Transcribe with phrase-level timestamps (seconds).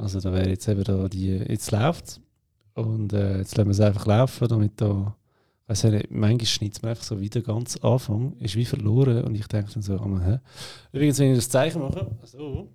[0.00, 2.20] Also da wäre jetzt eben da die, jetzt läuft
[2.74, 5.14] und äh, jetzt lassen wir es einfach laufen, damit da,
[5.66, 9.24] weiß ich nicht, manchmal schneidet es mir einfach so wieder ganz Anfang, ist wie verloren
[9.24, 10.38] und ich denke dann so, oh, hä?
[10.92, 12.68] Übrigens, wenn ich das Zeichen mache, so,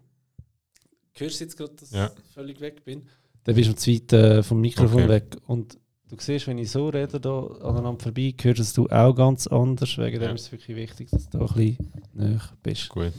[1.14, 2.12] hörst du jetzt gerade, dass Ja.
[2.16, 3.04] ich völlig weg bin,
[3.44, 5.10] dann bist du zu weit äh, vom Mikrofon Okay.
[5.10, 5.78] weg und
[6.10, 10.22] du siehst, wenn ich so rede, da aneinander vorbei, hörst du auch ganz anders, wegen
[10.22, 10.28] Ja.
[10.28, 11.78] dem ist es wirklich wichtig, dass du da ein bisschen
[12.14, 12.90] näher bist.
[12.90, 13.14] Gut.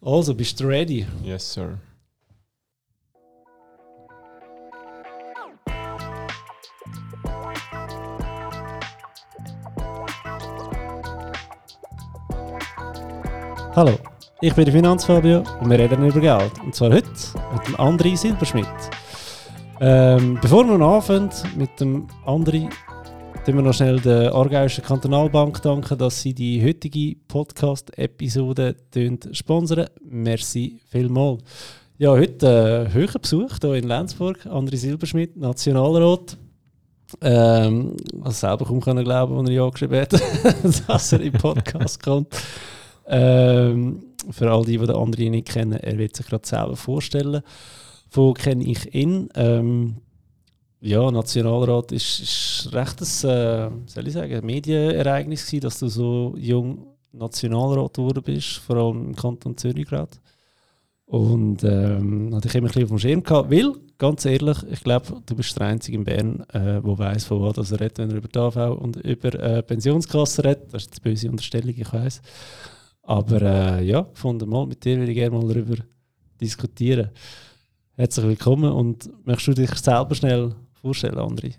[0.00, 1.06] Also, bist du ready?
[1.24, 1.78] Yes, sir.
[13.78, 13.96] Hallo,
[14.40, 16.50] ich bin der Finanzfabio und wir reden über Geld.
[16.64, 17.08] Und zwar heute
[17.52, 18.66] mit dem André Silberschmidt.
[19.80, 22.68] Ähm, bevor wir anfangen mit dem André,
[23.46, 28.74] tun wir noch schnell der Aargauischen Kantonalbank danken, dass sie die heutige Podcast-Episode
[29.30, 29.86] sponsern.
[30.02, 31.44] Merci vielmals.
[31.98, 34.44] Ja, heute äh, höherer Besuch hier in Lenzburg.
[34.46, 36.36] André Silberschmidt, Nationalrat.
[37.20, 40.14] Ähm, also selber kaum glauben, als er ja geschrieben hat,
[40.88, 42.34] dass er im Podcast kommt.
[43.08, 47.42] Ähm, für all die, die den anderen nicht kennen, er wird sich gerade selber vorstellen.
[48.10, 49.28] Wo kenne ich ihn?
[49.34, 49.96] Ähm,
[50.80, 56.34] ja, Nationalrat ist, ist recht ein, äh, soll ich sagen, Medienereignis gewesen, dass du so
[56.36, 60.16] jung Nationalrat geworden bist, vor allem im Kanton Zürich gerade.
[61.06, 64.84] Und ähm, hatte ich immer ein bisschen auf dem Schirm gehabt, weil, ganz ehrlich, ich
[64.84, 68.10] glaube, du bist der Einzige in Bern, äh, der weiß, von was er redet, wenn
[68.10, 70.72] er über die AV und über äh, Pensionskassen redet.
[70.72, 72.20] Das ist eine böse Unterstellung, ich weiß.
[73.08, 75.76] Aber äh, ja, von mal mit dir würde ich gerne mal darüber
[76.38, 77.08] diskutieren.
[77.96, 81.54] Herzlich willkommen und möchtest du dich selber schnell vorstellen, André?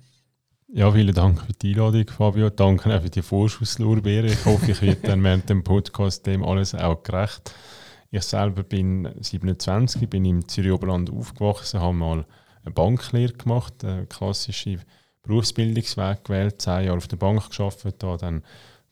[0.67, 2.51] Ja, vielen Dank für die Einladung, Fabio.
[2.51, 4.29] Danke auch für die Vorschusslorbeeren.
[4.29, 7.51] Ich hoffe, ich werde dann während dem Podcast dem alles auch gerecht.
[8.11, 12.27] Ich selber bin 27, bin im Zürich Oberland aufgewachsen, habe mal
[12.63, 14.83] eine Banklehre gemacht, einen klassischen
[15.23, 18.43] Berufsbildungsweg gewählt, zehn Jahre auf der Bank gearbeitet, da dann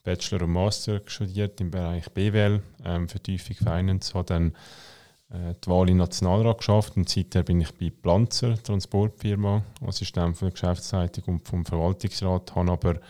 [0.08, 4.52] Bachelor und Master studiert im Bereich BWL, ähm, Vertiefung Finance, habe dann
[5.28, 10.46] äh, die Wahl im Nationalrat geschafft und seither bin ich bei Planzer, Transportfirma, Assistent von
[10.46, 13.00] der Geschäftsleitung und vom Verwaltungsrat, habe aber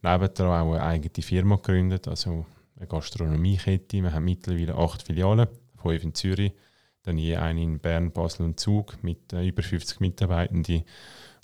[0.00, 2.46] nebendran auch eine eigene Firma gegründet, also
[2.78, 4.02] eine Gastronomiekette.
[4.02, 6.54] Wir haben mittlerweile acht Filialen, fünf in Zürich,
[7.02, 10.84] dann je eine in Bern, Basel und Zug mit äh, über 50 Mitarbeitenden,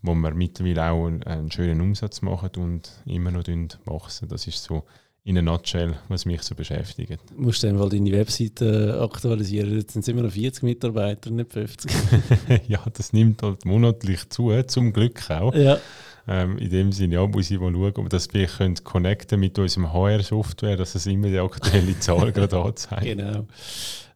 [0.04, 3.44] wo wir mittlerweile auch einen, schönen Umsatz machen und immer noch
[3.86, 4.28] wachsen.
[4.28, 4.84] Das ist so
[5.24, 7.18] in a nutshell, was mich so beschäftigt.
[7.34, 9.78] Du musst dann mal deine Webseite aktualisieren.
[9.78, 11.90] Jetzt sind es immer noch 40 Mitarbeiter, nicht 50.
[12.68, 15.54] ja, das nimmt halt monatlich zu, zum Glück auch.
[15.54, 15.78] ja.
[16.26, 19.58] Ähm, in dem Sinne, ja, muss ich mal schauen, ob das wir können connecten mit
[19.58, 23.02] unserem HR-Software, dass es immer die aktuelle Zahl gerade anzeigt.
[23.02, 23.46] Genau.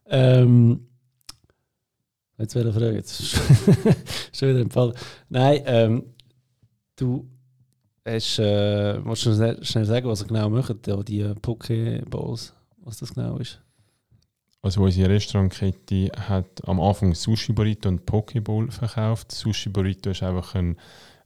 [0.08, 0.87] Ähm,
[2.38, 2.96] jetzt wäre eine Frage.
[2.96, 3.22] Jetzt
[4.32, 4.94] schon wieder im Fall.
[5.28, 6.04] Nein, ähm,
[6.96, 7.28] du
[8.04, 13.14] hast, äh, musst du schnell, sagen, was ihr genau macht, ja, die Pokeballs, was das
[13.14, 13.60] genau ist.
[14.60, 19.30] Also unsere Restaurantkette hat am Anfang Sushi Burrito und Pokeball verkauft.
[19.30, 20.76] Sushi Burrito ist einfach ein,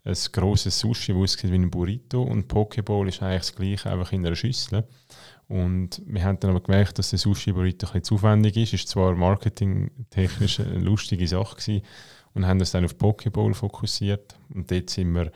[0.05, 4.13] ein grosses Sushi, das aussieht wie ein Burrito und Pokeball ist eigentlich das gleiche, einfach
[4.13, 4.85] in einer Schüssel.
[5.49, 8.73] Und wir haben dann aber gemerkt, dass der Sushi Burrito ein bisschen zu aufwendig ist.
[8.73, 11.83] Ist zwar marketingtechnisch eine lustige Sache gewesen
[12.35, 14.35] und haben das dann auf Pokeball fokussiert.
[14.55, 15.31] Und dort sind wir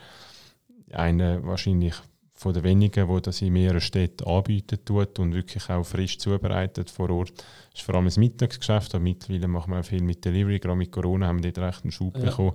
[0.92, 1.94] einer wahrscheinlich
[2.32, 6.90] von den wenigen, die das in mehreren Städten anbieten tut und wirklich auch frisch zubereitet
[6.90, 7.32] vor Ort.
[7.70, 10.58] Das ist vor allem ein Mittagsgeschäft, aber mittlerweile machen wir auch viel mit Delivery.
[10.58, 12.24] Gerade mit Corona haben wir dort recht einen Schub Ja.
[12.26, 12.52] bekommen.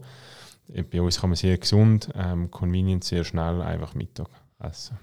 [0.71, 4.29] Äh, Bei uns kann man sehr gesund, ähm, convenient, sehr schnell einfach Mittag
[4.59, 4.97] essen.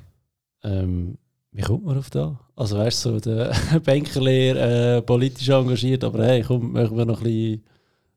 [0.63, 1.19] Ähm,
[1.53, 2.39] wie kommt man auf da?
[2.57, 3.53] Also weißt du, so der
[3.85, 7.65] Bankerlehrer, äh, politisch engagiert, aber hey, komm, machen wir noch ein bisschen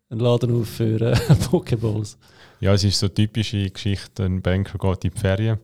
[0.09, 1.15] einen Laden auf für äh,
[1.49, 2.17] Pokeballs.
[2.59, 5.59] Ja, es ist so eine typische Geschichte, ein Banker geht in die Ferien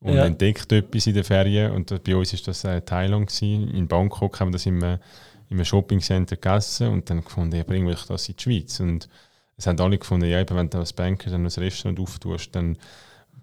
[0.00, 0.26] und Ja.
[0.26, 3.70] entdeckt etwas in der Ferien und bei uns ist das äh, Thailand gewesen.
[3.70, 4.98] In Bangkok haben wir das im,
[5.48, 9.08] im Shoppingcenter gegessen und dann gefunden, ja, bringen wir das in die Schweiz und
[9.56, 12.76] es haben alle gefunden, ja, eben, wenn du als Banker dann ein Restaurant auftust, dann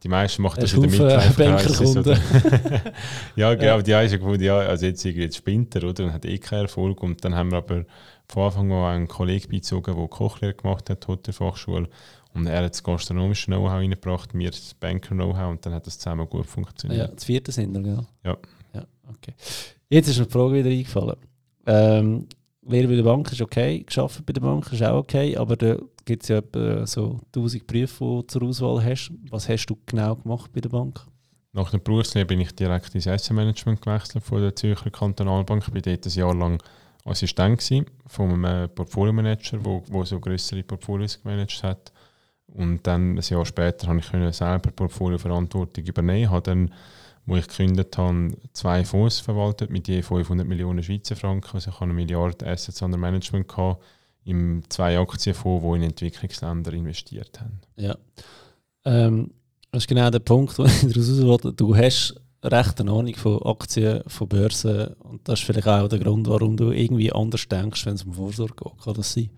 [0.03, 1.97] die meisten machen das in der Bankerkunden?
[1.99, 2.17] oder?
[3.35, 3.81] ja, genau, Ja.
[3.81, 6.03] die haben gefunden, ja, also jetzt jetzt spinnt er, oder?
[6.05, 7.01] Und hat eh keinen Erfolg.
[7.01, 7.85] Und dann haben wir aber
[8.27, 11.87] von Anfang an einen Kollegen beizogen, der Kochlehre gemacht hat, Hotelfachschule.
[12.33, 16.27] Und er hat das gastronomische Know-how reingebracht, mir das Banker-Know-how und dann hat das zusammen
[16.27, 17.13] gut Ja, funktioniert.
[17.15, 18.05] das vierte sind wir, genau.
[18.23, 18.37] Ja.
[18.73, 19.33] ja okay.
[19.89, 21.17] Jetzt ist mir die Frage wieder eingefallen.
[21.67, 22.27] Ähm,
[22.65, 25.77] Lehre bei der Bank ist okay, geschafft bei der Bank ist auch okay, aber da
[26.05, 29.11] gibt es ja etwa so 1000 Berufe, die du zur Auswahl hast.
[29.29, 31.05] Was hast du genau gemacht bei der Bank?
[31.53, 35.63] Nach der Berufslehre bin ich direkt ins Asset Management gewechselt von der Zürcher Kantonalbank.
[35.67, 36.61] Ich war dort ein Jahr lang
[37.05, 41.91] Assistent von einem äh, Portfolio-Manager, der wo, wo so größere Portfolios gemanagt hat.
[42.47, 46.29] Und dann ein Jahr später habe ich selber Portfolio-Verantwortung übernehmen.
[46.29, 46.73] Habe dann,
[47.25, 51.51] wo ich gekündigt habe, zwei Fonds verwaltet mit je 500 Millionen Schweizer Franken.
[51.53, 53.83] Also ich habe eine Milliarde Assets under Management gehabt,
[54.25, 57.59] in zwei Aktienfonds, die in Entwicklungsländer investiert haben.
[57.75, 57.97] Ja.
[58.85, 59.31] Ähm,
[59.71, 61.53] das ist genau der Punkt, wo ich daraus wollte.
[61.53, 65.99] Du hast recht eine Ahnung von Aktien, von Börsen und das ist vielleicht auch der
[65.99, 68.83] Grund, warum du irgendwie anders denkst, wenn es um Vorsorge geht.
[68.83, 69.29] Kann das sein?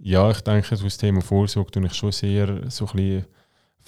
[0.00, 3.24] Ja, ich denke, das Thema Vorsorge tue ich schon sehr so ein bisschen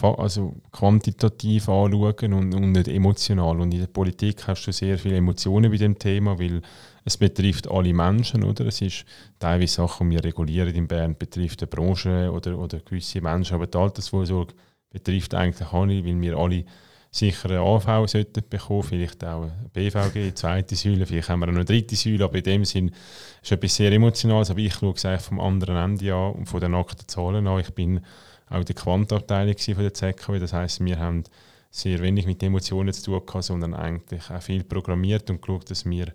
[0.01, 3.61] also quantitativ anschauen und, und nicht emotional.
[3.61, 6.63] Und in der Politik hast du sehr viele Emotionen bei dem Thema, weil
[7.05, 8.67] es betrifft alle Menschen, oder?
[8.67, 9.05] Es ist
[9.39, 13.67] teilweise Sachen, die wir regulieren in Bern, betrifft eine Branche oder, oder gewisse Menschen, aber
[13.67, 14.55] die Altersvorsorge
[14.91, 16.65] betrifft eigentlich alle, weil wir alle
[17.11, 21.53] sicher eine AV sollten bekommen, vielleicht auch eine BVG, zweite Säule, vielleicht haben wir auch
[21.53, 22.91] eine dritte Säule, aber in dem Sinn
[23.41, 26.61] ist etwas sehr Emotionales, aber ich schaue es eigentlich vom anderen Ende an und von
[26.61, 27.61] den nackten Zahlen an.
[27.61, 28.01] Ich bin
[28.49, 31.23] auch in der Quantabteilung von der ZKW, das heisst, wir haben
[31.71, 35.85] sehr wenig mit Emotionen zu tun gehabt, sondern eigentlich auch viel programmiert und geschaut, dass
[35.85, 36.07] wir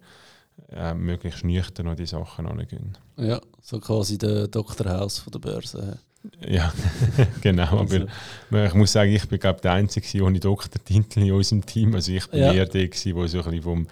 [0.71, 2.97] äh, möglichst nüchtern an die Sachen angehen.
[3.17, 4.89] Ja, so quasi der Dr.
[4.89, 5.99] House von der Börse.
[6.45, 6.73] Ja,
[7.41, 7.79] genau.
[7.79, 8.05] Also.
[8.49, 11.95] Aber ich muss sagen, ich bin glaube der Einzige ohne Doktortitel in unserem Team.
[11.95, 12.53] Also ich bin ja.
[12.53, 13.87] eher der, der so ein bisschen vom,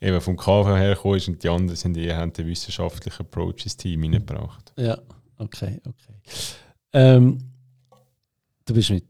[0.00, 3.76] eben vom KV hergekommen ist und die anderen sind eher haben den wissenschaftlichen Approach ins
[3.76, 4.72] Team hineingebracht.
[4.76, 4.98] Ja,
[5.38, 6.14] okay, okay.
[6.92, 7.38] Ähm,
[8.64, 9.04] du bist mit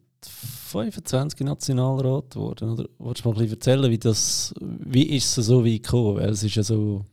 [0.68, 2.88] 25 Nationalrat geworden, oder?
[2.98, 6.16] Wolltest du mal ein bisschen erzählen, wie das, wie ist es so wie gekommen?
[6.16, 7.04] Weil es ist ja so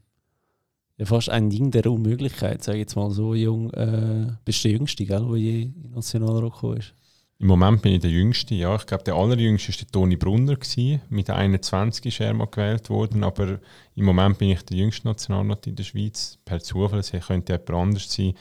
[0.98, 3.72] ja, fast ein Ding der Unmöglichkeit, sage ich jetzt mal so jung.
[3.72, 6.94] Äh, bist du der Jüngste, der je in Nationalrat gekommen ist?
[7.38, 8.76] Im Moment bin ich der Jüngste, ja.
[8.76, 10.56] Ich glaube, der allerjüngste war Toni Brunner.
[10.56, 11.02] Gewesen.
[11.10, 13.60] Mit 21 ist er mal gewählt worden, aber
[13.96, 16.38] im Moment bin ich der jüngste Nationalrat in der Schweiz.
[16.46, 18.36] Per Zufall, es könnte jemand anders sein.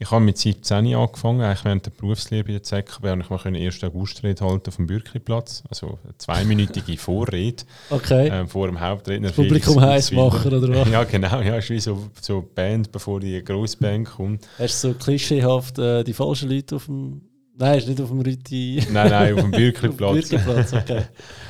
[0.00, 3.48] Ich habe mit 17 angefangen, eigentlich während der Berufslehre bei der ZKB und ich konnte
[3.48, 3.82] eine 1.
[3.82, 8.28] August-Rede halten auf dem Bürkliplatz, also eine zweiminütige Vorrede okay.
[8.28, 9.28] äh, vor dem Hauptredner.
[9.28, 10.88] Das Publikum heiß machen, oder was?
[10.92, 14.46] Ja, genau, ja, ist wie so, so Band, bevor die grosse Band kommt.
[14.56, 17.22] Hast du so klischeehaft äh, die falschen Leute auf dem
[17.60, 18.80] Nein, ist nicht auf dem Rüti.
[18.92, 20.28] Nein, nein, auf dem Bürgerplatz.
[20.28, 21.02] Bürgerplatz, okay.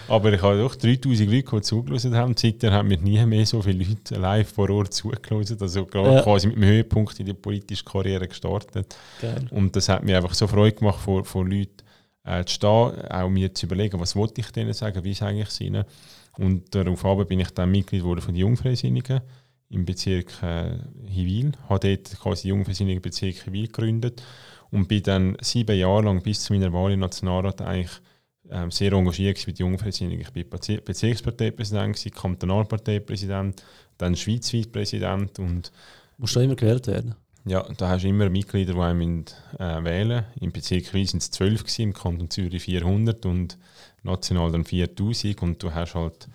[0.08, 2.34] Aber ich habe doch 3000 Leute, die zugelassen haben.
[2.34, 5.58] Seitdem haben wir nie mehr so viele Leute live vor Ort zugelassen.
[5.60, 6.22] Also gerade ja.
[6.22, 8.96] quasi mit dem Höhepunkt in der politischen Karriere gestartet.
[9.20, 9.48] Geil.
[9.50, 11.76] Und das hat mir einfach so Freude gemacht, vor, vor Leuten
[12.24, 15.60] äh, zu stehen, auch mir zu überlegen, was wollte ich denen sagen, wie ist eigentlich
[15.60, 15.84] ihnen.
[16.38, 19.20] Und darauf bin ich dann Mitglied wurde von den Jungfreisinnigen
[19.68, 21.52] im Bezirk äh, Hiwil.
[21.52, 24.22] Ich habe dort quasi die Jungfreisinnigen Bezirk Hiwil gegründet
[24.70, 28.00] und bin dann sieben Jahre lang bis zu meiner Wahl im Nationalrat eigentlich
[28.50, 30.20] ähm, sehr engagiert mit Jungfreisinnigen.
[30.20, 33.62] Ich war Bezirksparteipräsident, Kantonalparteipräsident,
[33.98, 35.72] dann schweizweit Präsident und
[36.16, 37.14] Musst du immer gewählt werden?
[37.44, 39.24] Ja, da hast du immer Mitglieder, die einen
[39.58, 43.56] äh, wählen Im Bezirk Wies sind es 12 gewesen, im Kanton Zürich 400 und
[44.02, 46.28] national dann 4000 und du hast halt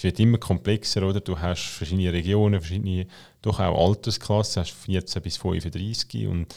[0.00, 1.20] es wird immer komplexer, oder?
[1.20, 3.06] Du hast verschiedene Regionen, verschiedene,
[3.42, 6.54] doch auch Altersklassen, hast 14 bis 35 und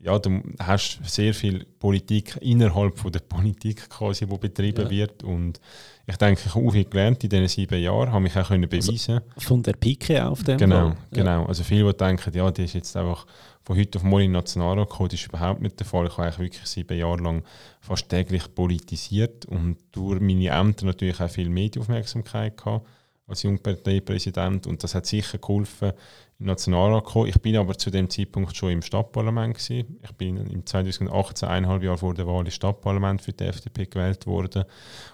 [0.00, 4.90] ja, du hast sehr viel Politik innerhalb von der Politik quasi, die betrieben ja.
[4.90, 5.60] wird und
[6.06, 8.68] ich denke, ich habe auch viel gelernt in diesen sieben Jahren, habe mich auch können
[8.70, 9.20] also beweisen.
[9.34, 10.96] Also von der Pike auf dem Genau, Fall.
[11.10, 11.42] genau.
[11.42, 11.46] Ja.
[11.46, 13.26] Also viele, die denken, ja, die ist jetzt einfach
[13.62, 16.06] von heute auf morgen in Nationalrat gekommen, das ist überhaupt nicht der Fall.
[16.06, 17.42] Ich habe eigentlich wirklich sieben Jahre lang
[17.80, 22.86] fast täglich politisiert und durch meine Ämter natürlich auch viel Medienaufmerksamkeit gehabt
[23.26, 25.92] als Jungparteipräsident und das hat sicher geholfen,
[26.38, 27.28] Nationalrat gekommen.
[27.28, 29.98] Ich bin aber zu dem Zeitpunkt schon im Stadtparlament gewesen.
[30.02, 34.26] Ich bin im 2018, eineinhalb Jahre vor der Wahl, im Stadtparlament für die FDP gewählt
[34.26, 34.64] worden.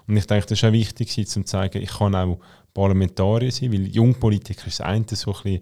[0.06, 2.38] Und ich denke, das ist auch wichtig, um zu zeigen, ich kann auch
[2.72, 5.60] Parlamentarier sein, weil Jungpolitiker ist das eine so ein bisschen,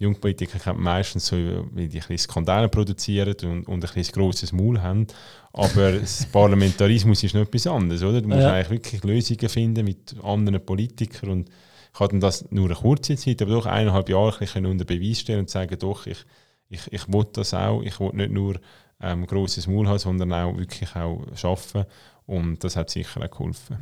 [0.00, 4.80] Jungpolitiker kennen meistens so, weil die ein Skandale produzieren und, und ein bisschen grosses Maul
[4.80, 5.06] haben.
[5.52, 8.22] Aber das Parlamentarismus ist noch etwas anderes, oder?
[8.22, 8.54] Du musst ja.
[8.54, 11.50] eigentlich wirklich Lösungen finden mit anderen Politikern und
[11.92, 15.40] ich hatte das nur eine kurze Zeit, aber doch eineinhalb Jahre ein unter Beweis stellen
[15.40, 16.24] und sagen, doch, ich,
[16.68, 17.82] ich, ich will das auch.
[17.82, 18.60] Ich will nicht nur
[19.00, 21.86] ähm, grosses Maul haben, sondern auch wirklich auch arbeiten.
[22.26, 23.78] Und das hat sicher auch geholfen.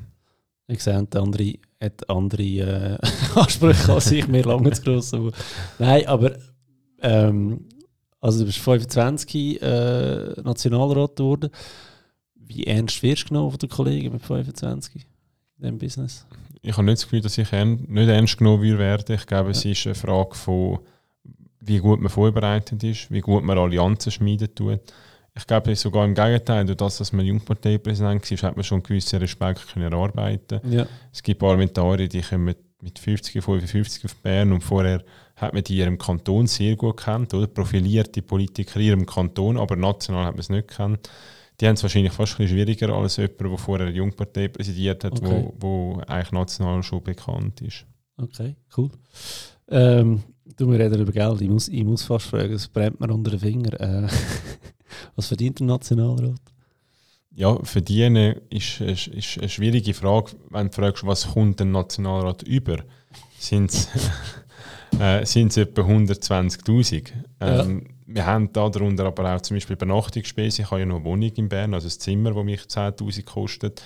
[0.68, 2.98] Ich sehe, der andere hat andere äh,
[3.34, 5.12] Ansprüche als ich, mir lange zu gross.
[5.78, 6.36] Nein, aber
[7.00, 7.66] ähm,
[8.20, 11.50] also du bist 25 äh, Nationalrat geworden.
[12.34, 16.26] Wie ernst wirst du genommen von den Kollegen mit 25 in diesem Business?
[16.62, 19.14] Ich habe nicht das Gefühl, dass ich nicht ernst genommen werde.
[19.14, 20.78] Ich glaube, es ist eine Frage von,
[21.60, 24.80] wie gut man vorbereitet ist, wie gut man Allianzen schmieden tut.
[25.36, 28.82] Ich glaube sogar im Gegenteil, durch das, dass man Jungparteipräsident war, hat man schon einen
[28.82, 30.60] gewissen Respekt können erarbeiten.
[30.68, 30.86] Ja.
[31.12, 35.04] Es gibt Parlamentarier, die kommen mit 50, 55 auf Bern und vorher
[35.36, 37.46] hat man die in ihrem Kanton sehr gut kennt, oder?
[37.46, 41.08] Profilierte Politiker in ihrem Kanton, aber national hat man es nicht kennt.
[41.60, 45.02] Die haben es wahrscheinlich fast ein bisschen schwieriger als jemand, der vorher eine Jungpartei präsidiert
[45.04, 45.26] hat, Okay.
[45.26, 45.54] wo,
[45.96, 47.84] wo eigentlich national schon bekannt ist.
[48.16, 48.90] Okay, cool.
[49.68, 50.22] Ähm,
[50.56, 51.40] du, wir reden über Geld.
[51.40, 53.80] Ich muss, ich muss fast fragen, es brennt mir unter den Finger.
[53.80, 54.08] Äh,
[55.16, 56.40] was verdient der Nationalrat?
[57.34, 60.32] Ja, verdienen ist, ist, ist eine schwierige Frage.
[60.50, 62.78] Wenn du fragst, was kommt der Nationalrat über,
[63.38, 63.88] sind es
[65.00, 67.12] äh, sind's etwa 120'000.
[67.40, 70.64] Ähm, Wir haben da darunter aber auch zum Beispiel Übernachtungsspesen.
[70.64, 73.82] Ich habe ja noch eine Wohnung in Bern, also ein Zimmer, das mich 10'000 kostet.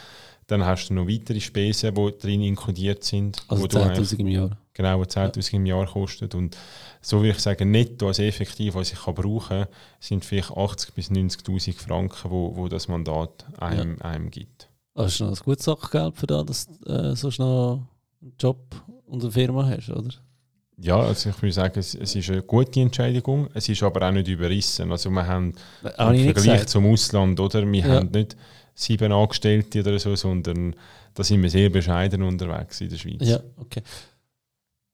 [0.46, 3.42] Dann hast du noch weitere Spesen, die drin inkludiert sind.
[3.48, 4.50] Also wo du eigentlich- 10.000 im Jahr.
[4.74, 6.36] genau, die 10'000 im Jahr kostet.
[6.36, 6.56] Und
[7.00, 9.66] so würde ich sagen, netto, also effektiv, was ich kann brauchen kann,
[9.98, 14.68] sind vielleicht 80.000 bis 90'000 Franken, wo, wo das Mandat einem, einem gibt.
[14.94, 17.48] Das ist noch ein gutes Sachgeld für das, dass du äh, so schnell
[18.20, 18.60] einen Job
[19.06, 20.10] und eine Firma hast, oder?
[20.78, 24.12] Ja, also ich würde sagen, es, es ist eine gute Entschädigung, es ist aber auch
[24.12, 24.90] nicht überrissen.
[24.90, 25.52] Also wir haben
[25.98, 27.70] Habe ich im Vergleich zum Ausland, oder?
[27.70, 27.88] Wir Ja.
[27.96, 28.36] haben nicht
[28.74, 30.74] sieben Angestellte oder so, sondern
[31.14, 33.28] da sind wir sehr bescheiden unterwegs in der Schweiz.
[33.28, 33.82] Ja, okay.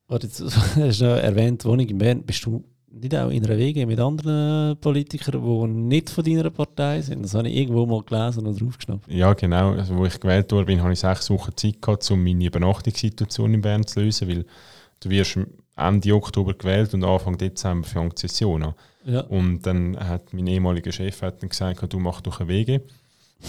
[0.08, 0.40] Warte, jetzt
[0.76, 2.22] hast du noch erwähnt, Wohnung in Bern.
[2.24, 7.00] Bist du nicht auch in einer WG mit anderen Politikern, die nicht von deiner Partei
[7.02, 7.22] sind?
[7.22, 9.06] Das habe ich irgendwo mal gelesen und draufgeschnappt.
[9.12, 9.72] Ja, genau.
[9.72, 13.54] Also, wo ich gewählt wurde, bin, habe ich sechs Wochen Zeit gehabt, um meine Übernachtungssituation
[13.54, 14.44] in Bern zu lösen, weil
[15.00, 15.38] du wirst
[15.78, 18.74] Ende Oktober gewählt und Anfang Dezember fängt die Session an.
[19.04, 19.20] Ja.
[19.20, 22.72] Und dann hat mein ehemaliger Chef hat dann gesagt, du machst doch eine Wege.
[22.72, 22.82] Ähm,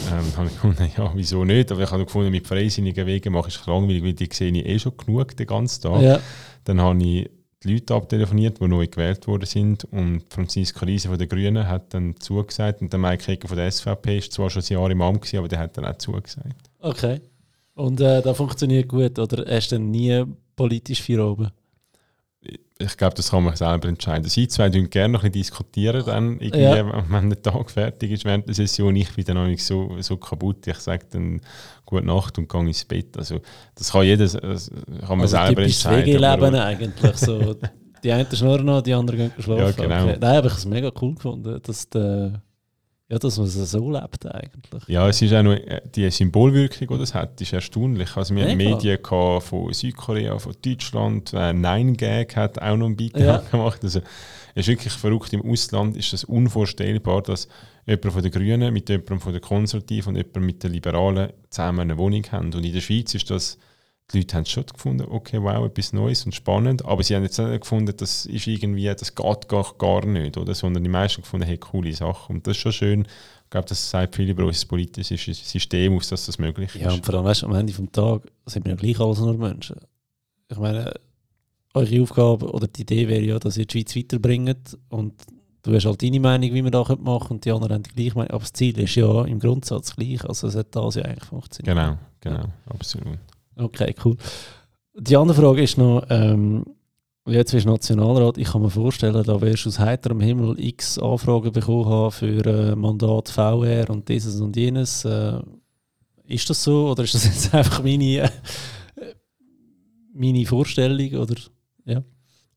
[0.09, 1.71] dann habe ich gefunden, ja, wieso nicht?
[1.71, 4.65] Aber ich habe gefunden, mit freisinnigen Wegen mache ich es langweilig, weil die sehe ich
[4.65, 6.01] eh schon genug den ganzen Tag.
[6.01, 6.19] ja.
[6.65, 7.29] Dann habe ich
[7.63, 9.83] die Leute abtelefoniert, die neu gewählt worden sind.
[9.86, 12.81] Und Franziska Riese von den Grünen hat dann zugesagt.
[12.81, 15.39] Und der Mike Hecker von der SVP ist zwar schon ein Jahr im Amt, gewesen,
[15.39, 16.69] aber der hat dann auch zugesagt.
[16.79, 17.19] Okay.
[17.74, 20.24] Und äh, das funktioniert gut, oder hast du nie
[20.55, 21.50] politisch viel oben?
[22.81, 24.24] Ich glaube, das kann man selber entscheiden.
[24.29, 27.03] Sie zwei diskutieren gerne noch ein bisschen diskutieren, dann irgendwie, Ja.
[27.09, 28.95] wenn der Tag fertig ist während der Session.
[28.95, 30.65] Ich bin dann noch nicht so, so kaputt.
[30.65, 31.41] Ich sage dann
[31.86, 33.17] gute Nacht und gehe ins Bett.
[33.17, 33.41] Also,
[33.75, 36.05] das kann jeder das kann man Also selber entscheiden.
[36.05, 37.17] WG-Leben eigentlich.
[37.17, 37.55] So,
[38.03, 39.62] die einen schnurren noch, die anderen gehen schlafen.
[39.62, 40.03] Ja, genau.
[40.05, 40.17] Okay.
[40.21, 42.41] Nein, aber ich habe es mega cool gefunden, dass, der,
[43.09, 44.87] ja, dass man es so lebt eigentlich.
[44.87, 48.15] Ja, es ist auch noch, äh, die Symbolwirkung, die das hat, ist erstaunlich.
[48.15, 48.75] Also wir hatten Mega.
[48.75, 48.99] Medien
[49.41, 53.37] von Südkorea, von Deutschland, äh, Nine Gag hat auch noch einen Beitrag Ja.
[53.51, 53.83] gemacht.
[53.83, 54.01] Also
[54.53, 55.33] es ist wirklich verrückt.
[55.33, 57.47] Im Ausland ist es unvorstellbar, dass
[57.87, 61.79] jemand von den Grünen mit jemandem von den Konservativen und jemandem mit den Liberalen zusammen
[61.79, 62.53] eine Wohnung haben.
[62.53, 63.57] Und in der Schweiz ist das,
[64.11, 67.23] die Leute haben es schon gefunden, okay, wow, etwas Neues und spannend, aber sie haben
[67.23, 70.55] jetzt nicht gefunden, das ist irgendwie, das geht gar, gar nicht, oder?
[70.55, 72.31] sondern die meisten gefunden, hey, coole Sache.
[72.33, 73.01] Und das ist schon schön.
[73.43, 76.81] Ich glaube, das sagt viel über unser politisches System aus, dass das möglich ist.
[76.81, 79.37] Ja, und vor allem weißt, am Ende des Tages sind wir ja gleich alles nur
[79.37, 79.77] Menschen.
[80.49, 80.91] Ich meine,
[81.73, 85.13] eure Aufgabe oder die Idee wäre ja, dass ihr die Schweiz weiterbringt und
[85.61, 87.91] du hast halt deine Meinung, wie wir das machen können und die anderen haben die
[87.91, 88.31] gleiche Meinung.
[88.31, 90.23] Aber das Ziel ist ja im Grundsatz gleich.
[90.25, 91.75] Also es hat das ja eigentlich funktioniert.
[91.75, 93.19] Genau, genau, absolut.
[93.59, 94.15] Okay, cool.
[94.95, 96.65] Die andere Frage ist noch, ähm,
[97.25, 100.97] jetzt bist du Nationalrat, ich kann mir vorstellen, da wirst du aus heiterem Himmel x
[100.97, 105.05] Anfragen bekommen haben für äh, Mandat VR und dieses und jenes.
[105.05, 105.39] Äh,
[106.25, 108.29] ist das so oder ist das jetzt einfach meine, äh,
[110.13, 111.13] meine Vorstellung?
[111.19, 111.35] Oder?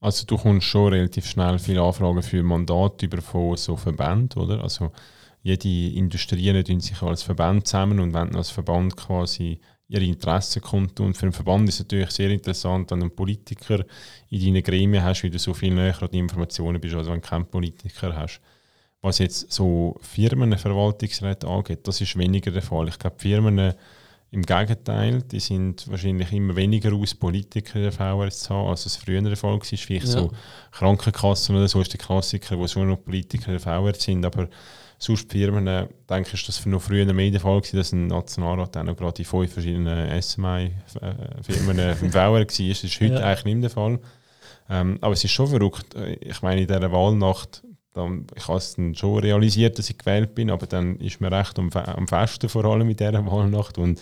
[0.03, 4.61] Also du kommst schon relativ schnell viele Anfragen für Mandate über von so Verbänden, oder?
[4.61, 4.91] Also
[5.43, 9.61] jede Industrie tun sich als Verband zusammen und wenn als Verband quasi
[9.93, 11.09] ihre Interessen kundtun.
[11.09, 13.85] Und für einen Verband ist es natürlich sehr interessant, wenn du einen Politiker
[14.31, 17.21] in deinen Gremien hast, weil du so viel näher an die Informationen bist, als wenn
[17.21, 18.41] du keinen Politiker hast.
[19.03, 22.89] Was jetzt so Firmenverwaltungsräte angeht, das ist weniger der Fall.
[22.89, 23.75] Ich glaube, Firmen
[24.33, 28.87] im Gegenteil, die sind wahrscheinlich immer weniger aus Politikern in der VRS zu haben, als
[28.87, 29.61] es früher der Fall war.
[29.63, 30.11] Vielleicht Ja.
[30.11, 30.31] so
[30.73, 34.49] Krankenkassen oder so ist der Klassiker, wo so noch Politiker der VRS sind, aber
[34.99, 38.77] sonst Firmen, äh, denke ich, ist das noch früher mehr der Fall dass ein Nationalrat
[38.77, 42.45] auch noch gerade in fünf verschiedenen SMI-Firmen äh, im VR war.
[42.45, 43.21] Das ist heute Ja.
[43.21, 43.99] eigentlich nicht mehr der Fall.
[44.71, 45.95] Ähm, aber es ist schon verrückt.
[45.95, 47.63] Äh, Ich meine, in dieser Wahlnacht,
[47.93, 51.31] dann, ich habe es dann schon realisiert, dass ich gewählt bin, aber dann ist mir
[51.31, 53.79] recht am, am Festen, vor allem in dieser Wahlnacht.
[53.79, 54.01] Und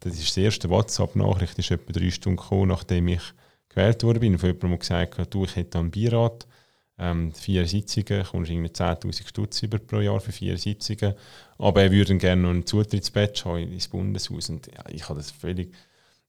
[0.00, 3.22] das ist die erste WhatsApp-Nachricht, ist etwa drei Stunden gekommen, nachdem ich
[3.68, 4.38] gewählt worden bin.
[4.38, 6.46] Von jemandem, gesagt hat, du, ich hätte einen Beirat,
[6.98, 11.14] ähm, vier Sitzungen, kommst irgendwie 10'000 Stutz über pro Jahr für vier Sitzungen.
[11.58, 14.50] Aber er würde gerne noch einen Zutrittsbadge haben ins Bundeshaus.
[14.50, 15.72] Und ja, ich habe das völlig,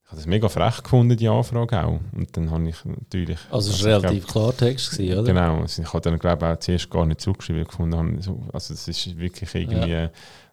[0.10, 2.00] ich habe das mega frech gefunden, die Anfrage auch.
[2.14, 3.38] Und dann habe ich natürlich...
[3.52, 5.24] Also es war glaub- relativ Klartext, gewesen, oder?
[5.24, 8.20] Genau, also ich habe dann glaube ich auch zuerst gar nicht zurückgeschrieben gefunden.
[8.52, 10.08] Also das ist wirklich irgendwie,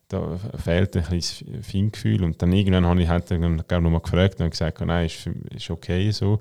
[0.09, 2.23] da fehlt ein bisschen das Feingefühl.
[2.23, 5.27] Und dann irgendwann habe ich halt dann, glaube noch mal gefragt und gesagt, nein, ist,
[5.55, 6.39] ist okay so.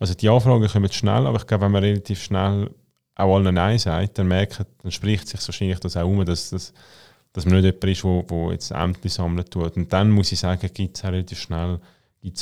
[0.00, 2.68] Also die Anfragen kommen schnell, aber ich glaube, wenn man relativ schnell
[3.14, 6.72] auch allen Nein sagt, dann merkt, dann spricht sich wahrscheinlich das auch um, dass, dass,
[7.32, 9.76] dass man nicht jemand ist, der, der jetzt Ämter sammeln tut.
[9.76, 11.78] Und dann muss ich sagen, gibt es relativ schnell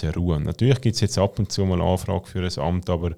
[0.03, 0.41] eine Ruhe.
[0.41, 3.13] Natürlich gibt es jetzt ab und zu mal eine Anfrage für ein Amt, aber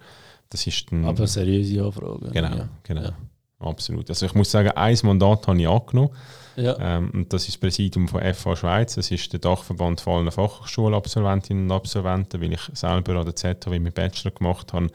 [0.50, 1.04] das ist dann...
[1.04, 2.30] Aber seriöse Anfrage.
[2.32, 2.68] Genau, ja.
[2.82, 3.02] genau.
[3.02, 3.12] Ja.
[3.58, 4.08] Absolut.
[4.10, 6.10] Also ich muss sagen, ein Mandat habe ich angenommen.
[6.56, 6.76] Ja.
[6.78, 8.94] Ähm, und das ist das Präsidium von FH Schweiz.
[8.96, 12.40] Das ist der Dachverband von allen Fachhochschulabsolventinnen und Absolventen.
[12.40, 14.88] Weil ich selber an der ZHW meinen Bachelor gemacht habe,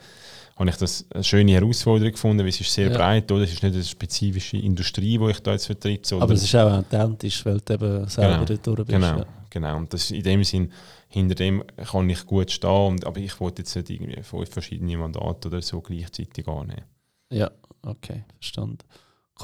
[0.56, 2.96] habe ich das eine schöne Herausforderung gefunden, weil es ist sehr Ja.
[2.96, 3.30] breit.
[3.32, 3.42] Oder?
[3.42, 6.08] Es ist nicht eine spezifische Industrie, die ich da jetzt vertrete.
[6.08, 8.88] sondern- Aber es ist auch authentisch, weil du eben selber Genau, dort durch bist.
[8.90, 9.26] Genau, Ja.
[9.50, 9.76] genau.
[9.76, 10.70] Und das, in dem Sinn,
[11.12, 12.70] hinter dem kann ich gut stehen.
[12.70, 16.84] Und, aber ich wollte jetzt nicht irgendwie fünf verschiedene Mandate oder so gleichzeitig annehmen.
[17.30, 17.50] ja,
[17.82, 18.78] okay, verstanden.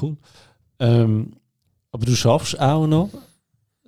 [0.01, 0.17] Cool.
[0.79, 1.33] Ähm,
[1.91, 3.09] aber du schaffst auch noch,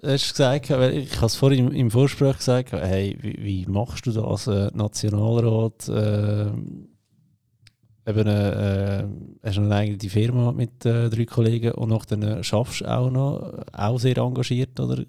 [0.04, 4.12] hast gesagt, ich habe es vorhin im, im Vorgespräch gesagt, hey, wie, wie machst du
[4.12, 6.52] das, äh, Nationalrat, äh,
[8.08, 9.08] eben, äh,
[9.44, 12.86] hast du eine eigene Firma mit äh, drei Kollegen und noch dann äh, schaffst du
[12.86, 15.06] auch noch, äh, auch sehr engagiert, oder?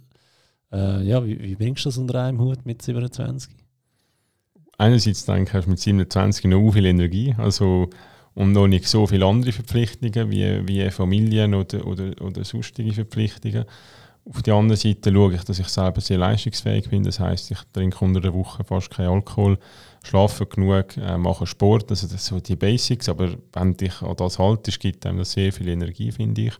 [0.72, 3.52] Äh, ja, wie, wie bringst du das unter einem Hut mit 27?
[4.78, 7.34] Einerseits denke ich, mit 27 noch viel Energie.
[7.38, 7.90] Also,
[8.34, 13.64] und noch nicht so viele andere Verpflichtungen wie, wie Familien oder, oder, oder sonstige Verpflichtungen.
[14.24, 17.02] Auf der anderen Seite schaue ich, dass ich selber sehr leistungsfähig bin.
[17.02, 19.58] Das heißt, ich trinke unter der Woche fast keinen Alkohol,
[20.04, 21.90] schlafe genug, äh, mache Sport.
[21.90, 23.08] Also das sind so die Basics.
[23.08, 26.54] Aber wenn dich an das haltest, gibt einem das sehr viel Energie, finde ich.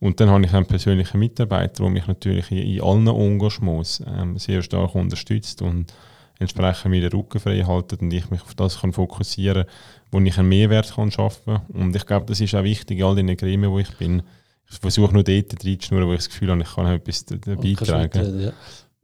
[0.00, 4.38] Und dann habe ich einen persönlichen Mitarbeiter, der mich natürlich in, in allen Engagements ähm,
[4.38, 5.92] sehr stark unterstützt und
[6.38, 9.66] entsprechend mir den Rücken frei halten und ich mich auf das kann fokussieren
[10.14, 11.66] wo ich einen Mehrwert kann schaffen kann.
[11.82, 14.22] Und ich glaube, das ist auch wichtig in all den Gremien, wo ich bin.
[14.70, 18.40] Ich versuche nur dort reinzuschnurren, wo ich das Gefühl habe, ich kann etwas beitragen.
[18.40, 18.52] ja.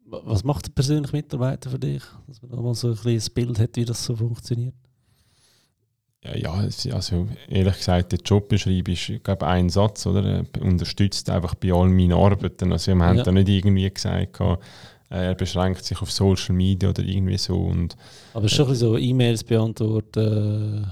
[0.06, 2.02] Was macht der persönliche Mitarbeiter für dich?
[2.26, 4.74] Dass man da mal so ein kleines Bild hat, wie das so funktioniert.
[6.22, 10.22] Ja, ja, also ehrlich gesagt, der Jobbeschreib ist, ich glaube, ein Satz, oder?
[10.52, 12.72] Er unterstützt einfach bei all meinen Arbeiten.
[12.72, 13.22] Also wir haben Ja.
[13.22, 14.56] da nicht irgendwie gesagt, äh,
[15.08, 17.56] er beschränkt sich auf Social Media oder irgendwie so.
[17.56, 17.96] Und
[18.34, 20.86] Aber es ist schon ein bisschen so E-Mails beantworten, äh,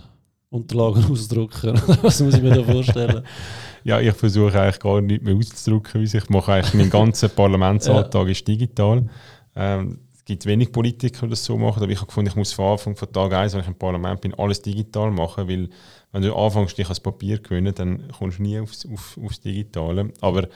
[0.50, 1.74] Unterlagen ausdrucken.
[2.03, 3.22] Was muss ich mir da vorstellen?
[3.85, 8.29] ja, ich versuche eigentlich gar nicht mehr auszudrücken, wie ich mache eigentlich meinen ganzen Parlamentsalltag
[8.29, 9.07] ist digital.
[9.55, 9.98] Ähm,
[10.29, 12.95] gibt wenig Politiker, die das so machen, aber ich habe gefunden, ich muss von Anfang
[12.95, 15.69] von Tag 1, wenn ich im Parlament bin, alles digital machen, weil
[16.12, 20.12] wenn du anfängst, dich ans Papier gewöhnen, dann kommst du nie aufs, auf, aufs Digitale.
[20.21, 20.47] Aber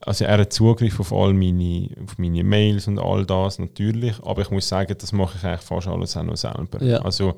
[0.00, 4.42] also er hat Zugriff auf all meine, auf meine Mails und all das natürlich, aber
[4.42, 6.82] ich muss sagen, das mache ich eigentlich fast alles auch noch selber.
[6.82, 6.98] Ja.
[6.98, 7.34] Also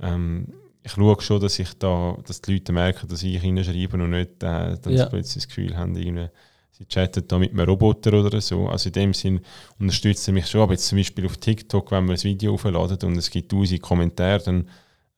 [0.00, 0.46] ähm,
[0.82, 4.10] ich schaue schon, dass ich da, dass die Leute merken, dass ich ihnen schreibe und
[4.10, 5.04] nicht, äh, dass Ja.
[5.04, 6.28] sie plötzlich das Gefühl haben, irgendwie,
[6.76, 8.68] sie chatten da mit einem Roboter oder so.
[8.68, 9.40] Also in dem Sinn
[9.78, 10.60] unterstützt er mich schon.
[10.62, 13.80] Aber jetzt zum Beispiel auf TikTok, wenn man ein Video aufladen und es gibt tausend
[13.82, 14.68] Kommentare, dann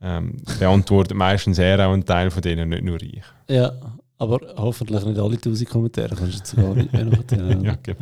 [0.00, 3.22] ähm, beantwortet meistens er auch einen Teil von denen, nicht nur ich.
[3.48, 3.72] ja,
[4.18, 6.14] aber hoffentlich nicht alle 1000 Kommentare.
[6.14, 7.64] Kannst du jetzt gar nicht mehr nachdenken.
[7.64, 7.98] Ja, genau.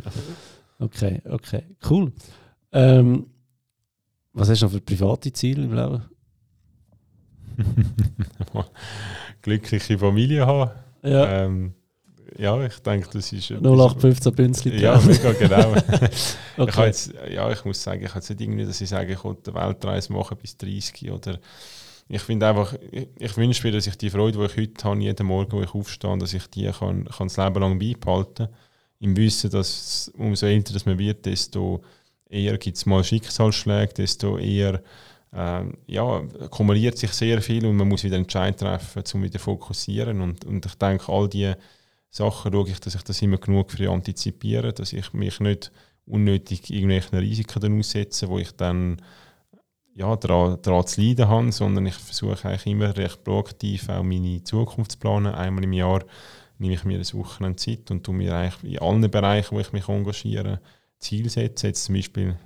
[0.79, 2.11] Okay, okay, cool.
[2.73, 3.27] Ähm,
[4.33, 6.03] was hast du noch für private Ziele im Leben?
[9.41, 10.71] Glückliche Familie haben.
[11.03, 11.73] Ja, Ähm,
[12.37, 13.51] ja, ich denke, das ist.
[13.51, 14.81] etwas- 0815 Bünzli.
[14.81, 15.75] Ja, mega genau.
[16.57, 16.85] Ich, okay.
[16.85, 19.35] jetzt, ja, ich muss sagen, ich habe jetzt nicht irgendwie, dass ich sage, ich will
[19.45, 21.37] eine Weltreise machen bis 30 oder
[22.07, 25.01] ich finde einfach, ich, ich wünsche mir, dass ich die Freude, die ich heute habe,
[25.01, 28.47] jeden Morgen, wo ich aufstehe, dass ich die kann, kann das Leben lang beibehalten
[28.99, 31.81] Im Wissen, dass umso älter dass man wird, desto
[32.29, 34.81] eher gibt es mal Schicksalsschläge, desto eher
[35.33, 39.43] ähm, ja, kumuliert sich sehr viel und man muss wieder Entscheid treffen, um wieder zu
[39.43, 40.21] fokussieren.
[40.21, 41.57] Und, und ich denke, all diese
[42.15, 45.69] Sachen schaue ich, dass ich das immer genug für antizipiere, dass ich mich nicht
[46.05, 49.01] unnötig irgendwelchen Risiken dann aussetze, wo ich dann
[49.95, 54.41] ja, daran, daran zu leiden habe, sondern ich versuche eigentlich immer recht proaktiv auch meine
[54.45, 55.35] Zukunft zu planen.
[55.35, 56.05] Einmal im Jahr
[56.57, 59.73] nehme ich mir ein Wochenende Zeit und tue mir eigentlich in allen Bereichen, wo ich
[59.73, 60.61] mich engagiere,
[60.99, 61.67] Ziel setzen.
[61.67, 62.37] Jetzt zum Beispiel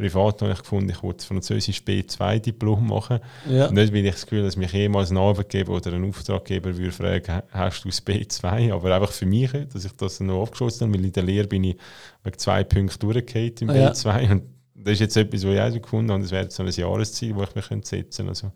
[0.00, 3.20] privat habe ich gefunden, ich wollte Französisch B2-Diplom machen.
[3.48, 3.70] ja.
[3.70, 7.42] Nicht, weil ich das Gefühl dass mich jemals ein Arbeitgeber oder ein Auftraggeber würde fragen,
[7.50, 8.72] hast du das B2?
[8.72, 11.64] Aber einfach für mich, dass ich das noch abgeschlossen habe, weil in der Lehre bin
[11.64, 11.76] ich
[12.24, 13.90] wegen zwei Punkten durchgefallen im Ah, ja.
[13.92, 14.32] B2.
[14.32, 14.42] Und
[14.74, 17.34] das ist jetzt etwas, was ich auch gefunden habe, das wäre jetzt so ein Jahresziel,
[17.34, 18.30] das ich mir könnte setzen könnte.
[18.30, 18.52] Also,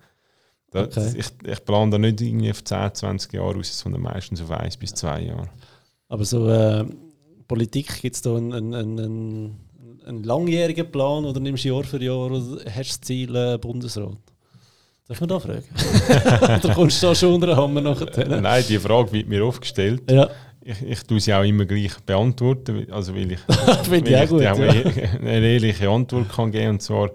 [0.71, 1.19] da, Okay.
[1.19, 4.77] ich, ich plane da nicht irgendwie auf 10, 20 Jahre aus, sondern meistens auf 1
[4.79, 5.49] bis 2 Jahre.
[6.09, 6.85] Aber so äh,
[7.47, 9.61] Politik, gibt es da einen, einen, einen,
[10.07, 13.59] einen langjährigen Plan oder nimmst du Jahr für Jahr oder hast du das Ziel äh,
[13.59, 14.17] Bundesrat?
[15.07, 15.65] Darf man da fragen?
[16.65, 18.41] oder kommst du da schon unter den Hammer nachher?
[18.41, 20.11] Nein, die Frage wird mir oft gestellt.
[20.11, 20.31] Ja,
[20.63, 23.41] ich, ich tue sie auch immer gleich beantworten, also weil ich,
[23.83, 24.43] Finde ich auch gut.
[24.43, 24.53] Ja.
[24.55, 27.11] eine ehrliche Antwort kann geben und zwar,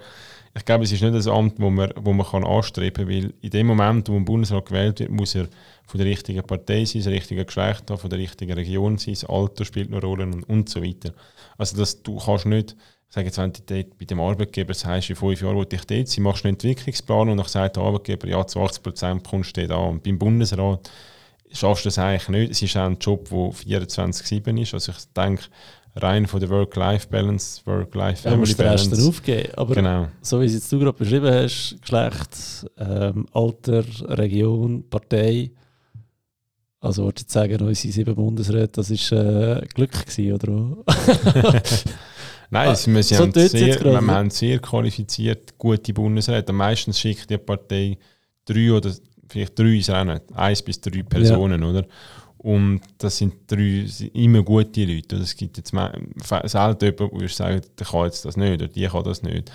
[0.56, 3.34] ich glaube, es ist nicht ein Amt, wo man, wo man kann anstreben kann, weil
[3.42, 5.48] in dem Moment, wo ein Bundesrat gewählt wird, muss er
[5.88, 9.26] von der richtigen Partei sein, das richtige Geschlecht haben, von der richtigen Region sein, das
[9.26, 11.14] Alter spielt eine Rolle und, und so weiter.
[11.60, 12.76] Also dass du kannst nicht,
[13.10, 13.62] ich sage jetzt, wenn du
[14.00, 17.30] bei dem Arbeitgeber sagst, in fünf Jahren will ich dort sein, machst du einen Entwicklungsplan
[17.30, 19.90] und dann sagt der Arbeitgeber, ja, zu 80 Prozent kommst du dort an.
[19.90, 20.90] Und beim Bundesrat
[21.52, 22.52] schaffst du das eigentlich nicht.
[22.52, 23.38] Es ist auch ein Job, der
[23.88, 24.74] 24-7 ist.
[24.74, 25.44] Also ich denke,
[25.96, 29.50] rein von der Work-Life-Balance, Da musst Work-Life-Family du aufgeben.
[29.56, 30.08] Aber Genau.
[30.22, 33.84] so wie es jetzt du gerade beschrieben hast, Geschlecht, ähm, Alter,
[34.18, 35.52] Region, Partei,
[36.82, 40.78] also wolltest du jetzt sagen, unsere sieben Bundesräte, das war äh, Glück gewesen, oder?
[42.52, 43.52] Nein, sie, wir, so haben sehr,
[43.84, 44.02] wir ja.
[44.02, 46.52] haben sehr qualifiziert gute Bundesräte.
[46.52, 47.98] Meistens schickt die Partei
[48.46, 48.92] drei oder
[49.28, 50.20] vielleicht drei ins Rennen.
[50.34, 51.86] Eins bis drei Personen, oder?
[52.40, 55.16] Und das sind drei sind immer gute Leute.
[55.16, 55.24] Oder?
[55.24, 58.88] Es gibt jetzt selten jemanden, wo ich sage, der kann jetzt das nicht oder die
[58.88, 59.52] kann das nicht.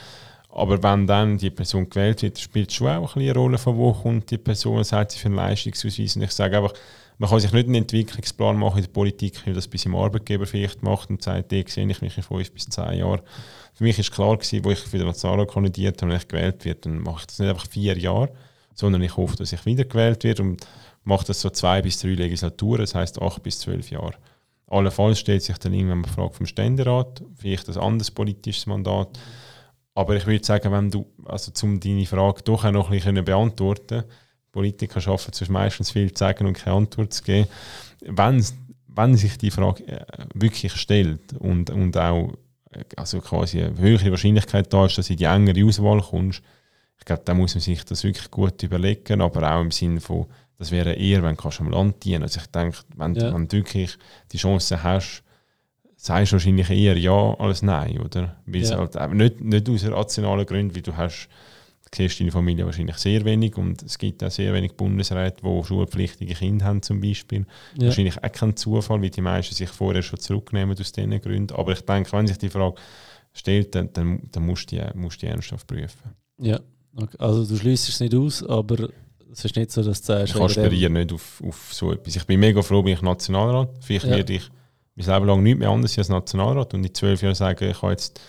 [0.56, 3.92] Aber wenn dann die Person gewählt wird, spielt es schon auch eine Rolle, von wo
[3.92, 6.14] kommt die Person, was hat sie für einen Leistungsausweis.
[6.14, 6.72] Und ich sage einfach,
[7.18, 10.46] man kann sich nicht einen Entwicklungsplan machen in der Politik, wie das bei seinem Arbeitgeber
[10.46, 13.20] vielleicht macht und sagt, den sehe ich mich in fünf bis zehn Jahren.
[13.72, 16.64] Für mich war klar, gewesen, wo ich für den Nationalrat kandidiert habe und ich gewählt
[16.64, 18.30] werde, dann mache ich das nicht einfach vier Jahre,
[18.74, 20.64] sondern ich hoffe, dass ich wieder gewählt werde und
[21.02, 24.14] mache das so zwei bis drei Legislaturen, das heißt acht bis zwölf Jahre.
[24.68, 29.18] Allenfalls stellt sich dann irgendwann eine Frage vom Ständerat, vielleicht ein anderes politisches Mandat.
[29.94, 33.24] Aber ich würde sagen, wenn du, also um deine Frage doch auch noch ein bisschen
[33.24, 34.04] beantworten
[34.50, 37.48] Politiker schaffen es meistens viel zu sagen und keine Antwort zu geben.
[38.00, 38.44] Wenn,
[38.86, 42.32] wenn sich die Frage äh, wirklich stellt und, und auch
[42.70, 46.40] äh, also quasi eine höhere Wahrscheinlichkeit da ist, dass du in die engere Auswahl kommst,
[46.98, 50.26] ich glaube, da muss man sich das wirklich gut überlegen, aber auch im Sinne von,
[50.56, 52.22] das wäre eher, wenn du kannst am Land dienen.
[52.22, 53.34] Also ich denke, wenn, Ja.
[53.34, 53.98] wenn du wirklich
[54.30, 55.23] die Chance hast,
[56.06, 58.36] sagst du wahrscheinlich eher ja als nein, oder?
[58.46, 58.78] Weil Ja.
[58.78, 61.28] halt eben nicht, nicht aus rationalen Gründen, weil du hast,
[61.90, 65.64] du siehst deine Familie wahrscheinlich sehr wenig und es gibt auch sehr wenig Bundesräte, die
[65.64, 67.46] schulpflichtige Kinder haben zum Beispiel.
[67.78, 67.86] Ja.
[67.86, 71.54] Wahrscheinlich auch kein Zufall, weil die meisten sich vorher schon zurücknehmen aus diesen Gründen.
[71.56, 72.74] Aber ich denke, wenn sich die Frage
[73.32, 76.12] stellt, dann, dann, dann musst du die, musst du die ernsthaft prüfen.
[76.38, 76.60] ja.
[76.96, 77.16] Okay.
[77.18, 78.88] Also du schließt es nicht aus, aber
[79.32, 82.14] es ist nicht so, dass du sagst, Ich aspiriere nicht auf, auf so etwas.
[82.14, 83.70] Ich bin mega froh, bin ich Nationalrat.
[83.80, 84.12] Vielleicht Ja.
[84.18, 84.48] werde ich
[84.96, 87.92] mein Leben lang nicht mehr anders als Nationalrat und in zwölf Jahren sagen, ich habe
[87.92, 88.20] jetzt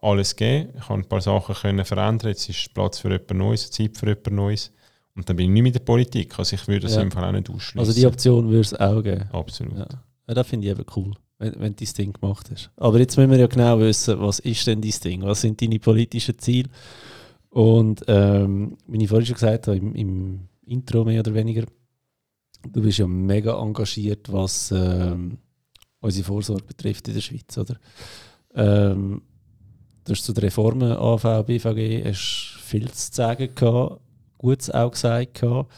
[0.00, 3.70] alles gegeben, ich habe ein paar Sachen können verändern, jetzt ist Platz für jemand Neues,
[3.70, 4.72] Zeit für jemand Neues.
[5.14, 6.38] Und dann bin ich nicht in der Politik.
[6.38, 7.10] Also ich würde das Ja.
[7.10, 7.80] Fall auch nicht ausschließen.
[7.80, 9.28] Also die Option würde es auch geben.
[9.32, 9.76] Absolut.
[9.76, 9.88] Ja,
[10.28, 12.70] ja das finde ich eben cool, wenn, wenn du dein Ding gemacht hast.
[12.76, 15.22] Aber jetzt müssen wir ja genau wissen, was ist denn dein Ding?
[15.22, 16.68] Was sind deine politischen Ziele?
[17.50, 21.64] Und ähm, wie ich vorhin schon gesagt habe, im, im Intro mehr oder weniger,
[22.70, 25.38] du bist ja mega engagiert, was ähm,
[26.00, 27.76] unsere Vorsorge betrifft in der Schweiz, oder?
[28.54, 29.22] Ähm,
[30.04, 34.00] du hast zu den Reformen AV, BVG hast viel zu sagen gehabt,
[34.38, 35.72] Gutes auch gesagt gehabt.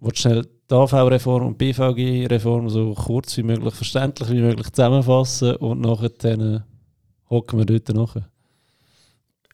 [0.00, 5.56] Willst schnell die AV-Reform und die BVG-Reform so kurz wie möglich, verständlich wie möglich zusammenfassen
[5.56, 6.64] und nachher dann
[7.28, 8.28] hocken wir dort nachher.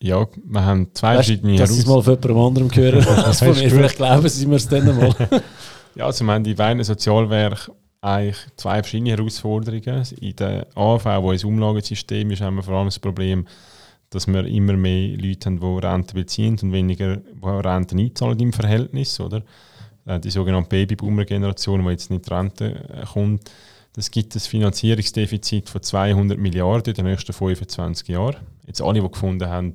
[0.00, 3.48] Ja, wir haben zwei Weißt, verschiedene sie es mal von jemandem anderem hören, als von
[3.48, 3.70] mir.
[3.70, 5.14] Vielleicht glauben sie mir es dann mal.
[5.94, 10.06] Ja, also wir haben in beiden Sozialwerk eigentlich zwei verschiedene Herausforderungen.
[10.20, 13.46] In der AV, wo ins Umlagensystem ist, haben wir vor allem das Problem,
[14.11, 18.52] dass wir immer mehr Leute haben, die Rente beziehen und weniger, die Renten einzahlen im
[18.52, 19.20] Verhältnis.
[19.20, 19.42] Oder?
[20.06, 23.50] Äh, Die sogenannte Babyboomer-Generation, die jetzt nicht in Rente äh, kommt.
[23.96, 28.37] Es gibt ein Finanzierungsdefizit von 200 Milliarden in den nächsten 25 Jahren.
[28.66, 29.74] Jetzt alle, die gefunden haben,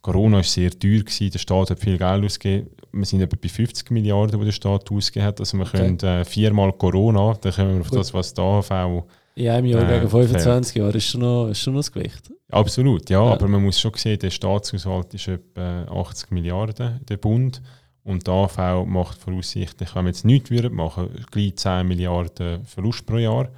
[0.00, 2.70] Corona war sehr teuer, gewesen, der Staat hat viel Geld ausgegeben.
[2.92, 5.40] Wir sind etwa bei 50 Milliarden, die der Staat ausgegeben hat.
[5.40, 5.78] Also wir Okay.
[5.78, 7.98] können äh, viermal Corona, dann kommen wir auf Gut.
[7.98, 9.04] das, was die AHV...
[9.34, 12.32] In einem Jahr Äh, gegen 25 Jahre ist schon noch, ist schon noch das Gewicht.
[12.50, 13.32] Absolut, ja, Ja.
[13.32, 17.62] aber man muss schon sehen, der Staatshaushalt ist etwa 80 Milliarden, der Bund.
[18.02, 23.04] Und die AHV macht voraussichtlich, wenn wir jetzt nichts würden machen, gleich 10 Milliarden Verlust
[23.06, 23.48] pro Jahr.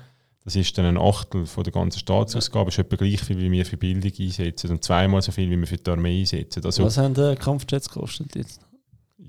[0.45, 3.65] Das ist dann ein Achtel von der ganzen Staatsausgabe, ist etwa gleich viel, wie wir
[3.65, 6.65] für Bildung einsetzen und zweimal so viel, wie wir für die Armee einsetzen.
[6.65, 8.61] Also, Was haben die Kampfjets gekostet jetzt?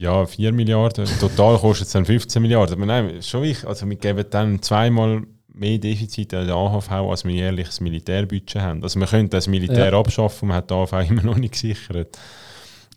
[0.01, 1.05] Ja, 4 Milliarden.
[1.19, 2.75] Total kostet es dann 15 Milliarden.
[2.75, 3.67] Aber nein, schon wichtig.
[3.67, 5.21] Also wir geben dann zweimal
[5.53, 8.81] mehr Defizit an der AHV, als wir jährlich das Militärbudget haben.
[8.81, 9.99] Also wir können das Militär Ja.
[9.99, 12.17] abschaffen, man hat die AHV immer noch nicht gesichert.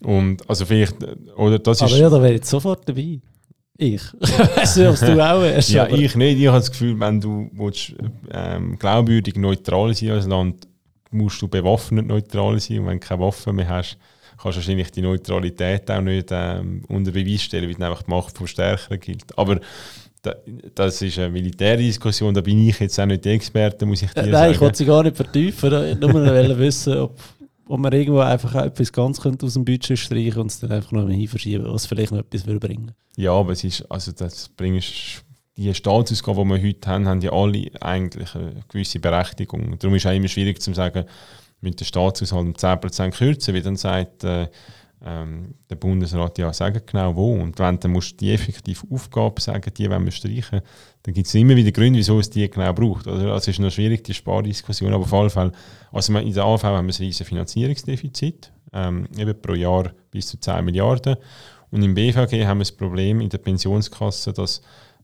[0.01, 0.95] Und also vielleicht,
[1.37, 1.97] oder das Aber ist...
[1.99, 3.19] ja, da wäre ich jetzt sofort dabei.
[3.77, 4.01] Ich.
[4.19, 5.69] Weißt du, was du auch wärst.
[5.69, 6.39] Ja, aber- ich nicht.
[6.39, 7.93] Ich habe das Gefühl, wenn du willst,
[8.31, 10.67] ähm, glaubwürdig neutral sein als Land,
[11.11, 12.79] musst du bewaffnet neutral sein.
[12.79, 13.97] Und wenn du keine Waffen mehr hast,
[14.41, 18.37] kannst wahrscheinlich die Neutralität auch nicht ähm, unter Beweis stellen, weil dann einfach die Macht
[18.37, 19.37] vom Stärkeren gilt.
[19.37, 19.59] Aber
[20.73, 24.23] das ist eine Militärdiskussion, da bin ich jetzt auch nicht der Experte, muss ich dir
[24.23, 24.51] Nein, sagen.
[24.53, 25.99] ich wollte sie gar nicht vertiefen.
[25.99, 26.13] Nur
[26.57, 27.19] wissen, ob,
[27.67, 30.91] ob man irgendwo einfach etwas ganz könnte aus dem Budget streichen und es dann einfach
[30.91, 34.49] noch hin verschieben, was vielleicht noch etwas will bringen Ja, aber es ist, also das
[34.49, 35.23] bringst
[35.57, 39.77] die Staatsausgaben, die wir heute haben, haben ja alle eigentlich eine gewisse Berechtigung.
[39.79, 41.05] Darum ist es auch immer schwierig zu sagen,
[41.65, 44.47] mit dem Staatshaushalt um 10% kürzen, wie dann sagt äh,
[45.03, 47.33] ähm, der Bundesrat, ja, sagen genau wo.
[47.33, 50.61] Und wenn dann musst du die effektive Aufgabe sagen, die wollen wir streichen,
[51.03, 53.07] dann gibt es immer wieder Gründe, wieso es die genau braucht.
[53.07, 55.51] Also es ist noch schwierig, die Spardiskussion, aber auf jeden Fall,
[55.91, 60.39] also in der AV haben wir ein riesiges Finanzierungsdefizit, ähm, eben pro Jahr bis zu
[60.39, 61.17] 10 Milliarden.
[61.71, 64.61] Und im BVG haben wir das Problem in der Pensionskasse, dass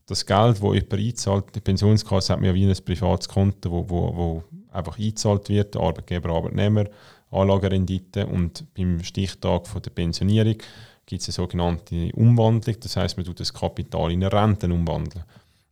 [0.07, 4.15] das Geld, das jemand einzahlt, die Pensionskasse hat ja wie ein privates Konto, wo, wo,
[4.15, 6.85] wo einfach eingezahlt wird, Arbeitgeber, Arbeitnehmer,
[7.31, 10.57] Anlagerendite und beim Stichtag von der Pensionierung
[11.05, 15.23] gibt es eine sogenannte Umwandlung, das heißt, man tut das Kapital in eine Rente umwandeln.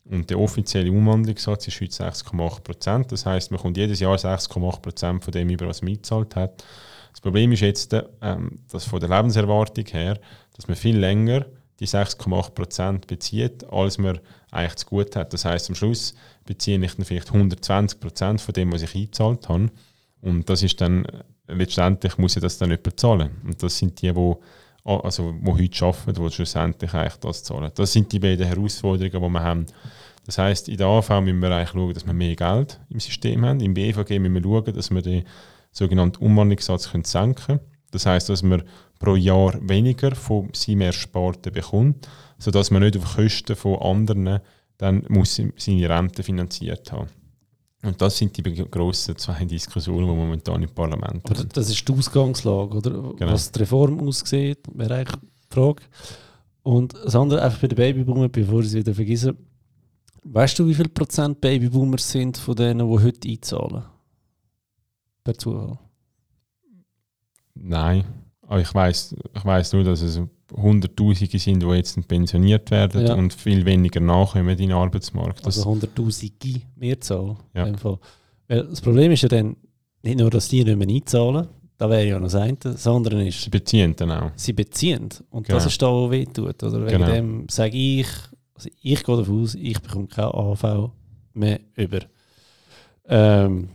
[0.05, 3.11] Und der offizielle Umwandlungssatz ist heute 6,8 Prozent.
[3.11, 6.63] Das heißt, man kommt jedes Jahr 6,8 Prozent von dem über, was man eingezahlt hat.
[7.11, 10.19] Das Problem ist jetzt, ähm, dass von der Lebenserwartung her,
[10.55, 11.45] dass man viel länger
[11.79, 14.19] die 6,8% bezieht, als man
[14.51, 15.31] eigentlich zu gut hat.
[15.31, 16.13] Das heißt am Schluss
[16.49, 19.69] beziehe ich dann vielleicht 120% von dem, was ich eingezahlt habe.
[20.19, 21.05] Und das ist dann,
[21.47, 23.37] letztendlich muss ich das dann nicht bezahlen.
[23.45, 24.33] Und das sind die, die
[24.83, 27.71] also, wo heute arbeiten, die schlussendlich eigentlich das zahlen.
[27.75, 29.65] Das sind die beiden Herausforderungen, die wir haben.
[30.25, 33.45] Das heißt, in der AV müssen wir eigentlich schauen, dass wir mehr Geld im System
[33.45, 33.59] haben.
[33.59, 35.25] Im BVG müssen wir schauen, dass wir den
[35.71, 37.59] sogenannten Umwandlungssatz senken können.
[37.91, 38.63] Das heißt, dass wir
[38.97, 42.09] pro Jahr weniger von seinem Ersparten bekommt,
[42.39, 44.39] sodass man nicht auf Kosten von anderen
[44.79, 47.09] dann muss seine Rente finanziert haben.
[47.83, 51.55] Und das sind die grossen zwei Diskussionen, die momentan im Parlament Aber sind.
[51.55, 52.91] Das ist die Ausgangslage, oder?
[52.91, 53.31] Genau.
[53.31, 55.83] Was die Reform aussieht, wäre eigentlich die Frage.
[56.63, 59.35] Und das andere einfach bei den Babyboomer, bevor ich es wieder vergesse.
[60.23, 63.83] Weißt du, wie viel Prozent Babyboomer sind von denen, die heute einzahlen?
[65.23, 65.77] Per Zufall?
[67.53, 68.05] Nein.
[68.49, 70.19] Aber ich weiß ich weiss nur, dass es
[70.51, 73.13] Hunderttausende sind, die jetzt pensioniert werden ja.
[73.13, 75.45] und viel weniger nachkommen in den Arbeitsmarkt.
[75.45, 77.37] Das also Hunderttausende Mehrzahl.
[77.53, 77.71] Ja.
[78.47, 79.55] Weil das Problem ist ja dann
[80.01, 83.43] nicht nur, dass die nicht mehr einzahlen, da wäre ja noch das eine, sondern ist...
[83.43, 84.31] Sie beziehen dann auch.
[84.35, 85.09] Sie beziehen.
[85.29, 85.57] Und genau.
[85.59, 86.63] das ist da, wo weh tut.
[86.63, 87.11] Oder wegen genau.
[87.11, 88.07] dem sage ich,
[88.55, 90.89] also ich gehe davon aus, ich bekomme keine AV
[91.35, 91.99] mehr über.
[93.07, 93.69] Ähm,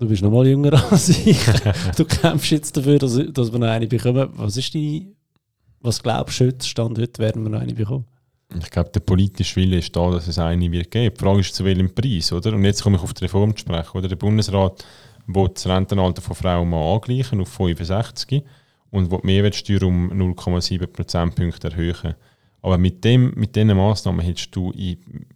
[0.00, 1.38] Du bist noch mal jünger als ich.
[1.96, 4.30] du kämpfst jetzt dafür, dass, dass wir noch eine bekommen.
[4.32, 5.14] Was ist die,
[5.80, 8.06] was glaubst du heute, Stand heute, werden wir noch eine bekommen?
[8.58, 11.14] Ich glaube, der politische Wille ist da, dass es eine wird geben.
[11.14, 12.54] Die Frage ist, zu welchem Preis, oder?
[12.54, 14.08] Und jetzt komme ich auf die Reform zu sprechen, oder?
[14.08, 14.86] Der Bundesrat
[15.26, 18.42] will das Rentenalter von Frauen mal angleichen auf 65
[18.90, 22.14] und will die Mehrwertsteuer um 0,7 Prozentpunkte erhöhen.
[22.62, 25.26] Aber mit, dem, mit diesen Massnahmen hättest du in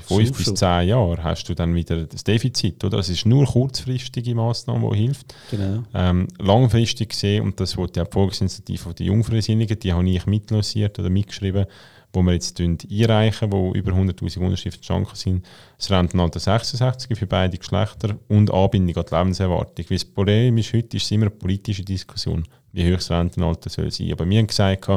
[0.00, 2.82] fünf bis zehn Jahren hast du dann wieder das Defizit.
[2.84, 2.98] Oder?
[2.98, 5.34] Das ist nur kurzfristige Maßnahme, die hilft.
[5.50, 5.82] Genau.
[5.94, 10.98] Ähm, langfristig gesehen, und das wurde ja die Volksinitiative der Jungfreisinnigen, die habe ich mitlanciert
[10.98, 11.66] oder mitgeschrieben,
[12.12, 15.44] wo wir jetzt einreichen, wo über 100'000 Unterschriften schon sind,
[15.76, 19.84] das Rentenalter 66 für beide Geschlechter und Anbindung an die Lebenserwartung.
[19.88, 23.68] Weil das Problem ist, heute ist es immer eine politische Diskussion, wie hoch das Rentenalter
[23.68, 24.12] soll sein.
[24.12, 24.88] Aber wir haben gesagt,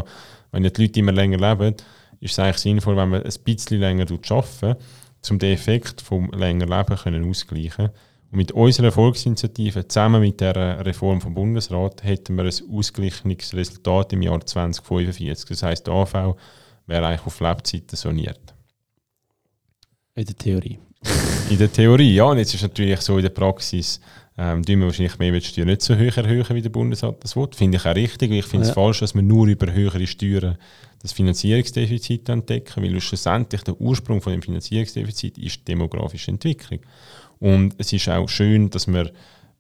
[0.52, 1.76] wenn die Leute immer länger leben,
[2.19, 4.75] ist es eigentlich sinnvoll, wenn man ein bisschen länger arbeiten,
[5.29, 7.89] um den Effekt vom länger Leben können auszugleichen.
[8.32, 14.13] Und mit unserer Erfolgsinitiative zusammen mit der Reform vom Bundesrat hätten wir ein ausgeglichenes Resultat
[14.13, 15.49] im Jahr 2045.
[15.49, 16.36] Das heißt, der AV
[16.86, 18.53] wäre eigentlich auf Lebzeiten soniert.
[20.15, 20.79] In der Theorie.
[21.49, 22.25] in der Theorie, ja.
[22.25, 23.99] Und jetzt ist natürlich so in der Praxis,
[24.41, 27.49] ähm, wir wahrscheinlich Mehrwertsteuer nicht so hoch erhöhen, wie der Bundesrat das will.
[27.54, 28.32] Finde ich auch richtig.
[28.32, 28.73] Ich finde es ja.
[28.73, 30.58] falsch, dass man nur über höhere Steuern
[31.02, 36.80] das Finanzierungsdefizit entdecken, weil schlussendlich der Ursprung von dem Finanzierungsdefizit ist die demografische Entwicklung.
[37.39, 39.10] Und es ist auch schön, dass man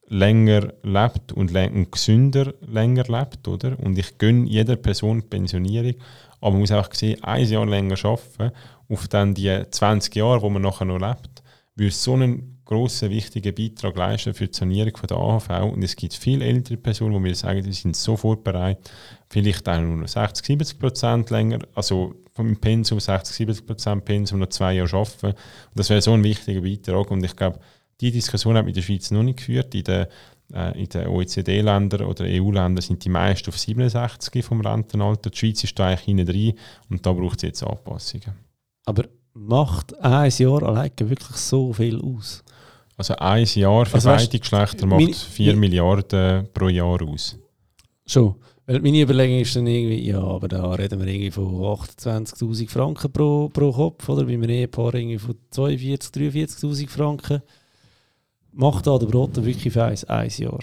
[0.07, 3.77] länger lebt und, und gesünder länger lebt, oder?
[3.79, 5.95] Und ich gönne jeder Person Pensionierung,
[6.39, 8.55] aber man muss auch sehen, ein Jahr länger arbeiten,
[8.87, 11.43] auf dann die 20 Jahre, wo man nachher noch lebt,
[11.75, 15.73] würde so einen grossen, wichtigen Beitrag leisten für die Sanierung von der AHV.
[15.73, 18.77] Und es gibt viele ältere Personen, die mir sagen, sie sind sofort bereit,
[19.27, 24.49] vielleicht auch nur 60, 70 Prozent länger, also vom Pensum 60, 70 Prozent Pensum noch
[24.49, 25.27] zwei Jahre arbeiten.
[25.27, 25.35] Und
[25.73, 27.09] das wäre so ein wichtiger Beitrag.
[27.09, 27.59] Und ich glaube,
[28.01, 29.73] die Diskussion hat mit der Schweiz noch nicht geführt.
[29.73, 30.05] In den,
[30.53, 35.31] äh, den OECD-Ländern oder EU-Ländern sind die meisten auf 67 vom Rentenalter.
[35.31, 36.53] Die Schweiz ist da eigentlich hinten drin
[36.91, 38.35] und da braucht es jetzt Anpassungen.
[38.85, 42.43] Aber macht ein Jahr allein wirklich so viel aus?
[42.99, 47.39] Also ein Jahr für also beide Geschlechter macht 4 Milliarden pro Jahr aus.
[48.05, 48.35] Schon.
[48.65, 53.09] Weil meine Überlegung ist dann irgendwie, ja, aber da reden wir irgendwie von 28'000 Franken
[53.09, 54.25] pro, pro Kopf, oder?
[54.25, 57.41] Bei einem Ehepaar irgendwie von 42'000, 43'000 Franken.
[58.51, 60.59] Macht da der Brot wirklich für ein, ein Jahr?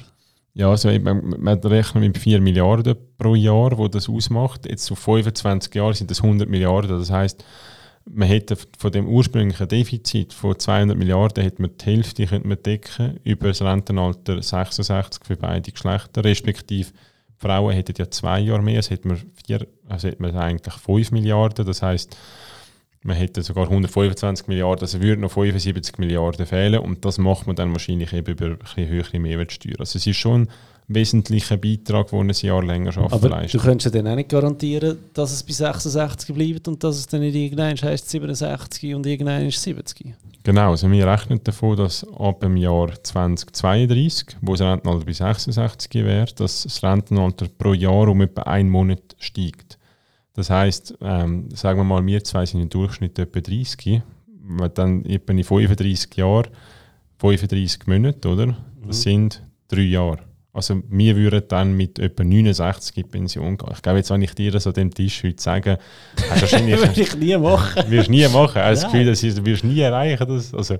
[0.53, 4.69] Ja, also man, man rechnet mit 4 Milliarden pro Jahr, wo das ausmacht.
[4.69, 6.99] Jetzt auf 25 Jahre sind das 100 Milliarden.
[6.99, 7.43] Das heißt,
[8.09, 12.63] man hätte von dem ursprünglichen Defizit von 200 Milliarden hätte man die Hälfte könnte man
[12.63, 16.91] decken über das Rentenalter 66 für beide Geschlechter, respektive
[17.39, 21.11] Frauen hätten ja zwei Jahre mehr, also hätte man, vier, also hätte man eigentlich 5
[21.11, 22.17] Milliarden, das heißt
[23.07, 26.81] man hätte sogar 125 Milliarden, also würden noch 75 Milliarden fehlen.
[26.81, 29.79] Und das macht man dann wahrscheinlich eben über ein bisschen höhere Mehrwertsteuer.
[29.79, 30.49] Also es ist schon
[30.89, 33.13] wesentlicher Beitrag, den ein Jahr länger arbeitet.
[33.13, 33.61] Aber leistet.
[33.61, 37.07] du könntest ja dann auch nicht garantieren, dass es bei 66 bleibt und dass es
[37.07, 40.15] dann nicht irgendwann heisst 67 und irgendwann ist 70.
[40.45, 45.95] Genau, also wir rechnen davon, dass ab dem Jahr 2032, wo das Rentenalter bei 66
[45.95, 49.79] wäre, dass das Rentenalter pro Jahr um etwa einen Monat steigt.
[50.35, 54.03] Das heisst, ähm, sagen wir mal, wir zwei sind im Durchschnitt etwa 30,
[54.75, 56.47] dann etwa in 35 Jahren
[57.19, 58.57] 35 Monate, oder?
[58.87, 59.03] Das mhm.
[59.03, 60.26] sind drei Jahre.
[60.57, 63.69] Also wir würden dann mit etwa 69 in Pension gehen.
[63.75, 65.79] Ich glaube, jetzt, wenn ich dir das an dem Tisch heute sage,
[66.31, 66.81] hast du wahrscheinlich...
[66.81, 67.91] würde ich nie machen.
[67.91, 68.57] wirst nie machen.
[68.57, 70.27] Ich habe das Gefühl, dass du wirst nie erreichen.
[70.27, 70.79] Das, also,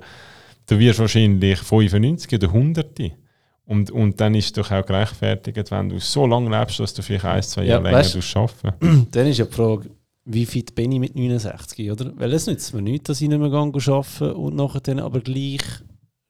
[0.67, 3.01] du wirst wahrscheinlich 95 oder 100.
[3.67, 7.03] Und, und dann ist es doch auch gerechtfertigt, wenn du so lange lebst, dass du
[7.03, 9.91] vielleicht ein, zwei Jahre ja, länger weißt, arbeiten Dann ist ja die Frage,
[10.25, 12.13] wie fit bin ich mit 69, oder?
[12.17, 15.61] Weil es nützt mir nichts, dass ich nicht mehr arbeiten und nachher dann aber gleich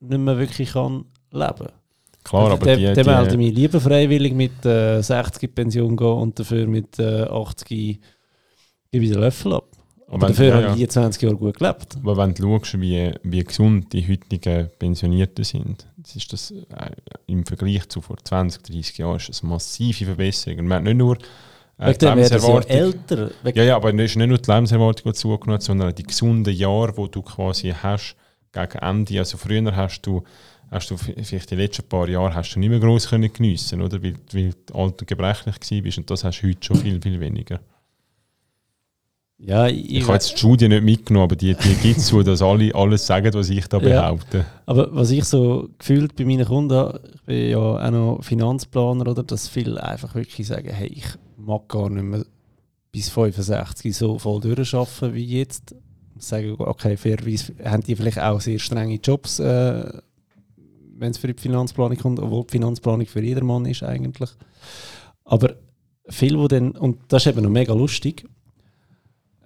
[0.01, 1.86] nicht mehr wirklich kann leben kann.
[2.27, 6.37] Klar, aber der, die, der melde mich lieber freiwillig mit äh, 60 Pension gehen und
[6.37, 8.01] dafür mit äh, 80
[8.91, 9.69] gebe ich den Löffel ab.
[10.09, 11.97] Aber dafür ja, habe ich 20 Jahre gut gelebt.
[11.97, 16.65] Aber wenn du schaust, wie, wie gesund die heutigen Pensionierten sind, das ist das äh,
[17.27, 20.61] im Vergleich zu vor 20, 30 Jahren ist das eine massive Verbesserung.
[20.61, 21.19] Und man hat nicht nur
[21.79, 22.71] äh, die Lebenserwartung.
[22.71, 23.31] Ja älter.
[23.55, 26.93] Ja, ja, aber es ist nicht nur die Lebenserwartung, die zugenommen sondern die gesunden Jahre,
[26.93, 28.17] die du quasi hast
[28.53, 29.19] gegen Ende.
[29.21, 30.23] Also früher hast du
[30.77, 34.03] hast du vielleicht die letzten paar Jahre hast du nicht mehr gross können geniessen, oder?
[34.03, 37.19] Weil, weil du alt und gebrechlich warst und das hast du heute schon viel, viel
[37.21, 37.61] weniger.
[39.39, 42.23] Ja, ich, ich habe jetzt die Studie nicht mitgenommen, aber die, die gibt es so,
[42.23, 44.39] dass alle alles sagen, was ich da behaupte.
[44.39, 49.09] Ja, aber was ich so gefühlt bei meinen Kunden, ich bin ja auch noch Finanzplaner,
[49.09, 52.25] oder, dass viele einfach wirklich sagen, hey, ich mag gar nicht mehr
[52.93, 55.75] bis 65 so voll durcharbeiten wie jetzt.
[56.19, 60.01] Sagen, okay, fairerweise haben die vielleicht auch sehr strenge Jobs, äh,
[60.99, 64.31] wenn es für die Finanzplanung kommt, obwohl die Finanzplanung für jedermann ist eigentlich.
[65.25, 65.57] Aber
[66.09, 68.27] viele, die dann, und das ist eben noch mega lustig,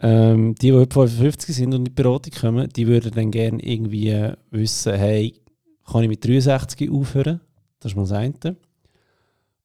[0.02, 3.62] ähm, die, die heute 55 sind und in die Beratung kommen, die würden dann gerne
[3.62, 5.34] irgendwie wissen, hey,
[5.84, 7.40] kann ich mit 63 aufhören?
[7.80, 8.56] Das ist mal das eine.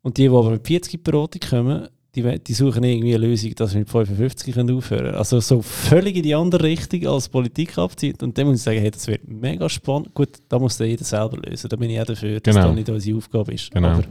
[0.02, 3.28] Und die, die aber mit 40 in die Beratung kommen, die, die suchen irgendwie eine
[3.28, 5.16] Lösung, dass sie mit 55 aufhören können.
[5.16, 8.24] Also so völlig in die andere Richtung als Politik abzieht.
[8.24, 10.14] Und dann muss ich sagen, hey, das wird mega spannend.
[10.14, 11.70] Gut, da muss jeder selber lösen.
[11.70, 12.68] Da bin ich auch dafür, dass genau.
[12.68, 13.72] das nicht unsere Aufgabe ist.
[13.72, 13.90] Genau.
[13.90, 14.04] Aber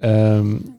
[0.00, 0.76] ähm,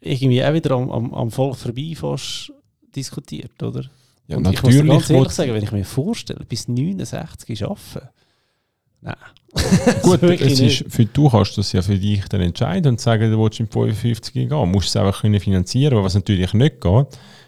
[0.00, 2.52] irgendwie auch wieder am, am, am Volk vorbei fast
[2.94, 3.84] diskutiert, oder?
[4.26, 4.76] Ja, und natürlich.
[4.76, 8.08] Ich muss ganz ehrlich sagen, wenn ich mir vorstelle, bis 69 arbeiten,
[9.04, 9.16] Nein.
[10.02, 13.38] Gut, es ist, für, du kannst das ja für dich dann entscheiden und sagen, du
[13.38, 14.48] willst in 55 gehen.
[14.48, 15.94] Du musst es einfach können finanzieren.
[15.94, 17.06] Aber was natürlich nicht geht,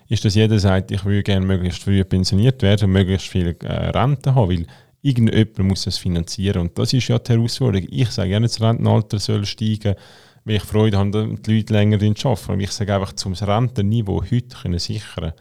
[0.08, 3.72] ist, dass jeder sagt, ich würde gerne möglichst früh pensioniert werden und möglichst viel äh,
[3.90, 4.66] Rente haben, weil
[5.02, 6.60] irgendjemand muss das finanzieren.
[6.60, 7.88] Und das ist ja die Herausforderung.
[7.90, 9.96] Ich sage gerne, das Rentenalter soll steigen,
[10.44, 12.52] weil ich Freude habe, dass die Leute länger arbeiten.
[12.52, 15.32] Aber ich sage einfach, zum Rentenniveau heute können sichern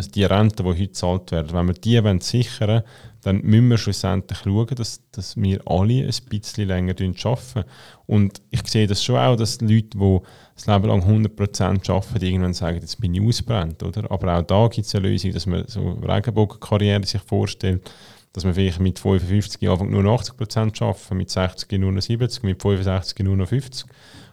[0.00, 2.82] also die Renten, die heute gezahlt werden, wenn wir die sichern wollen,
[3.22, 7.64] dann müssen wir schlussendlich schauen, dass, dass wir alle ein bisschen länger arbeiten.
[8.06, 10.18] Und ich sehe das schon auch, dass Leute, die
[10.54, 13.82] das Leben lang 100% arbeiten, irgendwann sagen, jetzt bin ich ausbrennt.
[13.82, 14.10] Oder?
[14.10, 17.90] Aber auch da gibt es eine Lösung, dass man so eine Regenbogenkarriere sich vorstellt,
[18.32, 22.62] dass man vielleicht mit 55 Jahren nur 80% arbeiten, mit 60 nur noch 70, mit
[22.62, 23.86] 65 nur noch 50.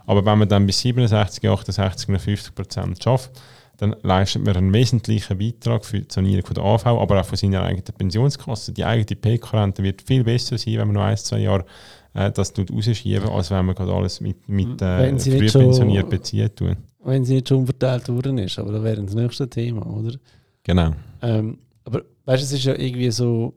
[0.05, 3.31] Aber wenn man dann bis 67, 68 noch 50% schafft,
[3.77, 7.37] dann leistet man einen wesentlichen Beitrag für die Sanierung von der AV, aber auch von
[7.37, 8.73] seiner eigenen Pensionskasse.
[8.73, 11.65] Die eigene PK-Rente wird viel besser sein, wenn man noch ein, zwei Jahre
[12.13, 16.55] äh, das rausschieben als wenn man gerade alles mit, mit äh, frühpensioniert bezieht.
[16.55, 16.75] Tun.
[17.03, 20.17] Wenn sie nicht schon verteilt worden ist, aber das wäre das nächste Thema, oder?
[20.63, 20.93] Genau.
[21.21, 23.53] Ähm, aber weißt du, es ist ja irgendwie so,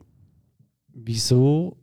[0.92, 1.76] wieso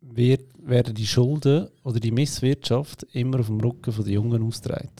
[0.00, 4.90] wird, werden die Schulden oder die Misswirtschaft immer auf dem Rücken der Jungen ausgetragen?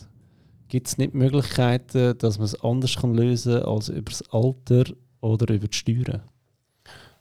[0.72, 4.84] Gibt es nicht Möglichkeiten, dass man es anders kann lösen kann als über das Alter
[5.20, 6.22] oder über die Steuern?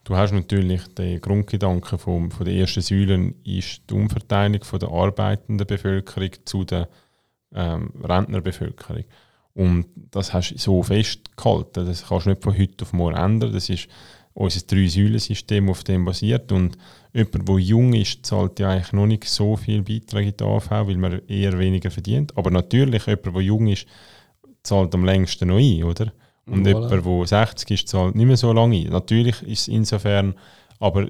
[0.05, 4.87] Du hast natürlich den Grundgedanken vom, von der ersten Säule ist die Umverteilung von der
[4.87, 6.85] arbeitenden Bevölkerung zu den
[7.53, 9.03] ähm, Rentnerbevölkerung.
[9.53, 11.85] Und das hast du so festgehalten.
[11.85, 13.51] Das kannst du nicht von heute auf morgen ändern.
[13.51, 13.89] Das ist
[14.33, 16.53] unser Drei-Säulen-System, auf dem basiert.
[16.53, 16.77] Und
[17.13, 20.69] jemand, der jung ist, zahlt ja eigentlich noch nicht so viel Beiträge in die AV,
[20.69, 22.37] weil man eher weniger verdient.
[22.37, 23.85] Aber natürlich, jemand, der jung ist,
[24.63, 26.11] zahlt am längsten noch ein, oder?
[26.45, 26.89] Und voilà.
[26.89, 28.89] jemand, der 60 ist, zahlt nicht mehr so lange ein.
[28.91, 30.35] Natürlich ist es insofern,
[30.79, 31.07] aber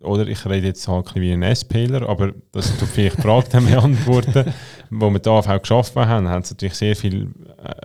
[0.00, 3.46] oder ich rede jetzt halt ein wie ein SPler, aber dass du vielleicht die Frage
[3.50, 4.52] dann beantworten,
[4.90, 7.28] wo wir da auch geschafft haben, haben es natürlich sehr viele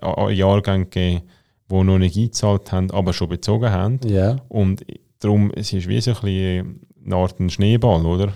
[0.02, 1.22] äh, Jahrgänge gegeben,
[1.70, 4.00] die noch nicht eingezahlt haben, aber schon bezogen haben.
[4.04, 4.38] Yeah.
[4.48, 4.84] Und
[5.20, 8.32] darum, es ist wie so ein bisschen eine Art ein Schneeball, oder?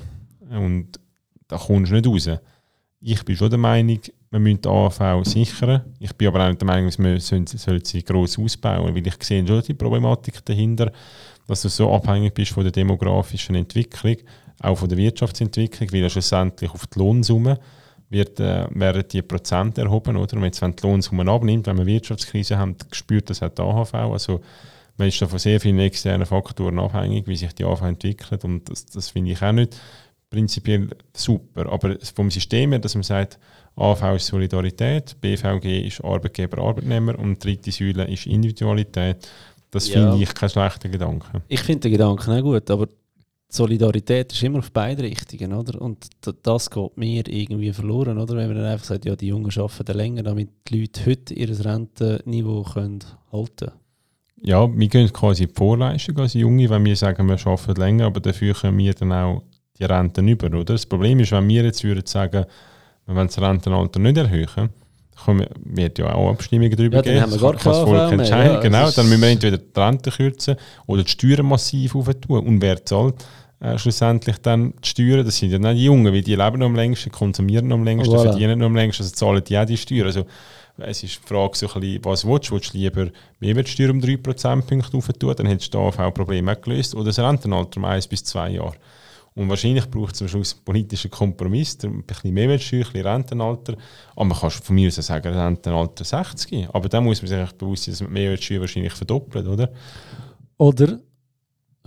[0.49, 0.99] Und
[1.47, 2.39] da kommst du nicht raus.
[3.01, 3.99] Ich bin schon der Meinung,
[4.30, 5.82] wir müssen die AV sichern.
[5.99, 9.61] Ich bin aber auch der Meinung, wir sollten sie gross ausbauen, weil ich sehe schon
[9.61, 10.91] die Problematik dahinter
[11.51, 14.15] dass du so abhängig bist von der demografischen Entwicklung,
[14.61, 17.59] auch von der Wirtschaftsentwicklung, weil ja schlussendlich auf die Lohnsumme
[18.09, 20.15] wird, äh, werden die Prozente erhoben.
[20.15, 20.38] Oder?
[20.38, 23.93] Und jetzt, wenn die Lohnsumme abnimmt, wenn wir Wirtschaftskrise haben, spürt das auch die AHV.
[23.93, 24.41] Also
[24.98, 28.44] man ist da von sehr vielen externen Faktoren abhängig, wie sich die AHV entwickelt.
[28.44, 29.80] Und das, das finde ich auch nicht
[30.30, 31.72] prinzipiell super.
[31.72, 33.39] Aber vom System her, dass man sagt,
[33.76, 39.28] AV ist Solidarität, BVG ist Arbeitgeber, Arbeitnehmer und dritte Säule ist Individualität.
[39.70, 40.12] Das ja.
[40.12, 41.42] finde ich kein schlechter Gedanke.
[41.48, 42.88] Ich finde den Gedanken auch gut, aber
[43.48, 45.82] Solidarität ist immer auf beide Richtungen, oder?
[45.82, 46.08] Und
[46.44, 48.36] das geht mir irgendwie verloren, oder?
[48.36, 51.66] Wenn man dann einfach sagt, ja, die Jungen arbeiten länger, damit die Leute heute ihr
[51.66, 53.00] Rentenniveau können
[53.32, 53.81] halten können.
[54.44, 58.20] Ja, wir gehen quasi die Vorleistung als Junge, wenn wir sagen, wir arbeiten länger, aber
[58.20, 59.44] dafür können wir dann auch
[59.78, 60.64] die Renten über, oder?
[60.64, 62.46] Das Problem ist, wenn wir jetzt würden sagen,
[63.06, 64.70] wir wollen das Rentenalter nicht erhöhen,
[65.66, 67.16] wird ja auch Abstimmungen darüber ja, geben.
[67.16, 68.54] Dann haben wir gar das Volk entscheiden.
[68.54, 70.56] Ja, genau, dann müssen wir entweder die Rente kürzen
[70.88, 72.46] oder die Steuern massiv auftun.
[72.46, 73.16] Und wer zahlt
[73.60, 75.26] äh, schlussendlich dann die Steuern?
[75.26, 77.84] Das sind ja nicht die Jungen, weil die leben noch am längsten, konsumieren noch am
[77.84, 78.24] längsten, voilà.
[78.24, 80.08] verdienen noch am längsten, also zahlen die auch die Steuern.
[80.08, 80.26] Also,
[80.82, 82.56] es ist die Frage, so bisschen, was willst du?
[82.56, 83.10] Willst du lieber
[83.40, 87.06] mehr die Steuer um 3 Prozentpunkte auftun, dann hättest du da auch Probleme gelöst, oder
[87.06, 88.76] das Rentenalter um 1 bis 2 Jahre.
[89.34, 93.78] Und wahrscheinlich braucht es am Schluss einen politischen Kompromiss, ein bisschen Mehrwertsteuer, ein bisschen Rentenalter.
[94.16, 96.68] Aber man kann von mir aus sagen, Rentenalter 60.
[96.74, 99.72] Aber dann muss man sich bewusst sein, dass man die Mehrwertsteuer wahrscheinlich verdoppelt, oder?
[100.58, 101.00] Oder,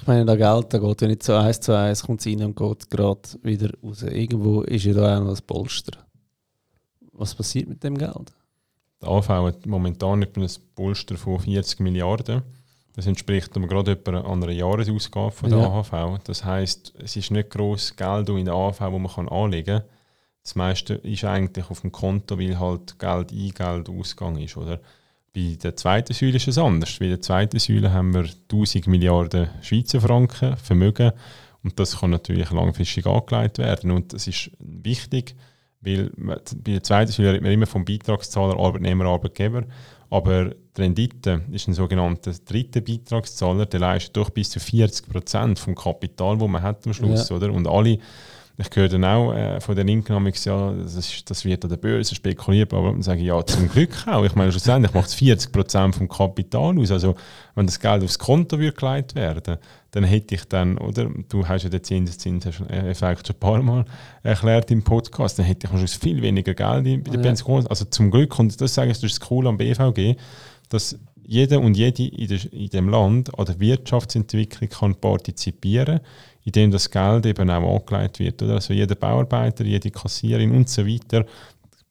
[0.01, 2.57] ich meine, das Geld da geht ja nicht so eins zu eins, kommt rein und
[2.57, 4.03] geht gerade wieder raus.
[4.03, 5.99] Irgendwo ist ja da auch noch ein Polster.
[7.13, 8.33] Was passiert mit dem Geld?
[9.05, 12.43] Der AV hat momentan etwa ein Polster von 40 Milliarden.
[12.95, 15.67] Das entspricht aber gerade etwa einer Jahresausgabe von der ja.
[15.69, 16.21] AHV.
[16.25, 19.89] Das heißt, es ist nicht groß Geld in der AHV, wo man kann anlegen kann.
[20.43, 24.57] Das meiste ist eigentlich auf dem Konto, weil halt Geld ein, Geld Ausgang ist.
[24.57, 24.81] Oder?
[25.35, 26.99] Bei der zweiten Säule ist es anders.
[26.99, 31.13] Bei der zweiten Säule haben wir 1000 Milliarden Schweizer Franken Vermögen
[31.63, 33.91] und das kann natürlich langfristig angelegt werden.
[33.91, 35.35] Und das ist wichtig,
[35.85, 36.39] weil bei
[36.73, 39.65] der zweiten Säule redet man immer vom Beitragszahler, Arbeitnehmer, Arbeitgeber.
[40.11, 45.59] Aber die Rendite ist ein sogenannter dritter Beitragszahler, der leistet doch bis zu 40 Prozent
[45.59, 47.29] vom Kapital, das man hat am Schluss.
[47.29, 47.37] Ja.
[47.37, 47.53] Oder?
[47.53, 47.99] Und alle,
[48.57, 52.15] ich höre dann auch äh, von den Inconomics, ja, das, das wird an der Börse
[52.15, 54.25] spekuliert, aber dann sage ich, ja, zum Glück auch.
[54.25, 56.93] Ich meine, schlussendlich macht es 40 Prozent vom Kapital aus.
[56.93, 57.17] Also,
[57.57, 59.59] wenn das Geld aufs Konto wird geleitet werden
[59.95, 63.85] dann hätte ich dann, oder, du hast ja den Zinseszinseffekt schon ein paar Mal
[64.25, 67.21] erklärt im Podcast, dann hätte ich am Schluss viel weniger Geld bei der ja.
[67.21, 67.65] Pension.
[67.69, 70.17] Also zum Glück, und das sage ich, das ist das Coole am BVG,
[70.69, 76.01] dass jeder und jede in, der, in dem Land an der Wirtschaftsentwicklung kann partizipieren
[76.45, 78.43] indem das Geld eben auch angelegt wird.
[78.43, 78.55] Oder?
[78.55, 81.25] Also jeder Bauarbeiter, jede Kassierin und so weiter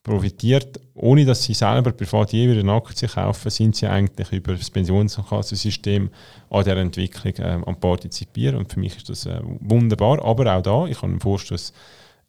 [0.03, 4.53] profitiert, ohne dass sie selber privat je wieder eine Aktie kaufen, sind sie eigentlich über
[4.53, 6.09] das Pensionskassensystem
[6.49, 8.57] an der Entwicklung äh, am Partizipieren.
[8.57, 10.23] Und für mich ist das äh, wunderbar.
[10.23, 11.73] Aber auch da, ich habe einen Vorstoß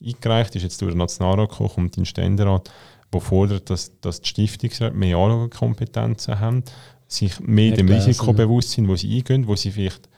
[0.03, 2.71] eingereicht, ist jetzt durch den Nationalrat gekommen und den Ständerat,
[3.13, 6.63] der fordert, dass, dass die Stiftungsräte mehr Anlagekompetenzen haben,
[7.09, 10.09] sich mehr dem Risiko bewusst sind, wo sie eingehen, wo sie vielleicht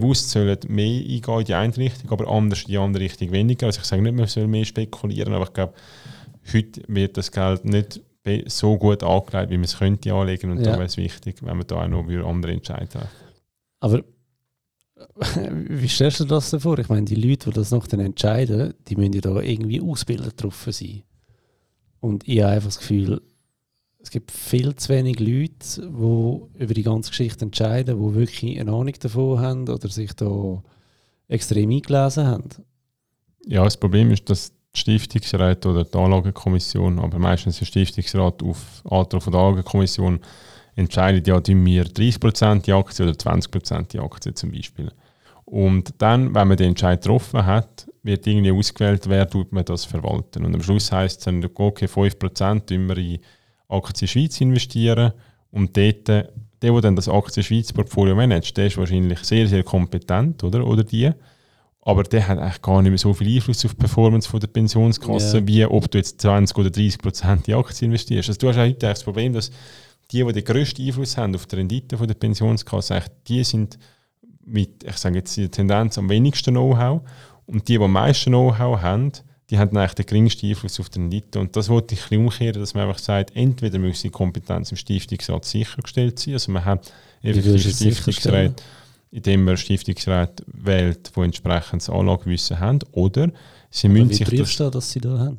[0.00, 3.66] bewusst sollen mehr eingehen in die eine Richtung, aber anders in die andere Richtung weniger.
[3.66, 5.74] Also ich sage nicht, man soll mehr spekulieren, aber ich glaube,
[6.52, 8.00] heute wird das Geld nicht
[8.46, 10.64] so gut angelegt, wie man es könnte anlegen und ja.
[10.64, 13.02] da wäre es wichtig, wenn man da auch noch über andere entscheiden
[13.80, 14.02] Aber
[15.50, 16.78] wie stellst du das denn vor?
[16.78, 20.42] Ich meine, die Leute, die das noch dann entscheiden, die müssen ja da irgendwie ausgebildet
[20.42, 21.02] drauf sein.
[22.00, 23.20] Und ich habe einfach das Gefühl,
[24.04, 28.70] es gibt viel zu wenig Leute, die über die ganze Geschichte entscheiden, die wirklich eine
[28.70, 30.62] Ahnung davon haben oder sich da
[31.26, 32.50] extrem eingelesen haben.
[33.46, 38.82] Ja, das Problem ist, dass die Stiftungsrat oder die Anlagekommission, aber meistens der Stiftungsrat auf
[38.84, 40.20] Antrag von der Anlagekommission
[40.76, 44.92] entscheidet, ja, tun wir 30% die Aktie oder 20% die Aktie zum Beispiel.
[45.46, 49.86] Und dann, wenn man den Entscheid getroffen hat, wird irgendwie ausgewählt, wer tut man das
[49.86, 50.44] verwalten.
[50.44, 53.18] Und am Schluss heisst es dann, okay, 5% tun wir in
[53.68, 55.12] Aktien Schweiz investieren
[55.50, 56.30] und dort, der,
[56.62, 60.66] der dann das Aktien Schweiz Portfolio managt, der ist wahrscheinlich sehr, sehr kompetent, oder?
[60.66, 61.10] Oder die.
[61.86, 64.46] Aber der hat eigentlich gar nicht mehr so viel Einfluss auf die Performance von der
[64.46, 65.46] Pensionskasse, Ja.
[65.46, 68.30] wie ob du jetzt 20 oder 30 Prozent in Aktien investierst.
[68.30, 69.50] Also du hast auch heute das Problem, dass
[70.10, 73.78] die, die den grössten Einfluss haben auf die Rendite von der Pensionskasse, eigentlich die sind
[74.46, 77.02] mit, ich sage jetzt die Tendenz am wenigsten Know-how
[77.46, 79.12] und die, die am meisten Know-how haben,
[79.50, 81.38] die haben eigentlich den geringsten Einfluss auf die Rendite.
[81.38, 84.70] Und das wollte ich ein bisschen umkehren, dass man einfach sagt, entweder muss die Kompetenz
[84.70, 86.92] im Stiftungsrat sichergestellt sein, also man hat
[87.22, 87.74] effektiv?
[87.74, 88.62] Stiftungsrat,
[89.10, 93.30] indem man Stiftungsrat wählt, die entsprechend das Anlagewissen haben, oder
[93.70, 95.38] sie müssen Wie sich das du, dass sie da haben?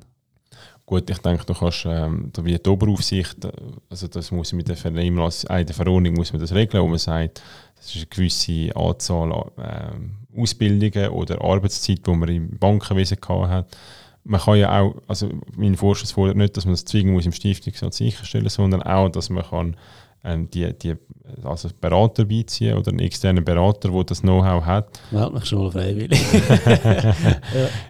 [0.86, 3.52] Gut, ich denke, du kannst, ähm, da wie die Oberaufsicht, äh,
[3.90, 6.88] also das muss mit der Vernehmlassung, äh, in der Verordnung muss man das regeln, wo
[6.88, 7.42] man sagt,
[7.76, 10.12] das ist eine gewisse Anzahl an ähm,
[10.42, 13.78] Ausbildungen oder Arbeitszeit, die man im Bankenwesen gehabt hat.
[14.24, 17.32] Man kann ja auch, also mein Vorschuss fordert nicht, dass man das zwingen muss im
[17.32, 19.78] Stiftungsrat sicherstellen, sondern auch, dass man kann
[20.26, 20.96] ähm, die, die
[21.44, 25.72] also Berater beiziehen oder einen externen Berater, der das Know-how hat, Meld mich schon mal
[25.72, 26.20] freiwillig.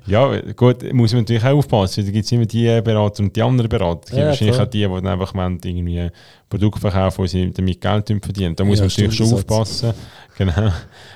[0.07, 2.05] Ja, gut, muss man natürlich auch aufpassen.
[2.05, 4.01] Da gibt es immer die Berater und die anderen Berater.
[4.05, 4.67] Es gibt Ja, wahrscheinlich klar.
[4.67, 6.09] auch die, die dann einfach wollen, irgendwie
[6.49, 8.55] Produkte verkaufen, wo sie damit Geld verdienen.
[8.55, 9.93] Da muss Ja, man natürlich schon aufpassen.
[10.37, 10.71] Genau.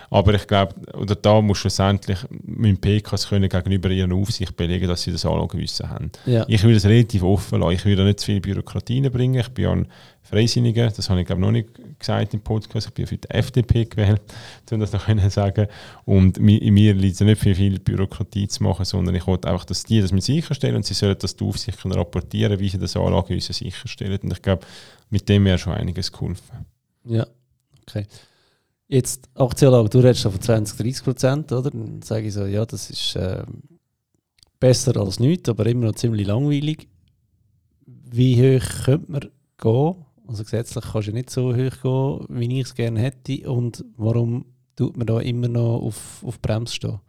[0.10, 5.04] Aber ich glaube, oder da muss schlussendlich mit PKs können gegenüber ihrer Aufsicht belegen, dass
[5.04, 6.12] sie das Anlagewissen haben.
[6.26, 6.46] ja.
[6.48, 7.74] Ich will das relativ offen lassen.
[7.74, 9.40] Ich will da nicht zu viel Bürokratie bringen.
[9.40, 9.88] Ich bin ja ein
[10.30, 12.88] Freisinniger, das habe ich glaube noch nicht gesagt im Podcast.
[12.88, 14.22] Ich bin für die FDP gewählt,
[14.70, 15.66] um das noch können sagen.
[16.06, 19.66] Und in mir liegt es nicht viel, viel Bürokratie zu machen, sondern ich wollte einfach,
[19.66, 22.96] dass die das mit sicherstellen und sie sollen das Aufsicht können rapportieren, wie sie das
[22.96, 24.20] Anlagewissen sicherstellen.
[24.22, 24.68] Und ich glaube,
[25.10, 26.66] mit dem wäre schon einiges geholfen.
[27.06, 27.26] Ja,
[27.82, 28.06] okay.
[28.88, 31.72] Jetzt Aktienlage, du redest von 20, 30 Prozent, oder?
[31.72, 33.64] Dann sage ich so, ja, das ist ähm,
[34.60, 36.88] besser als nichts, aber immer noch ziemlich langweilig.
[37.88, 40.06] Wie hoch könnte man gehen?
[40.30, 43.50] Also gesetzlich kannst du nicht so hoch gehen, wie ich es gerne hätte.
[43.50, 47.00] Und warum tut man da immer noch auf, auf Bremse stehen?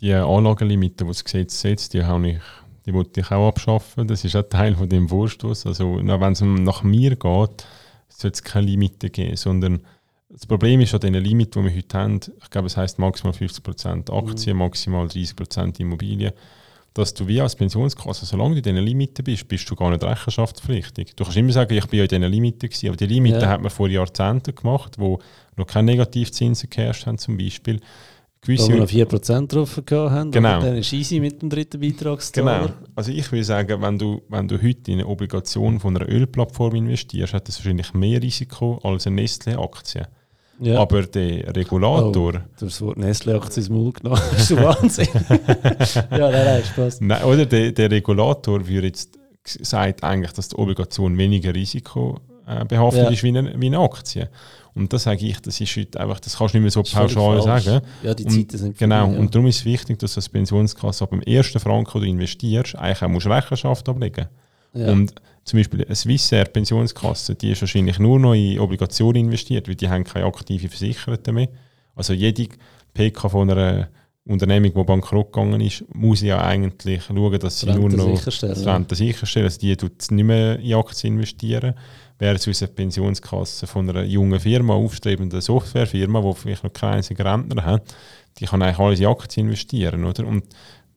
[0.00, 2.38] Die Anlagelimite, die das Gesetz setzt, die, habe ich,
[2.86, 4.06] die wollte ich auch abschaffen.
[4.06, 5.66] Das ist auch Teil von dem Vorstoß.
[5.66, 7.66] Also, wenn es nach mir geht,
[8.08, 9.80] sollte es keine Limite geben, sondern
[10.28, 13.34] das Problem ist an diesen Limit, die wir heute haben, ich glaube, es heißt maximal
[13.34, 16.32] 50% Aktien, maximal 30% Immobilien,
[16.94, 20.02] dass du wie als Pensionskasse, solange du in diesen Limiten bist, bist du gar nicht
[20.02, 21.14] rechenschaftspflichtig.
[21.14, 23.48] Du kannst immer sagen, ich bin ja in diesen Limiten gewesen, aber die Limiten Ja.
[23.48, 25.20] hat man vor Jahrzehnten gemacht, wo
[25.56, 27.80] noch keine Negativzinsen geherrscht haben zum Beispiel.
[28.42, 30.30] Gewisse wir noch 4% drauf haben.
[30.30, 30.60] Genau.
[30.62, 31.92] Dann ist easy mit dem dritten Genau.
[31.94, 32.74] Beitragszahler.
[32.94, 36.74] Also ich würde sagen, wenn du, wenn du heute in eine Obligation von einer Ölplattform
[36.74, 40.08] investierst, hat das wahrscheinlich mehr Risiko als eine Nestle-Aktie.
[40.60, 40.78] Ja.
[40.80, 44.20] Aber der Regulator, Du hast das Wort Nestle-Aktie ins Maul genommen.
[44.32, 45.08] Das ist Wahnsinn.
[46.10, 47.00] ja, nein, nein, Spaß.
[47.00, 52.64] nein, oder der, der Regulator würde jetzt sagt eigentlich, dass die Obligation weniger Risiko äh,
[52.64, 53.10] behaftet Ja.
[53.10, 54.28] ist wie eine, wie eine Aktie.
[54.74, 57.42] Und das sage ich, das ist heute einfach, das kannst du nicht mehr so pauschal
[57.42, 57.80] sagen.
[58.02, 59.20] Ja, die Zeiten sind Genau, vorbei, ja.
[59.20, 62.08] und darum ist es wichtig, dass du als Pensionskasse ab dem ersten Franken, den du
[62.10, 64.26] investierst, eigentlich auch musst Rechenschaft ablegen
[64.72, 64.92] ja.
[64.92, 65.12] Und
[65.44, 69.88] zum Beispiel eine Swissair Pensionskasse, die ist wahrscheinlich nur noch in Obligationen investiert, weil die
[69.88, 71.48] haben keine aktive Versicherten mehr.
[71.94, 72.48] Also jede
[72.94, 73.88] PK von einer
[74.26, 78.74] Unternehmung, die bankrott gegangen ist, muss ja eigentlich schauen, dass sie Rente nur noch ja.
[78.74, 79.46] Rente sicherstellen.
[79.46, 81.74] Also die tut nicht mehr in Aktien investieren.
[82.18, 87.64] Versus eine Pensionskasse von einer jungen Firma, aufstrebenden Softwarefirma, die vielleicht noch keinen einzigen Rentner
[87.64, 87.94] hat,
[88.38, 90.04] die kann eigentlich alles in Aktien investieren.
[90.04, 90.26] Oder?
[90.26, 90.44] Und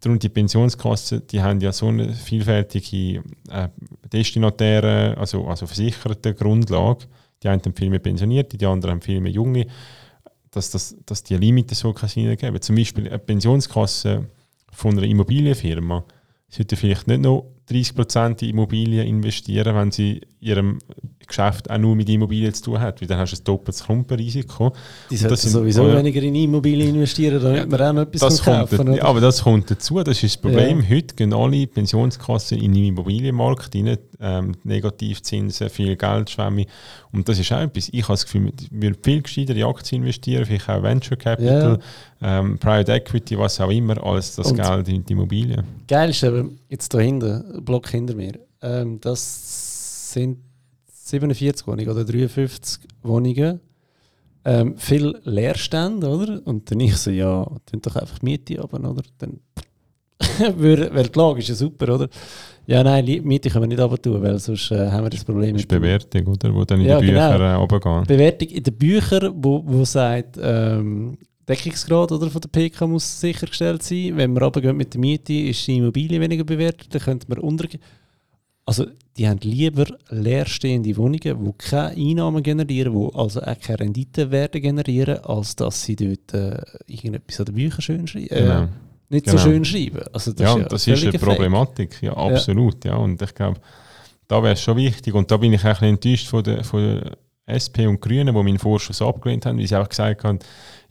[0.05, 3.69] darum die Pensionskassen, die haben ja so eine vielfältige äh,
[4.11, 7.05] Destinatäre, also, also versicherte Grundlage.
[7.41, 9.67] Die einen haben viel mehr Pensionierte, die anderen haben viel mehr Junge.
[10.51, 12.61] Dass, das, dass die Limiten so keinen Sinn ergeben.
[12.61, 14.27] Zum Beispiel eine Pensionskasse
[14.71, 16.03] von einer Immobilienfirma
[16.47, 20.77] sollte vielleicht nicht noch 30% in Immobilien investieren, wenn sie ihrem
[21.27, 24.73] Geschäft auch nur mit Immobilien zu tun hat, weil dann hast du ein doppeltes Klumpenrisiko.
[25.09, 25.97] Die sollten sowieso ja.
[25.97, 29.21] weniger in Immobilien investieren, damit man auch noch etwas Das kann kommt, kaufen ja, aber
[29.21, 30.87] das kommt dazu, das ist das Problem.
[30.87, 36.65] Heute gehen alle Pensionskassen in den Immobilienmarkt rein, ähm, Negativzinsen, viel Geld schwemmen.
[37.11, 40.01] Und das ist auch etwas, ich habe das Gefühl, wir würden viel gescheiter in Aktien
[40.01, 41.79] investieren, vielleicht auch Venture Capital,
[42.21, 45.63] ähm, Private Equity, was auch immer, als das Und- Geld in die Immobilien.
[45.87, 50.37] Geil ist aber, jetzt da hinten, Block hinter mir, ähm, das sind
[51.03, 53.59] 47 Wohnungen oder 53 Wohnungen.
[54.45, 56.41] Ähm, viel Leerstände, oder?
[56.45, 59.01] Und dann ich so, ja, tun doch einfach die Miete ab, oder?
[59.17, 59.39] Dann
[60.57, 62.09] weil die Lage ist ja super, oder?
[62.65, 65.53] Ja, nein, Miete können wir nicht ab tun, weil sonst äh, haben wir das Problem
[65.53, 66.53] Das ist Bewertung, oder?
[66.53, 67.59] Wo dann in Ja, die Bücher genau.
[67.59, 68.03] runtergehen.
[68.03, 73.83] Bewertung in den Büchern, wo, wo sagt, ähm, Deckungsgrad oder, von der PK muss sichergestellt
[73.83, 74.15] sein.
[74.15, 77.67] Wenn wir aber mit der Miete ist die Immobilie weniger bewertet, dann könnte man unter...
[78.65, 78.85] Also
[79.17, 84.61] die haben lieber leerstehende Wohnungen, die keine Einnahmen generieren, die also auch keine Rendite werden
[84.61, 88.27] generieren, als dass sie dort äh, irgendetwas an den Büchern schön schreiben.
[88.29, 88.67] Äh, Genau.
[89.09, 89.37] nicht Genau.
[89.37, 90.01] so schön schreiben.
[90.13, 91.19] Also das ja, ist ja das ist eine.
[91.19, 92.83] Problematik, ja, absolut.
[92.85, 92.95] Ja.
[92.95, 93.59] Und ich glaube,
[94.27, 95.13] da wäre es schon wichtig.
[95.13, 98.33] Und da bin ich auch ein bisschen enttäuscht von der, von der SP und Grünen,
[98.33, 100.39] die meinen Vorschuss abgelehnt haben, weil sie einfach gesagt haben,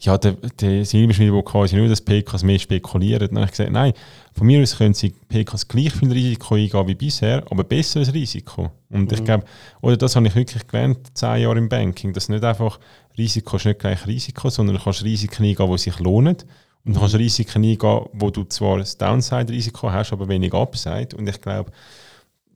[0.01, 3.29] ja, der, der Silberschmied, der quasi nur das PKs mehr spekulieren.
[3.29, 3.93] Dann habe ich gesagt, nein,
[4.33, 8.71] von mir aus können sie PKs gleich viel Risiko eingehen wie bisher, aber besseres Risiko.
[8.91, 9.25] Und ich Mhm.
[9.25, 9.45] glaube,
[9.81, 12.79] oder das habe ich wirklich gelernt, zehn Jahre im Banking, dass nicht einfach
[13.17, 16.37] Risiko ist nicht gleich Risiko, sondern du kannst Risiken eingehen, die sich lohnen.
[16.85, 21.17] Und du kannst Risiken eingehen, wo du zwar das Downside-Risiko hast, aber wenig Upside.
[21.17, 21.71] Und ich glaube,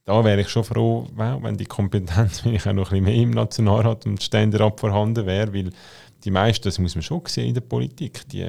[0.07, 3.31] da wäre ich schon froh, wenn die Kompetenz vielleicht auch noch ein bisschen mehr im
[3.31, 5.71] Nationalrat und Ständerat vorhanden wäre, weil
[6.25, 8.49] die meisten, das muss man schon sehen in der Politik, die,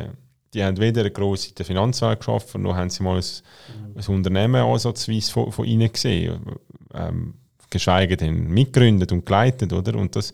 [0.53, 5.31] die haben weder eine grosse Finanzwelt geschaffen, noch haben sie mal ein, ein Unternehmen ansatzweise
[5.31, 6.39] von, von ihnen gesehen.
[6.93, 7.33] Ähm,
[7.69, 9.95] geschweige denn mitgegründet und geleitet, oder?
[9.95, 10.31] Und das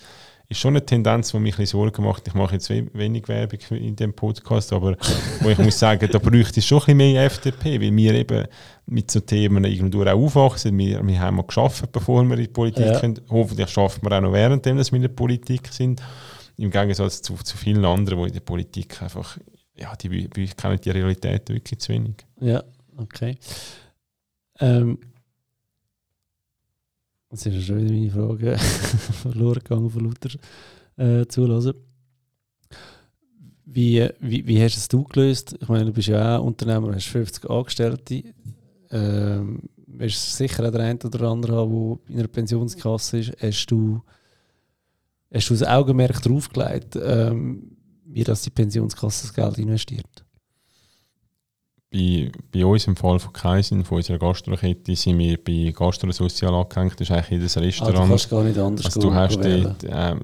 [0.49, 2.28] ist schon eine Tendenz, die mich ein bisschen Sorgen macht.
[2.28, 4.97] Ich mache jetzt we wenig Werbung in dem Podcast, aber
[5.39, 8.47] wo ich muss sagen, da bräuchte es schon ein bisschen mehr FDP, weil wir eben
[8.86, 10.77] mit so Themen irgendwo auch aufwachsen.
[10.77, 12.99] Wir, wir haben mal geschafft, bevor wir in die Politik Ja.
[12.99, 13.19] können.
[13.29, 16.01] Hoffentlich schaffen wir auch noch währenddem, dass wir in der Politik sind.
[16.57, 19.38] Im Gegensatz zu, zu vielen anderen, die in der Politik einfach,
[19.75, 22.15] ja, die, die, die kennen die Realität wirklich zu wenig.
[22.39, 22.63] Ja,
[22.97, 23.38] okay.
[24.59, 24.99] Ähm,
[27.31, 28.57] jetzt ist ja schon wieder meine Frage
[29.21, 30.29] verloren gegangen von lauter
[30.97, 31.73] äh, Zulassen.
[33.65, 35.55] Wie, wie, wie hast es du gelöst?
[35.59, 38.23] Ich meine, du bist ja auch Unternehmer, hast 50 Angestellte.
[38.93, 43.31] Ähm, wirst sicher auch der eine oder andere der in einer Pensionskasse ist.
[43.41, 44.01] Hast du,
[45.33, 47.75] hast du das Augenmerk darauf gelegt, ähm,
[48.05, 50.05] wie das die Pensionskasse das Geld investiert?
[51.91, 56.93] Bei, bei uns im Fall von Kaisin, von unserer Gastrokette, sind wir bei Gastrosozial angehängt.
[56.99, 58.09] Das ist eigentlich jedes Ah, du Restaurant.
[58.09, 60.21] kannst gar nicht anders Also du hast dort, ähm,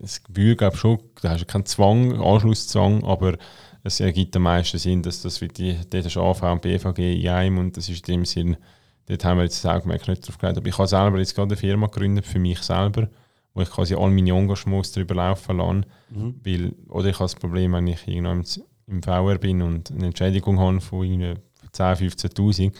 [0.00, 3.36] das Gebühr glaube schon, du hast keinen Zwang, Anschlusszwang, aber
[3.84, 7.76] es ergibt am meisten Sinn, dass das wie die, AV und BVG in einem und
[7.76, 8.56] das ist in dem Sinn,
[9.06, 10.58] dort haben wir jetzt das Augenmerk nicht drauf gelegt.
[10.58, 13.08] Aber ich habe selber jetzt gerade eine Firma gegründet für mich selber,
[13.54, 16.34] wo ich quasi all meine Engagements darüber laufen lasse, Mhm.
[16.44, 18.44] weil, oder ich habe das Problem, wenn ich irgendwann
[18.86, 21.34] im VR bin und eine Entschädigung habe von irgendwie
[21.72, 22.72] 10.000, 15'000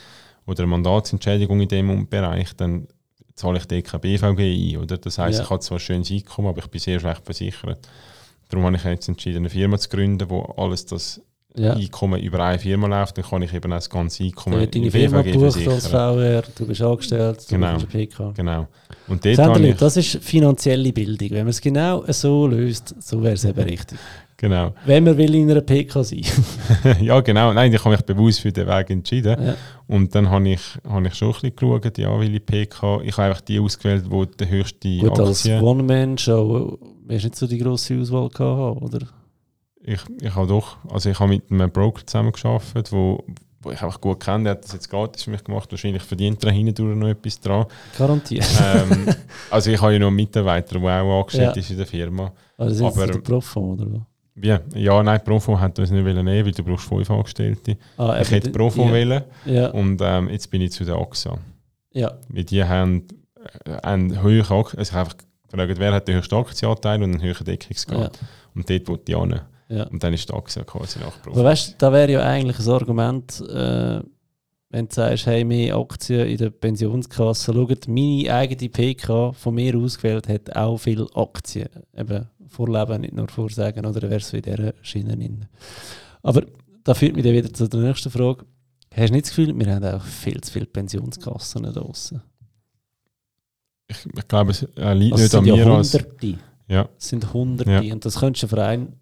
[0.46, 2.86] oder eine Mandatsentschädigung in dem Bereich, dann
[3.34, 4.82] zahle ich dort kein BVG ein.
[4.82, 4.98] Oder?
[4.98, 5.44] Das heisst, Ja.
[5.44, 7.88] ich habe zwar ein schönes Einkommen, aber ich bin sehr schlecht versichert.
[8.52, 11.20] Darum habe ich jetzt entschieden, eine Firma zu gründen, wo alles das
[11.54, 11.72] Ja.
[11.74, 13.16] Einkommen über eine Firma läuft.
[13.18, 15.86] Dann kann ich eben auch das ganze Einkommen wird deine in Firma gebucht als.
[15.86, 17.74] VR, du bist angestellt, du Genau.
[17.74, 18.32] bist PK.
[18.36, 18.68] Genau.
[19.08, 21.30] Und dort habe ich, das ist finanzielle Bildung.
[21.30, 23.98] Wenn man es genau so löst, so wäre es eben richtig.
[24.42, 24.74] Genau.
[24.84, 26.20] Wenn man will in einer PK sein.
[27.00, 27.54] ja, genau.
[27.54, 29.42] Nein, ich habe mich bewusst für den Weg entschieden.
[29.42, 29.54] ja.
[29.86, 33.16] Und dann habe ich, habe ich schon ein bisschen geschaut, ja, weil ich PK, ich
[33.16, 35.62] habe einfach die ausgewählt, die die höchste Gut, als Aktie...
[35.62, 39.06] One-Man-Show wirst du nicht so die grosse Auswahl gehabt oder?
[39.84, 43.24] Ich, ich habe doch, also ich habe mit einem Broker zusammengearbeitet, wo,
[43.62, 46.42] wo ich einfach gut kenne, der hat das jetzt gratis für mich gemacht, wahrscheinlich verdient
[46.44, 47.66] er hindurch noch etwas dran.
[47.98, 48.46] Garantiert.
[48.62, 49.08] ähm,
[49.50, 51.60] also ich habe ja noch einen Mitarbeiter, der auch angestellt Ja.
[51.60, 52.32] ist in der Firma.
[52.58, 53.86] Ist jetzt aber- der Prof, oder?
[53.92, 54.00] was?
[54.34, 54.56] Wie?
[54.74, 57.76] Ja, nein, Profo hat uns nicht wollen nehmen, weil du brauchst fünf Angestellte.
[57.98, 58.90] Ah, Ich hätte Profo ja.
[58.92, 61.36] wollen Ja, und ähm, jetzt bin ich zu der AXA.
[61.92, 62.12] ja.
[62.28, 63.06] Weil die haben
[63.66, 65.16] äh, einen höheren Ak- also einfach
[65.50, 68.18] gefragt, wer hat den höchsten Aktienanteil und einen höheren Deckungsgrad.
[68.54, 69.40] Und dort wollte ich hin.
[69.68, 69.84] ja.
[69.88, 71.44] Und dann ist die AXA quasi nach Aber Profo.
[71.44, 74.00] weißt du, da wäre ja eigentlich ein Argument, äh,
[74.70, 79.76] wenn du sagst, hey, mehr Aktien in der Pensionskasse, schaut, meine eigene PK von mir
[79.76, 81.68] ausgewählt hat auch viele Aktien.
[81.94, 85.46] Eben Vorleben, nicht nur Vorsagen, oder wäre es in dieser Schiene drin.
[86.22, 86.44] Aber
[86.84, 88.44] da führt mich dann wieder zu der nächsten Frage.
[88.94, 92.22] Hast du nicht das Gefühl, wir haben auch viel zu viele Pensionskassen da draussen?
[93.88, 95.92] Ich, ich glaube, es äh, liegt Also nicht an mir als...
[95.92, 96.38] Hunderte.
[96.68, 96.88] Ja.
[96.98, 97.70] Es sind Hunderte.
[97.70, 97.92] Ja.
[97.92, 98.94] Und das könntest du Verein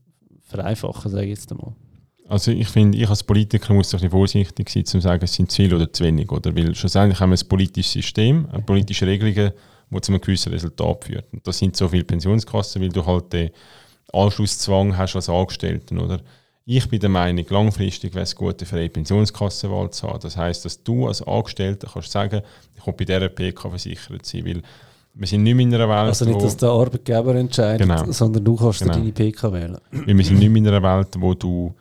[0.43, 1.75] vereinfachen, sage ich jetzt einmal.
[2.29, 5.57] Also ich finde, ich als Politiker muss doch vorsichtig sein, zu sagen, es sind zu
[5.57, 6.31] viel oder zu wenig.
[6.31, 6.55] Oder?
[6.55, 9.53] Weil schlussendlich haben wir ein politisches System, politische Regelungen,
[9.91, 11.33] die zu einem gewissen Resultat führt.
[11.33, 13.51] Und das sind so viele Pensionskassen, weil du halt den
[14.13, 15.99] Anschlusszwang hast als Angestellten.
[15.99, 16.21] Oder?
[16.67, 20.21] Ich bin der Meinung, langfristig wäre es gut, eine freie Pensionskassenwahl zu haben.
[20.21, 22.43] Das heisst, dass du als Angestellter kannst sagen,
[22.77, 24.63] ich will bei dieser PK versichert sein, weil
[25.15, 28.13] wir sind nicht mehr in einer Welt, Also nicht, wo- dass der Arbeitgeber entscheidet, Genau.
[28.13, 28.93] sondern du kannst Genau.
[28.95, 29.79] deine PK wählen.
[29.91, 31.75] Weil wir sind nicht mehr in einer Welt, wo du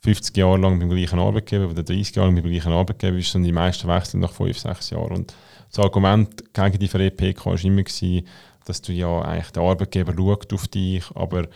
[0.00, 3.46] 50 Jahre lang beim gleichen Arbeitgeber oder 30 Jahre lang beim gleichen Arbeitgeber bist, sondern
[3.48, 5.16] die meisten wechseln nach 5, 6 Jahren.
[5.16, 5.34] Und
[5.70, 8.26] das Argument gegen die freie PK war immer, gewesen,
[8.64, 11.46] dass du ja eigentlich der Arbeitgeber schaut auf dich, aber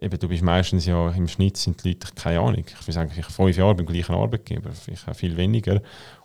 [0.00, 3.10] eben, du bist meistens ja im Schnitt sind die Leute, keine Ahnung, ich würde sagen,
[3.10, 5.80] vielleicht fünf Jahre beim gleichen Arbeitgeber, vielleicht auch viel weniger.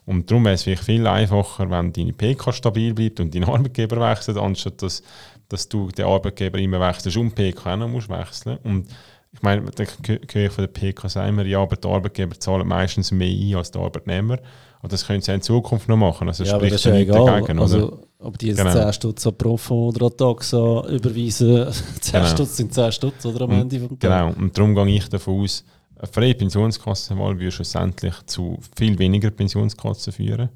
[0.05, 3.99] Und darum wäre es vielleicht viel einfacher, wenn deine PK stabil bleibt und dein Arbeitgeber
[4.09, 5.03] wechselt, anstatt dass,
[5.47, 8.89] dass du den Arbeitgeber immer wechselst und PK auch noch musst wechseln Und
[9.31, 13.11] ich meine, dann höre ich von der PK sagen ja, aber die Arbeitgeber zahlen meistens
[13.11, 14.39] mehr ein als der Arbeitnehmer.
[14.81, 16.27] Und das können sie in Zukunft noch machen.
[16.27, 17.25] Also ja, spricht ja egal.
[17.25, 18.71] Dagegen, also, ob die jetzt genau.
[18.71, 21.67] 10 Stutz an Profo oder an Tag so überweisen,
[22.01, 22.25] 10 genau.
[22.25, 23.99] Stutz sind 10 Stutz oder am Ende vom Tag.
[23.99, 25.65] Genau, und darum gehe ich davon aus,
[25.97, 30.49] eine freie Pensionskassenwahl würde schlussendlich zu viel weniger Pensionskassen führen.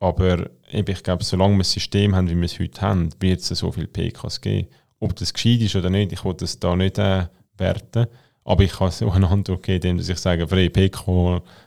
[0.00, 3.48] Aber ich glaube, solange wir ein System haben, wie wir es heute haben, wird es
[3.48, 4.68] so viele PKs geben.
[5.00, 7.26] Ob das gescheit ist oder nicht, ich will das da nicht äh,
[7.58, 8.06] werten.
[8.44, 10.70] Aber ich kann so eine Antwort geben, indem ich sage, freie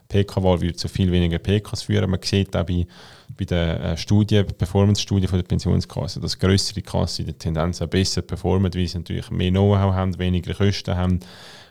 [0.07, 2.09] PK-Wahl PK würde zu viel weniger PKs führen.
[2.09, 2.87] Man sieht auch bei,
[3.37, 8.21] bei der äh, Studie, Performance-Studie der Pensionskasse, dass größere Kassen in der Tendenz auch besser
[8.21, 11.19] performen, weil sie natürlich mehr Know-how haben, weniger Kosten haben.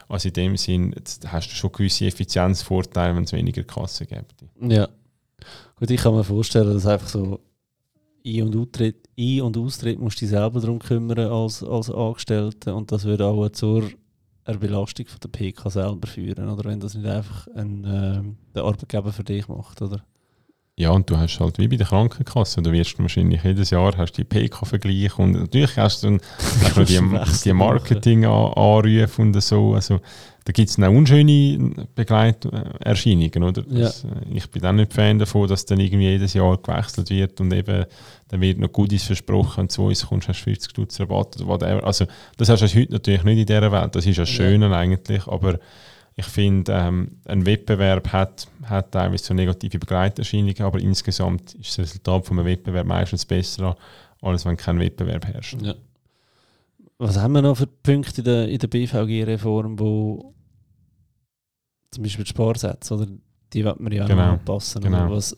[0.09, 0.95] Also in dem Sinn
[1.26, 4.34] hast du schon gewisse Effizienzvorteile, wenn es weniger Kassen gibt.
[4.61, 4.89] Ja.
[5.76, 7.41] Gut, ich kann mir vorstellen, dass einfach so
[8.24, 12.74] Ein- und Austritt, Ein- und Austritt musst du dich selber darum kümmern als, als Angestellte
[12.74, 13.91] und das würde auch zur
[14.47, 18.23] eine Belastung von der PK selber führen, oder wenn das nicht einfach ein, äh,
[18.55, 20.03] der Arbeitgeber für dich macht, oder?
[20.79, 24.13] Ja, und du hast halt wie bei der Krankenkasse, du wirst wahrscheinlich jedes Jahr hast
[24.13, 26.21] die PK-Vergleich und natürlich hast du dann
[26.87, 27.01] die,
[27.45, 30.01] die Marketing-Anrufe und so, also
[30.47, 33.63] da gibt es auch unschöne Begleiterscheinungen, oder?
[33.63, 34.11] Das, ja.
[34.11, 37.53] Äh, ich bin dann nicht Fan davon, dass dann irgendwie jedes Jahr gewechselt wird und
[37.53, 37.85] eben
[38.29, 41.85] dann wird noch Goodies versprochen und zu uns kommst, hast 40 Stutz Rabatt oder whatever.
[41.85, 44.71] Also das hast du heute natürlich nicht in dieser Welt, das ist ja schön ja.
[44.71, 45.59] eigentlich, aber
[46.15, 51.87] ich finde, ähm, ein Wettbewerb hat, hat teilweise so negative Begleiterscheinungen, aber insgesamt ist das
[51.87, 53.77] Resultat von einem Wettbewerb meistens besser,
[54.23, 55.61] als wenn kein Wettbewerb herrscht.
[55.61, 55.75] Ja.
[56.99, 60.33] Was haben wir noch für Punkte in der, in der BVG-Reform, wo
[61.97, 63.07] zum Beispiel die Sparsätze, oder?
[63.53, 64.33] Die wird man ja genau.
[64.33, 64.83] anpassen.
[64.83, 65.11] Genau.
[65.11, 65.37] Was,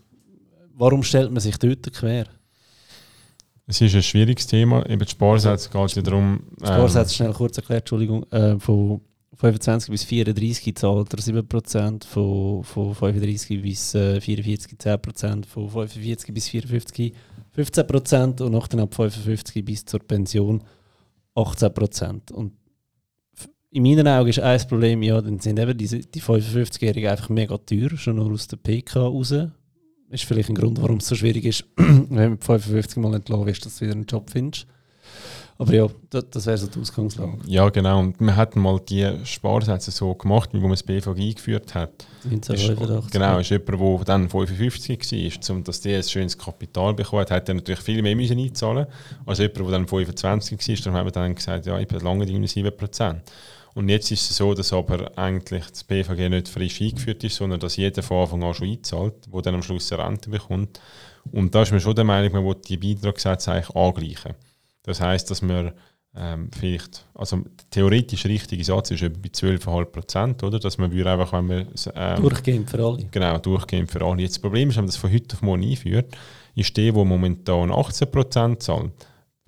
[0.75, 2.27] warum stellt man sich dort quer?
[3.67, 4.89] Es ist ein schwieriges Thema.
[4.89, 6.41] Eben die Sparsätze geht ja darum.
[6.61, 9.01] Ähm, Sparsätze, schnell kurz erklärt, Entschuldigung, äh, von
[9.35, 16.35] 25 bis 34 zahlt er 7%, von, von 35 bis äh, 44 10%, von 45
[16.35, 17.15] bis 54
[17.57, 20.63] 15% und nachher ab 55 bis zur Pension
[21.35, 22.33] 18%.
[22.33, 22.53] Und
[23.71, 27.57] in meinen Augen ist ein Problem, ja, dann sind eben diese, die 55-Jährigen einfach mega
[27.59, 29.35] teuer, schon nur aus der PK raus.
[30.11, 33.47] Ist vielleicht ein Grund, warum es so schwierig ist, wenn du mit 55 mal entlassen
[33.47, 34.67] wirst, dass du wieder einen Job findest.
[35.61, 37.39] Aber ja, das, das wäre so die Ausgangslage.
[37.47, 37.99] Ja, genau.
[37.99, 42.07] Und wir hatten mal die Sparsätze so gemacht, wie man das BVG eingeführt hat.
[42.25, 43.11] 1985.
[43.11, 47.33] Genau, ist jemand, der dann 55 war, um dass der ein schönes Kapital bekommen hat,
[47.33, 48.87] hat er natürlich viel mehr müssen einzahlen
[49.27, 50.77] als jemand, der dann 25 war.
[50.77, 53.17] Darum haben wir dann gesagt, ja, ich lange die 7%.
[53.79, 57.61] Und jetzt ist es so, dass aber eigentlich das BVG nicht frisch eingeführt ist, sondern
[57.61, 60.81] dass jeder von Anfang an schon einzahlt, der dann am Schluss eine Rente bekommt.
[61.31, 64.35] Und da ist man schon der Meinung, man will die Beitragssätze eigentlich angleichen.
[64.83, 65.71] Das heißt, dass man
[66.17, 70.59] ähm, vielleicht, also der theoretisch richtige Satz ist bei 12,5 Prozent, oder?
[70.59, 71.69] Dass man würde einfach, wenn man...
[71.95, 73.07] Ähm, durchgehend für alle.
[73.13, 74.23] Genau, durchgehend für alle.
[74.23, 76.17] Jetzt das Problem ist, wenn man das von heute auf morgen einführt,
[76.57, 78.91] ist der, der momentan 18 Prozent zahlt,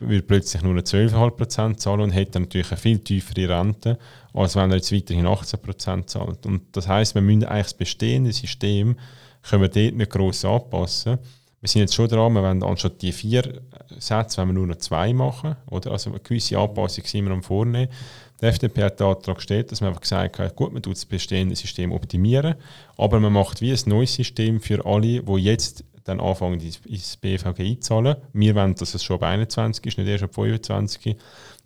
[0.01, 3.98] würde plötzlich nur 12,5 Prozent zahlen und hätte natürlich eine viel tiefere Rente,
[4.34, 6.46] als wenn er jetzt weiterhin 18 Prozent zahlt.
[6.46, 8.96] Und das heißt, wir müssen eigentlich das bestehende System
[9.42, 11.18] können wir dort nicht gross anpassen
[11.61, 13.61] wir sind jetzt schon dran, wir wollen anstatt die vier
[13.98, 15.90] Sätze, wenn wir nur noch zwei machen, oder?
[15.92, 17.92] Also eine gewisse Anpassung sind wir am Vornehmen.
[18.40, 21.05] Die FDP hat den Antrag gestellt, dass man einfach gesagt hat, gut, man tut das
[21.05, 22.55] bestehende System optimieren,
[22.96, 27.61] aber man macht wie ein neues System für alle, die jetzt dann anfangen, ins BVG
[27.61, 28.16] einzahlen.
[28.32, 31.16] Wir wollen, dass es schon ab 21 ist, nicht erst ab 25,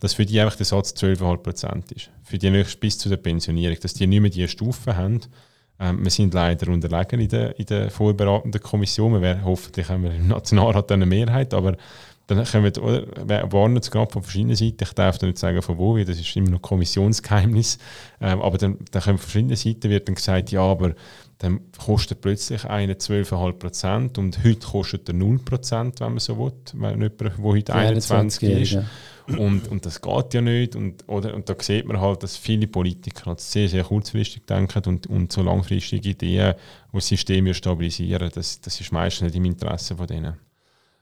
[0.01, 2.11] dass für die einfach der Satz 12,5% ist.
[2.22, 5.20] Für die nächst bis zu der Pensionierung, dass die nicht mehr diese Stufen haben,
[5.80, 9.12] ähm, wir sind leider unterlegen in der, in der vorbereitenden Kommission.
[9.12, 11.76] Wir werden, hoffentlich haben wir im Nationalrat eine Mehrheit, aber
[12.26, 14.82] dann können wir, oder, warnen es gerade von verschiedenen Seiten.
[14.82, 17.78] Ich darf da nicht sagen, von wo, das ist immer noch Kommissionsgeheimnis.
[18.20, 20.95] Ähm, aber dann, dann können von verschiedenen Seiten wird dann gesagt, ja, aber
[21.45, 26.39] dann kostet plötzlich eine 12,5 Prozent und heute kostet er 0 Prozent, wenn man so
[26.39, 28.79] will, wenn jemand, der heute 21 ist.
[29.27, 30.77] Und, und das geht ja nicht.
[30.77, 34.83] Und, oder, und da sieht man halt, dass viele Politiker halt sehr, sehr kurzfristig denken
[34.87, 36.55] und, und so langfristige Ideen,
[36.93, 40.35] die das System stabilisieren, das, das ist meistens nicht im Interesse von denen.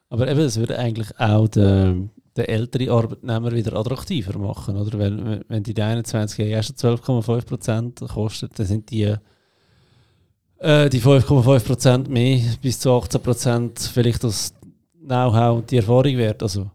[0.09, 4.99] Aber eben, es würde eigentlich auch den, den älteren Arbeitnehmer wieder attraktiver machen, oder?
[4.99, 9.15] Weil, wenn die 21 Jahre erst 12,5% kostet, dann sind die
[10.63, 14.55] äh, die 5,5% mehr bis zu 18% vielleicht das
[15.05, 16.43] Know-how und die Erfahrung wert.
[16.43, 16.71] Also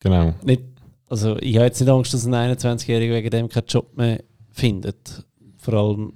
[0.00, 0.32] Genau.
[0.42, 0.62] Nicht
[1.10, 5.24] also ich habe jetzt nicht Angst, dass ein 21-Jähriger wegen dem keinen Job mehr findet.
[5.58, 6.12] Vor allem,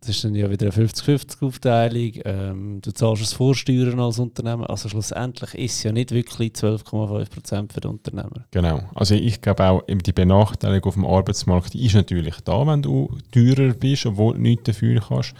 [0.00, 2.12] das ist dann ja wieder eine 50-50-Aufteilung.
[2.24, 4.70] Ähm, du zahlst es Vorsteuern als Unternehmer.
[4.70, 8.46] Also schlussendlich ist es ja nicht wirklich 12,5% für den Unternehmer.
[8.50, 8.80] Genau.
[8.94, 12.80] Also ich glaube auch, eben die Benachteiligung auf dem Arbeitsmarkt die ist natürlich da, wenn
[12.80, 15.34] du teurer bist, obwohl du nichts dafür kannst.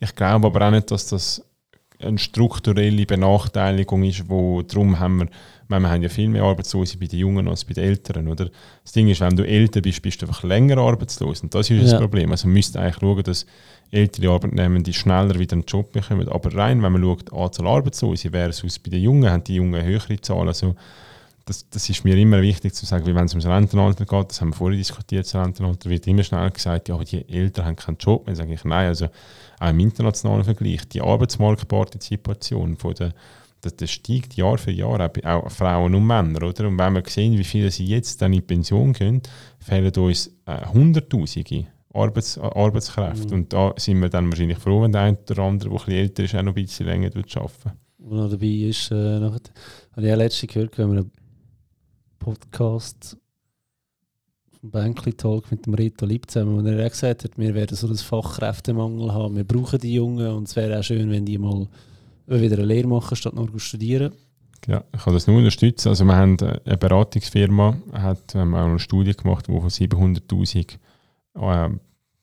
[0.00, 1.42] Ich glaube aber auch nicht, dass das
[1.98, 5.28] eine strukturelle Benachteiligung ist, wo darum haben wir,
[5.68, 8.50] weil wir haben ja viel mehr Arbeitslose bei den Jungen als bei den Älteren, oder?
[8.82, 11.82] Das Ding ist, wenn du älter bist, bist du einfach länger arbeitslos und das ist
[11.82, 11.90] ja.
[11.90, 12.30] das Problem.
[12.30, 13.46] Also man müsste eigentlich schauen, dass
[13.90, 16.28] ältere Arbeitnehmende schneller wieder einen Job bekommen.
[16.28, 19.82] Aber rein, wenn man schaut, die Anzahl Arbeitslose versus bei den Jungen, haben die Jungen
[19.82, 20.48] höhere Zahlen.
[20.48, 20.74] Also
[21.46, 24.40] das, das ist mir immer wichtig zu sagen, wie wenn es ums Rentenalter geht, das
[24.40, 27.98] haben wir vorhin diskutiert, das Rentenalter wird immer schnell gesagt, ja, die Eltern haben keinen
[27.98, 28.26] Job.
[28.26, 29.06] Dann sage ich, nein, also
[29.60, 33.12] auch im internationalen Vergleich, die Arbeitsmarktpartizipation von der
[33.66, 36.42] das, das steigt Jahr für Jahr, auch Frauen und Männer.
[36.42, 36.68] Oder?
[36.68, 39.22] Und wenn wir sehen, wie viele sie jetzt dann in Pension gehen,
[39.58, 43.28] fehlen uns äh, Hunderttausende Arbeits, Arbeitskräfte.
[43.28, 43.32] Mhm.
[43.32, 45.98] Und da sind wir dann wahrscheinlich froh, wenn der eine oder andere, der ein bisschen
[45.98, 49.40] älter ist, auch noch ein bisschen länger arbeiten Und noch dabei ist, äh, nachher,
[49.92, 51.12] habe ich auch letztens gehört, wenn wir einen
[52.18, 53.16] Podcast
[54.66, 57.76] vom Bankly Talk mit dem Rito Lieb zusammen, wo er auch gesagt hat, wir werden
[57.76, 61.38] so einen Fachkräftemangel haben, wir brauchen die Jungen und es wäre auch schön, wenn die
[61.38, 61.68] mal
[62.26, 64.12] wieder eine Lehre machen, statt nur studieren.
[64.66, 65.88] Ja, ich kann das nur unterstützen.
[65.90, 70.78] Also wir haben eine Beratungsfirma, hat ähm, auch eine Studie gemacht, die von 700'000
[71.34, 71.70] äh,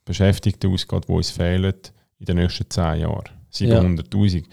[0.03, 1.73] Beschäftigten ausgeht, die uns fehlen
[2.19, 3.29] in den nächsten 10 Jahren.
[3.53, 4.43] 700'000 ja.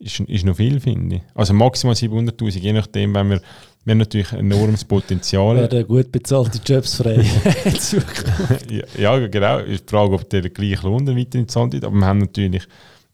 [0.00, 1.22] ist, ist noch viel, finde ich.
[1.34, 3.40] Also maximal 700'000, je nachdem, wenn wir
[3.88, 5.56] wir haben natürlich enormes Potenzial.
[5.56, 7.24] Werden gut bezahlte Jobs frei
[8.70, 9.60] ja, ja, genau.
[9.60, 11.84] Ich frage, ob der gleich Lohn weiterhin zahlt wird.
[11.84, 12.68] Aber wir haben natürlich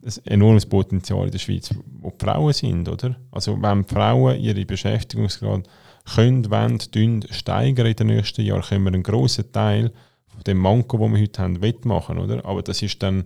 [0.05, 1.71] ein enormes Potenzial in der Schweiz,
[2.01, 3.15] wo die Frauen sind, oder?
[3.31, 5.69] Also wenn Frauen ihre Beschäftigungsgrad
[6.13, 9.93] können, wollen, steigern in den nächsten Jahren, können wir einen grossen Teil
[10.27, 12.45] von dem Manko, den wir heute haben, wettmachen, oder?
[12.45, 13.23] Aber das ist dann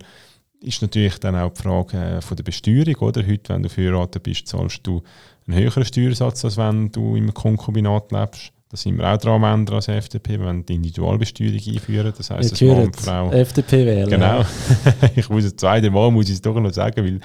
[0.61, 3.25] ist natürlich dann auch die Frage äh, von der Besteuerung, oder?
[3.25, 5.01] Heute, wenn du verheiratet bist, zahlst du
[5.49, 8.51] einen höheren Steuersatz, als wenn du im Konkubinat lebst.
[8.69, 12.13] Da sind wir auch dran Ändern als FDP, wenn die Individualbesteuerung einführen.
[12.15, 13.31] Das heisst, dass Mann und Frau.
[13.31, 14.09] FDP wählen.
[14.09, 14.45] Genau.
[15.15, 17.19] ich muss es zweite Mal muss ich es doch noch sagen, weil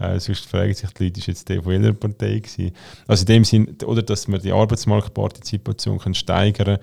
[0.00, 2.72] äh, sonst fragen sich die Leute, ist jetzt der von welcher Partei gewesen.
[3.06, 6.78] Also in dem Sinn, oder dass wir die Arbeitsmarktpartizipation können steigern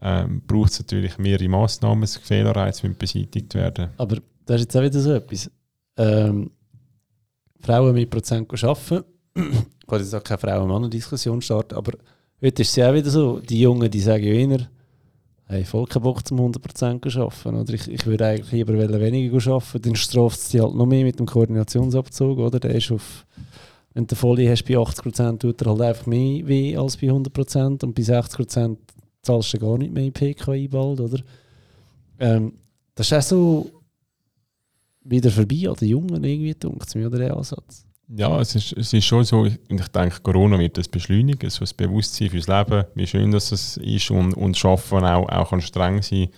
[0.00, 3.90] können, ähm, braucht es natürlich mehrere Massnahmen, Fehlerreize müssen beseitigt werden.
[3.96, 4.16] Aber
[4.46, 5.50] das ist jetzt auch wieder so etwas.
[5.98, 6.50] Ähm,
[7.60, 9.04] Frauen mit Prozent arbeiten
[9.92, 11.92] kann jetzt auch keine Frauen-Mann-Diskussion starten, aber
[12.40, 14.68] heute ist es ja auch wieder so, die Jungen, die sagen ja immer,
[15.46, 17.56] hey, voll keinen Bock zum 100% arbeiten.
[17.56, 21.04] Oder ich, ich würde eigentlich lieber weniger arbeiten, dann straft es dich halt noch mehr
[21.04, 22.58] mit dem Koordinationsabzug, oder?
[22.58, 23.26] Der ist auf,
[23.92, 27.84] wenn du Folie hast bei 80%, tut er halt einfach mehr weh als bei 100%
[27.84, 28.76] und bei 60%
[29.20, 31.18] zahlst du gar nicht mehr in PKI bald, oder?
[32.18, 32.54] Ähm,
[32.94, 33.70] das ist auch so
[35.04, 37.84] wieder vorbei an den Jungen irgendwie, denkt mir, oder der Ansatz.
[38.14, 41.72] Ja, es ist, es ist schon so, ich denke, Corona wird das beschleunigen, so das
[41.72, 46.28] Bewusstsein fürs Leben, wie schön das ist und, und Schaffen auch, auch kann streng sein,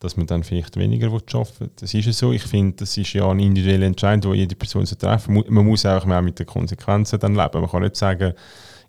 [0.00, 1.70] dass man dann vielleicht weniger arbeiten will.
[1.76, 2.32] Das ist ja so.
[2.32, 5.48] Ich finde, das ist ja ein individueller Entscheid, den jede Person so treffen muss.
[5.48, 7.60] Man muss auch mit den Konsequenzen dann leben.
[7.60, 8.32] Man kann nicht sagen,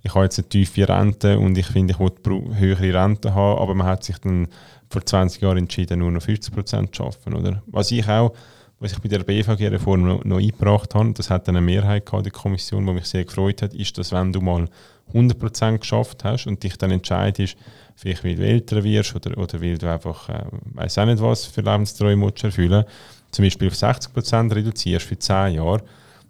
[0.02, 3.76] ich habe jetzt eine tiefe Rente und ich finde, ich will höhere Rente haben, aber
[3.76, 4.48] man hat sich dann
[4.90, 7.36] vor 20 Jahren entschieden, nur noch 50 Prozent zu arbeiten.
[7.36, 7.62] Oder?
[7.68, 8.34] Was ich auch
[8.80, 12.32] was ich bei der BVG-Reform noch, noch, eingebracht habe, das hat eine Mehrheit gehabt, die
[12.32, 14.68] Kommission, die mich sehr gefreut hat, ist, dass wenn du mal
[15.14, 17.56] 100% geschafft hast und dich dann entscheidest,
[17.96, 20.44] vielleicht weil du älter wirst oder, oder weil du einfach, äh,
[20.74, 22.86] weiß auch nicht was für Lebensträume erfüllen
[23.34, 25.84] zum Beispiel auf 60% reduzierst für 10 Jahre,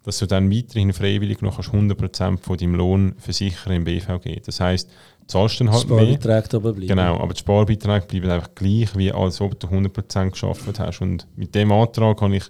[0.04, 4.42] dass du dann weiterhin freiwillig noch 100% von deinem Lohn versichern im BVG.
[4.46, 4.90] Das heißt,
[5.28, 6.88] zahlst dann halt Sparbeitrag aber bleiben.
[6.88, 11.02] Genau, aber die Sparbeitrag bleiben einfach gleich, wie als ob du 100% geschafft hast.
[11.02, 12.46] Und mit dem Antrag kann ich,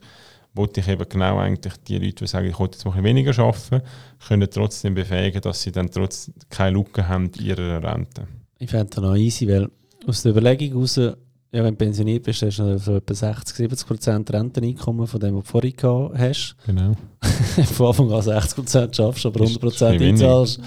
[0.53, 3.82] wollte ich eben genau eigentlich die Leute, die sagen, ich wollte jetzt mal weniger arbeiten,
[4.28, 8.28] können trotzdem befähigen, dass sie dann trotzdem keine Lücke haben in ihrer Rente.
[8.59, 9.69] Ich fände das noch easy, weil
[10.07, 13.88] aus der Überlegung heraus, ja, wenn du pensioniert bist, hast du so etwa 60, 70
[13.88, 16.55] Prozent Renteneinkommen von dem, was du vorhin gehabt hast.
[16.65, 16.93] Genau.
[17.74, 20.59] von Anfang an 60 Prozent schaffst, aber 100 Prozent einzahlst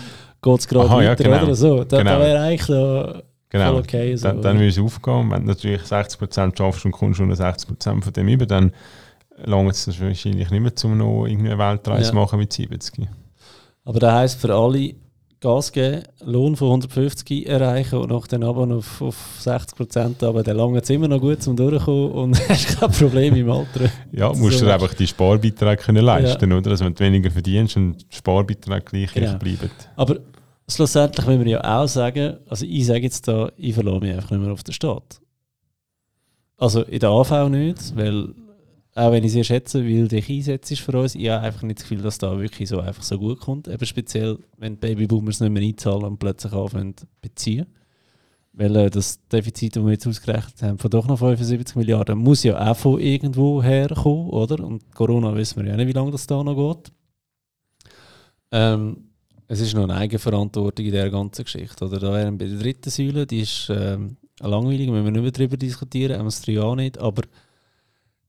[0.47, 1.42] geht es gerade weiter ja, genau.
[1.42, 1.84] oder so.
[1.84, 2.11] Da, genau.
[2.12, 3.72] da wäre eigentlich noch genau.
[3.72, 4.16] voll okay.
[4.16, 4.28] So.
[4.28, 5.30] Dann, dann würde es aufgehen.
[5.30, 8.72] Wenn du natürlich 60% schaffst und kommst nur 60% von dem über, dann
[9.44, 12.14] lange es wahrscheinlich nicht mehr, um noch eine Weltreise ja.
[12.14, 13.09] machen mit 70.
[13.84, 14.94] Aber das heisst für alle,
[15.38, 20.42] Gas geben, Lohn von 150 erreichen und nach dann aber auf, auf 60 Prozent, aber
[20.42, 23.90] der lange jetzt immer noch gut zum Durchkommen und hast kein Problem im Alter.
[24.12, 26.57] Ja, musst so du einfach die Sparbeiträge können leisten, ja.
[26.57, 26.70] oder?
[26.70, 29.36] Also wenn du weniger verdienst und die Sparbeiträge gleich genau.
[29.36, 29.70] bleiben.
[29.94, 30.16] Aber
[30.68, 34.30] schlussendlich müssen wir ja auch sagen, also ich sage jetzt da, ich verlasse mich einfach
[34.30, 35.20] nicht mehr auf den Staat.
[36.56, 38.34] Also in der AV nicht, weil
[38.94, 41.88] auch wenn ich sehr schätze, weil dich einsetzt für uns, ich habe einfach nicht das
[41.88, 43.68] Gefühl, dass da wirklich so einfach so gut kommt.
[43.68, 47.66] Eben speziell, wenn Babyboomers nicht mehr einzahlen und plötzlich anfangen zu beziehen.
[48.54, 52.42] Weil äh, das Defizit, das wir jetzt ausgerechnet haben, von doch noch 75 Milliarden, muss
[52.42, 54.64] ja auch von irgendwo herkommen, oder?
[54.64, 56.90] Und Corona wissen wir ja nicht, wie lange das da noch geht.
[58.50, 59.05] Ähm,
[59.49, 61.84] es ist noch eine Eigenverantwortung in dieser ganzen Geschichte.
[61.84, 65.30] Oder da wären bei der dritten Säule, die ist ähm, langweilig, wenn wir nicht mehr
[65.30, 67.22] darüber diskutieren, haben wir es Jahre nicht, aber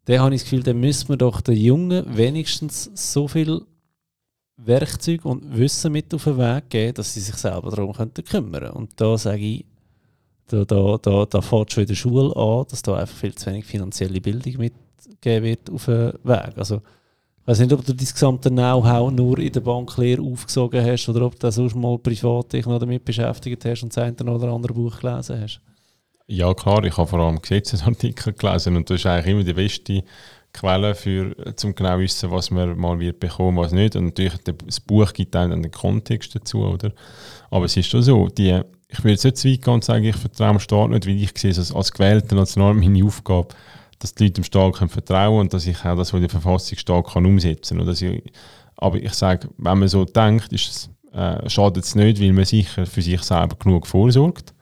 [0.06, 3.62] dann habe ich das Gefühl, dann müssen wir doch den Jungen wenigstens so viel
[4.58, 8.72] Werkzeug und Wissen mit auf den Weg geben, dass sie sich selber darum könnten kümmern
[8.72, 9.66] Und da sage ich,
[10.48, 13.48] da, da, da, da fährt schon in der Schule an, dass da einfach viel zu
[13.48, 16.58] wenig finanzielle Bildung mitgegeben wird auf den Weg.
[16.58, 16.82] Also,
[17.48, 21.26] ich weiß nicht, ob du dein gesamte Know-how nur in der Banklehre aufgesogen hast oder
[21.26, 24.74] ob du sonst mal privat dich noch damit beschäftigt hast und das eine oder andere
[24.74, 25.62] Buch gelesen hast.
[26.28, 30.04] Ja, klar, ich habe vor allem Gesetzesartikel gelesen und das ist eigentlich immer die beste
[30.52, 33.96] Quelle für, zum genau wissen, was man mal wird bekommen, was nicht.
[33.96, 36.92] Und natürlich, das Buch gibt einem den Kontext dazu, oder?
[37.50, 40.04] Aber es ist schon so, die, ich will jetzt nicht zu weit gehen und sagen,
[40.04, 43.56] ich vertraue dem Staat nicht, weil ich sehe es als, als gewählter National meine Aufgabe,
[44.00, 46.78] dass die Leute dem Staat können vertrauen und dass ich auch das, was die Verfassung
[46.78, 48.22] steht, kann umsetzen kann.
[48.78, 52.46] Aber ich sage, wenn man so denkt, ist es, äh, schadet es nicht, weil man
[52.46, 54.54] sicher für sich selber genug vorsorgt.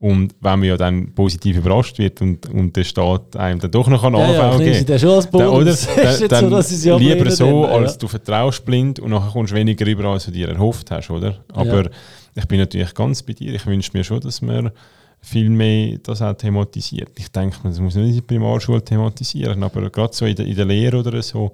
[0.00, 3.88] Und wenn man ja dann positiv überrascht wird und, und der Staat einem dann doch
[3.88, 5.88] noch einen ja, Anfang ja, geben schon als Bonus.
[5.88, 7.98] dann, dann, dann so, lieber so, dann, als ja.
[7.98, 11.38] du vertraust blind und nachher kommst du weniger rüber, als du dir erhofft hast, oder?
[11.52, 11.90] Aber ja.
[12.36, 13.52] ich bin natürlich ganz bei dir.
[13.52, 14.70] Ich wünsche mir schon, dass man
[15.20, 17.10] viel mehr das auch thematisiert.
[17.16, 20.56] Ich denke, man muss nicht in der Primarschule thematisieren, aber gerade so in der, in
[20.56, 21.52] der Lehre oder so,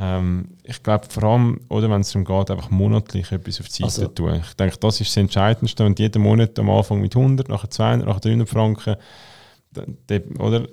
[0.00, 3.82] ähm, ich glaube vor allem, oder wenn es darum geht, einfach monatlich etwas auf die
[3.82, 4.40] Seite also, tun.
[4.46, 5.84] Ich denke, das ist das Entscheidendste.
[5.84, 8.96] Und jeden Monat am Anfang mit 100, nachher 200, nachher 300 Franken,
[10.38, 10.68] oder?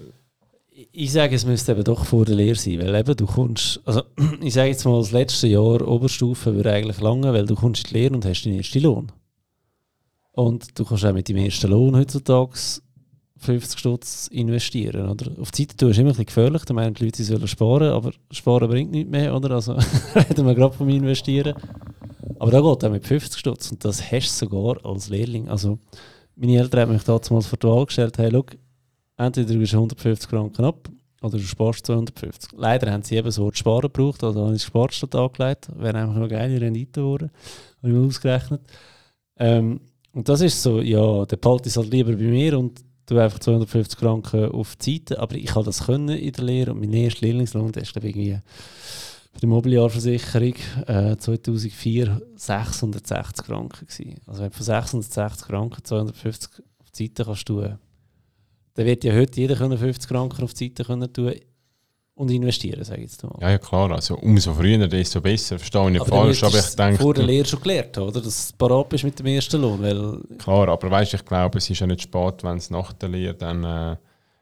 [0.92, 4.04] Ich sage, es müsste eben doch vor der Lehre sein, weil eben du kommst, also
[4.42, 7.90] ich sage jetzt mal, das letzte Jahr Oberstufe würde eigentlich lange, weil du kommst in
[7.90, 9.12] die Lehre und hast deinen ersten Lohn.
[10.36, 12.52] Und du kannst auch mit dem ersten Lohn heutzutage
[13.38, 15.10] 50 Stutz investieren.
[15.10, 15.32] Oder?
[15.40, 17.90] Auf die Seite ist immer ein bisschen gefährlich, da meinen die Leute, sie sollen sparen,
[17.90, 19.52] aber sparen bringt nichts mehr, oder?
[19.52, 19.74] Also
[20.16, 21.56] reden wir gerade vom Investieren.
[22.38, 25.48] Aber da geht auch mit 50 Stutz und das hast du sogar als Lehrling.
[25.48, 25.80] Also
[26.36, 28.46] meine Eltern haben mich damals vor die Wahl gestellt, hey, schau,
[29.16, 30.90] entweder du gibst 150 Franken ab
[31.22, 32.52] oder du sparst 250.
[32.58, 35.98] Leider haben sie eben so das Sparen gebraucht, also habe ich das Sparstadt angelegt, wäre
[35.98, 37.32] einfach noch geile Rendite geworden,
[37.78, 38.62] habe ich mir ausgerechnet.
[39.38, 39.80] Ähm,
[40.16, 43.38] und das ist so, ja, der behalte ist halt lieber bei mir und du einfach
[43.38, 45.20] 250 Franken auf die Seite.
[45.20, 48.40] Aber ich habe das können in der Lehre und mein erster Lehrlingslohn, der ist irgendwie
[49.34, 50.56] für die Mobiliarversicherung
[50.88, 54.22] äh, 2004 660 Franken gewesen.
[54.26, 56.50] Also wenn du von 660 Franken 250
[56.80, 57.78] auf die Seite kannst tun,
[58.76, 61.34] dann wird ja heute jeder 50 Franken auf die Seite können tun
[62.16, 63.36] und investieren, sage ich jetzt mal.
[63.42, 63.92] Ja, ja, klar.
[63.92, 65.60] Also umso früher, desto besser.
[65.60, 67.02] Verstehe ich nicht falsch, aber ich denke...
[67.02, 68.22] vor der Lehre schon gelernt, oder?
[68.22, 70.20] Dass du parat bist mit dem ersten Lohn, weil...
[70.38, 73.34] Klar, aber weißt ich glaube, es ist ja nicht spät, wenn es nach der Lehre
[73.34, 73.98] dann äh,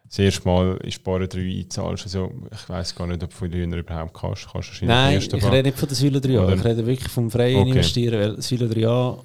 [0.07, 2.03] das erste Mal in Sparen 3 einzahlst.
[2.03, 4.47] Also ich weiß gar nicht, ob du von den überhaupt kannst.
[4.51, 6.55] kannst du Nein, ich rede nicht von der Säule 3a.
[6.55, 7.69] Ich rede wirklich vom freien okay.
[7.71, 9.17] Investieren, weil Säule 3a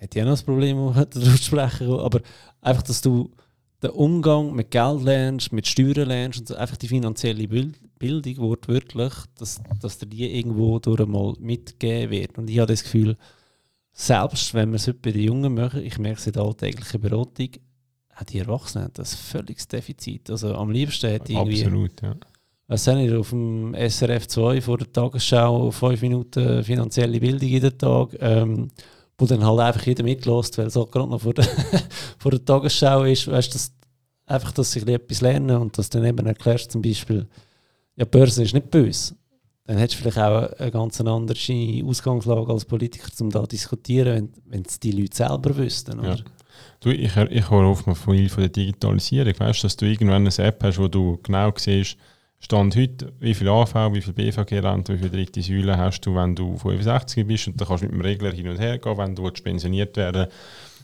[0.00, 2.20] hat ja noch das Problem, darüber zu sprechen, aber
[2.60, 3.30] einfach, dass du
[3.82, 9.12] den Umgang mit Geld lernst, mit Steuern lernst und so, einfach die finanzielle Bildung wortwörtlich,
[9.38, 12.38] dass, dass dir die irgendwo durch mal mitgegeben wird.
[12.38, 13.16] Und ich habe das Gefühl,
[13.92, 17.48] selbst wenn wir es bei den Jungen machen, ich merke es in der alltäglichen Beratung,
[18.12, 20.30] hat die Erwachsenen das völliges Defizit.
[20.30, 21.64] Also am liebsten hätte ich irgendwie...
[21.64, 22.16] Absolut, ja.
[22.68, 27.76] Was haben wir auf dem SRF 2 vor der Tagesschau fünf Minuten finanzielle Bildung jeden
[27.76, 28.16] Tag?
[28.20, 28.68] Ähm,
[29.18, 31.44] wo dann halt einfach jeder mitlässt, weil es auch gerade noch vor der,
[32.18, 33.72] vor der Tagesschau ist, weißt dass
[34.26, 37.26] einfach, dass ich etwas lerne und dass dann eben erklärst, zum Beispiel,
[37.96, 39.14] ja, Börse ist nicht böse.
[39.64, 44.32] Dann hättest du vielleicht auch eine ganz andere Ausgangslage als Politiker, um da zu diskutieren,
[44.46, 46.00] wenn es die Leute selber wüssten.
[46.00, 46.16] Oder?
[46.16, 46.24] Ja.
[46.80, 49.34] Du, ich, ich höre oft mal viel von der Digitalisierung.
[49.38, 51.96] Weißt du, dass du irgendwann eine App hast, wo du genau siehst,
[52.44, 56.34] Stand heute, wie viel AV, wie viel BVG-Rente, wie viel dritte Säule hast du, wenn
[56.34, 59.14] du 65 bist und dann kannst du mit dem Regler hin und her gehen, wenn
[59.14, 60.26] du pensioniert werden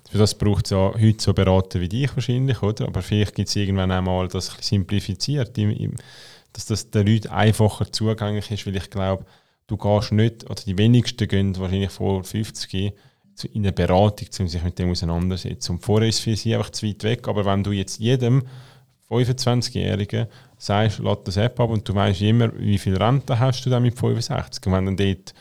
[0.08, 2.86] Für das braucht es ja heute so Berater wie dich wahrscheinlich, oder?
[2.86, 5.58] Aber vielleicht gibt es irgendwann einmal das ein simplifiziert,
[6.52, 9.26] dass das den Leuten einfacher zugänglich ist, weil ich glaube,
[9.66, 12.94] du gehst nicht, oder die wenigsten gehen wahrscheinlich vor 50
[13.52, 15.72] in eine Beratung, um sich mit dem auseinandersetzen.
[15.72, 18.44] Und vorher ist es für sie einfach zu weit weg, aber wenn du jetzt jedem
[19.10, 23.70] 25-Jährigen sagst, lass das App ab und du weißt immer, wie viel Rente hast du
[23.70, 24.66] dann mit 65.
[24.66, 25.34] Und wenn dann dort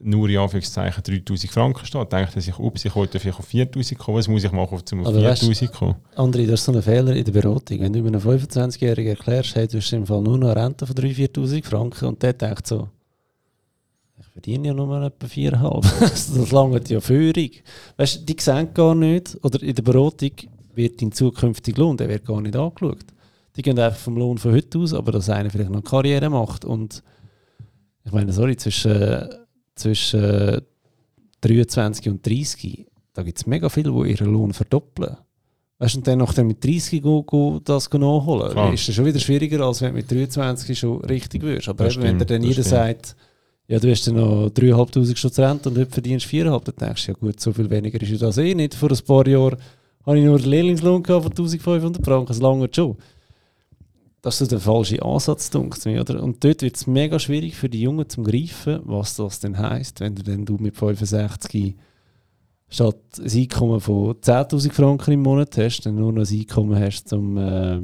[0.00, 3.98] nur in Anführungszeichen 3000 Franken steht, denkt er sich, ups, ich wollte vielleicht auf 4000
[3.98, 5.96] kommen, was muss ich machen, um auf 4000 kommen?
[6.16, 7.80] André, das ist so ein Fehler in der Beratung.
[7.80, 10.94] Wenn du einem 25-Jährigen erklärst, hey, du hast im Fall nur noch eine Rente von
[10.94, 12.88] 3.000, 4.000 Franken und der denkt so,
[14.20, 16.00] ich verdiene ja nur etwa 4,5.
[16.38, 17.50] das langt ja Führung.
[17.96, 20.30] Weißt du, die sehen gar nicht, oder in der Beratung
[20.78, 23.04] wird dein zukünftiger Lohn, der wird gar nicht angeschaut.
[23.56, 26.64] Die gehen einfach vom Lohn von heute aus, aber dass einer vielleicht noch Karriere macht
[26.64, 27.02] und
[28.04, 29.28] ich meine, sorry, zwischen,
[29.74, 30.62] zwischen
[31.42, 35.18] 23 und 30, da gibt es mega viele, die ihren Lohn verdoppeln.
[35.78, 38.72] Weißt du, und dann nachher mit 30 go, go das nachholen, Klar.
[38.72, 41.68] ist das schon wieder schwieriger, als wenn du mit 23 schon richtig wirst.
[41.68, 43.14] Aber eben, wenn dir dann jeder sagt,
[43.68, 47.06] ja, du hast dann noch 3'500 schon zu Rente und heute verdienst 4'500, dann denkst
[47.06, 48.74] du, ja gut, so viel weniger ist das eh nicht.
[48.74, 49.58] Vor ein paar Jahren
[50.08, 52.96] habe ich nur den Lehrlingslohn von 1500 Franken, das lange schon
[54.22, 56.22] das ist der falsche Ansatz, denkt mir, oder?
[56.22, 60.00] Und dort wird es mega schwierig für die Jungen zu greifen, was das denn heisst,
[60.00, 61.76] wenn du, denn du mit 65
[62.68, 67.08] statt ein Einkommen von 10.000 Franken im Monat hast, dann nur noch ein Einkommen hast
[67.08, 67.80] zum, äh,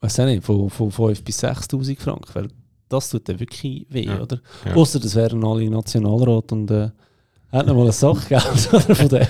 [0.00, 2.48] weiß nicht, von, von 5.000 bis 6.000 Franken, weil
[2.88, 4.22] das tut dann wirklich weh, ja.
[4.22, 4.40] oder?
[4.64, 4.74] Ja.
[4.74, 6.90] Außer das wären alle Nationalrat und äh,
[7.50, 9.26] hätten noch mal ein Sachgeld von dem.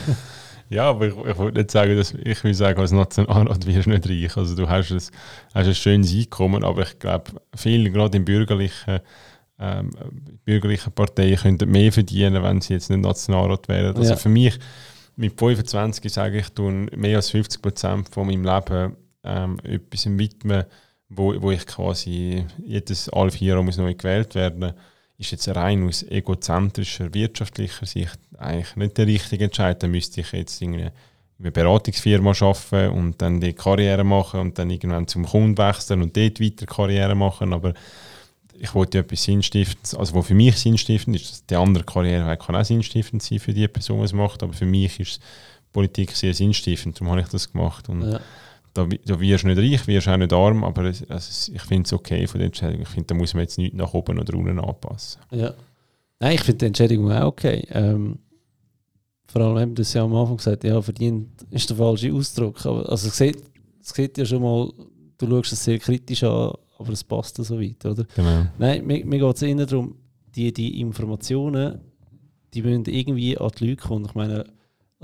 [0.69, 3.91] Ja, aber ich, ich wollte nicht sagen, dass ich will sagen, als Nationalrat wirst du
[3.91, 4.37] nicht reich.
[4.37, 9.01] Also du hast ein, hast ein schönes Einkommen, aber ich glaube, viele, gerade in bürgerlichen,
[9.59, 9.91] ähm,
[10.45, 13.97] bürgerlichen Parteien, könnten mehr verdienen, wenn sie jetzt nicht Nationalrat wären.
[13.97, 14.17] Also ja.
[14.17, 14.59] für mich,
[15.17, 20.65] mit 25 sage ich, tue mehr als 50 Prozent von meinem Leben ähm, etwas widmen,
[21.09, 24.75] wo, wo ich quasi jedes alle vier Jahre muss neu gewählt werden muss
[25.19, 29.83] ist jetzt rein aus egozentrischer, wirtschaftlicher Sicht eigentlich nicht der richtige Entscheid.
[29.83, 30.93] Dann müsste ich jetzt in einer
[31.39, 36.41] Beratungsfirma arbeiten und dann die Karriere machen und dann irgendwann zum Kunden wechseln und dort
[36.41, 37.53] weiter Karriere machen.
[37.53, 37.75] Aber
[38.59, 42.57] ich wollte etwas sinnstiftend, also was für mich sinnstiftend ist, dass die andere Karriere kann
[42.57, 45.21] auch sinnstiftend sein für die Person, die es macht, aber für mich ist
[45.73, 47.89] Politik sehr sinnstiftend, darum habe ich das gemacht.
[47.89, 48.21] Und ja
[48.75, 51.87] da, da wirst du nicht reich, wirst auch nicht arm, aber es, also ich finde
[51.87, 52.83] es okay von der Entscheidung.
[52.83, 55.21] Ich finde, da muss man jetzt nicht nach oben oder unten anpassen.
[55.31, 55.55] Ja.
[56.19, 57.67] Nein, ich finde die Entschädigung auch okay.
[57.71, 58.19] Ähm,
[59.27, 62.65] vor allem haben das ja am Anfang gesagt, ja, verdient ist der falsche Ausdruck.
[62.67, 63.43] Aber, also es sieht,
[63.81, 64.71] es sieht ja schon mal,
[65.19, 68.05] du schaust es sehr kritisch an, aber es passt so weit, oder?
[68.15, 68.47] Genau.
[68.59, 69.97] Nein, mir, mir geht es eher darum,
[70.35, 71.81] die, die Informationen,
[72.53, 74.05] die müssen irgendwie an die Leute kommen.
[74.05, 74.45] Ich meine,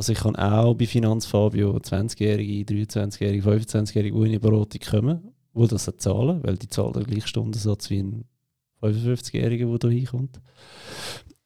[0.01, 5.67] also ich kann auch bei Finanzfabio 20-Jährige, 23-Jährige, 25-Jährige, die in die Beratung kommen, die
[5.67, 8.25] das zahlen, weil die zahlen den gleichen Stundensatz wie ein
[8.81, 10.41] 55-Jähriger, der hier hinkommt.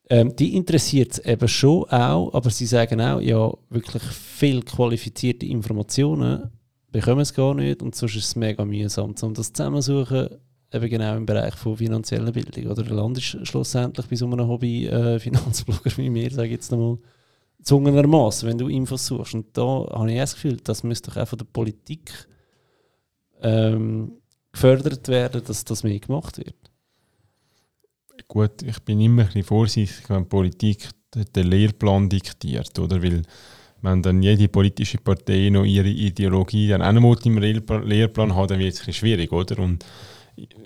[0.08, 5.46] Ähm, die interessiert es eben schon auch, aber sie sagen auch, ja, wirklich viel qualifizierte
[5.46, 6.52] Informationen
[6.92, 10.28] bekommen es gar nicht und sonst ist es mega mühsam, um das zusammensuchen,
[10.72, 12.70] eben genau im Bereich von finanzieller Bildung.
[12.70, 16.70] Oder der Land ist schlussendlich bei so einem Hobby-Finanzblogger äh, wie mir, sage ich jetzt
[16.70, 16.98] nochmal,
[17.64, 19.34] gezwungenermaßen, wenn du Infos suchst.
[19.34, 22.12] Und da habe ich das Gefühl, das müsste doch auch von der Politik
[23.42, 24.12] ähm,
[24.52, 26.54] gefördert werden, dass das mehr gemacht wird.
[28.28, 33.02] Gut, ich bin immer ein bisschen vorsichtig, wenn Politik den Lehrplan diktiert, oder?
[33.02, 33.22] Weil
[33.82, 38.58] wenn dann jede politische Partei noch ihre Ideologie dann auch noch im Lehrplan hat, dann
[38.58, 39.58] wird es ein schwierig, oder?
[39.58, 39.84] Und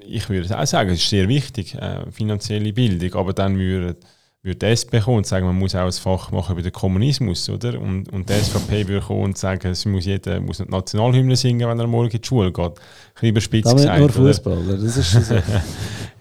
[0.06, 3.96] ich würde auch sagen, es ist sehr wichtig, äh, finanzielle Bildung, aber dann würde
[4.42, 7.48] würde die SP kommen und sagen, man muss auch ein Fach machen über den Kommunismus,
[7.48, 7.80] oder?
[7.80, 11.68] Und, und die SVP würde kommen und sagen, es muss jeder muss nicht Nationalhymne singen,
[11.68, 12.64] wenn er morgen in die Schule geht.
[12.64, 12.72] Ein
[13.14, 13.98] bisschen überspitzt gesagt.
[13.98, 15.34] nur Fußball, das ist so.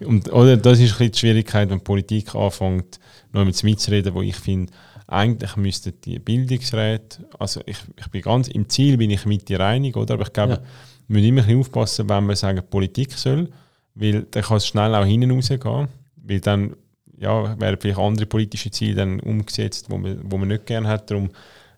[0.04, 2.98] und, oder das ist ein bisschen die Schwierigkeit, wenn Politik anfängt,
[3.32, 4.72] noch mit mitzureden, wo ich finde,
[5.06, 9.60] eigentlich müssten die Bildungsräte, also ich, ich bin ganz, im Ziel bin ich mit dir
[9.60, 10.14] einig, oder?
[10.14, 10.60] Aber ich glaube, ja.
[11.06, 13.48] wir müssen immer ein bisschen aufpassen, wenn wir sagen, Politik soll,
[13.94, 16.74] weil dann kann es schnell auch hinten rausgehen, weil dann
[17.20, 21.10] ja, werden vielleicht andere politische Ziele dann umgesetzt, wo man, wo man nicht gerne hat.
[21.10, 21.30] Darum,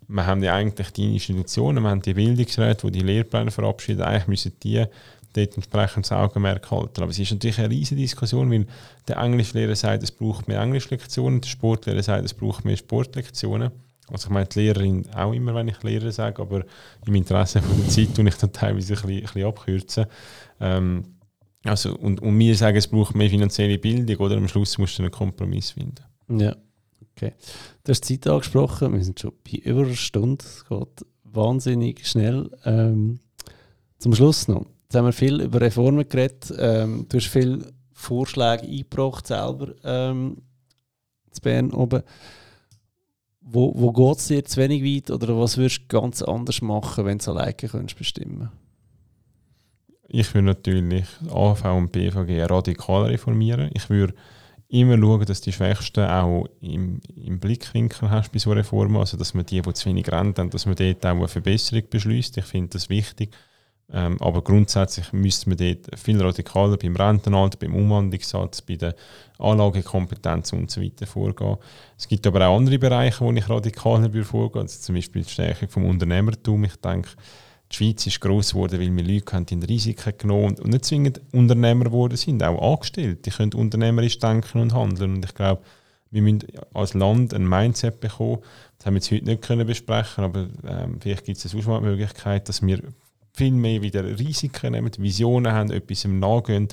[0.07, 4.27] wir haben ja eigentlich die Institutionen, wir haben die Bildungsräte, die die Lehrpläne verabschieden, eigentlich
[4.27, 4.85] müssen die
[5.33, 7.01] dort entsprechend das Augenmerk halten.
[7.01, 8.65] Aber es ist natürlich eine riesige Diskussion, weil
[9.07, 13.71] der Englischlehrer sagt, es braucht mehr Englischlektionen, der Sportlehrer sagt, es braucht mehr Sportlektionen.
[14.11, 16.65] Also ich meine die Lehrerin auch immer, wenn ich Lehrer sage, aber
[17.05, 20.05] im Interesse von der Zeit tue ich dann teilweise ein bisschen, ein bisschen abkürzen.
[20.59, 21.03] Ähm,
[21.63, 24.37] also, und, und wir sagen, es braucht mehr finanzielle Bildung, oder?
[24.37, 26.03] Am Schluss musst du einen Kompromiss finden.
[26.29, 26.55] Ja,
[27.11, 27.33] okay.
[27.83, 32.07] Du hast die Zeit angesprochen, wir sind schon bei über einer Stunde, es geht wahnsinnig
[32.07, 32.49] schnell.
[32.65, 33.19] Ähm,
[33.99, 34.65] zum Schluss noch.
[34.83, 36.51] Jetzt haben wir viel über Reformen geredet.
[36.57, 40.37] Ähm, du hast viele Vorschläge eingebracht selber ähm,
[41.29, 42.01] zu Bern oben.
[43.41, 47.05] Wo, wo geht es dir zu wenig weit oder was würdest du ganz anders machen,
[47.05, 48.49] wenn du es alleine könntest bestimmen
[50.13, 53.69] ich würde natürlich AV und BVG radikal reformieren.
[53.73, 54.13] Ich würde
[54.67, 59.33] immer schauen, dass die Schwächsten auch im, im Blickwinkel hast bei so Reformen, also dass
[59.33, 62.37] man die, die zu wenig Rente haben, dass man dort auch eine Verbesserung beschließt.
[62.37, 63.31] Ich finde das wichtig.
[63.93, 68.95] Ähm, aber grundsätzlich müsste man dort viel radikaler beim Rentenalter, beim Umwandlungssatz, bei der
[69.37, 71.57] Anlagekompetenz und so weiter vorgehen.
[71.97, 75.67] Es gibt aber auch andere Bereiche, wo ich radikaler vorgehen also zum Beispiel die Stärkung
[75.67, 76.63] vom Unternehmertum.
[76.63, 77.09] Ich denke,
[77.71, 81.21] die Schweiz ist gross geworden, weil wir Leute haben, in Risiken genommen und nicht zwingend
[81.31, 83.25] Unternehmer geworden sind, auch angestellt.
[83.25, 85.15] Die können unternehmerisch denken und handeln.
[85.15, 85.61] Und ich glaube,
[86.11, 86.43] wir müssen
[86.73, 88.39] als Land ein Mindset bekommen.
[88.77, 92.49] Das haben wir jetzt heute nicht können besprechen, aber ähm, vielleicht gibt es eine Auswahlmöglichkeit,
[92.49, 92.81] dass wir
[93.33, 96.67] viel mehr wieder Risiken nehmen, Visionen haben, etwas im Nachgehen,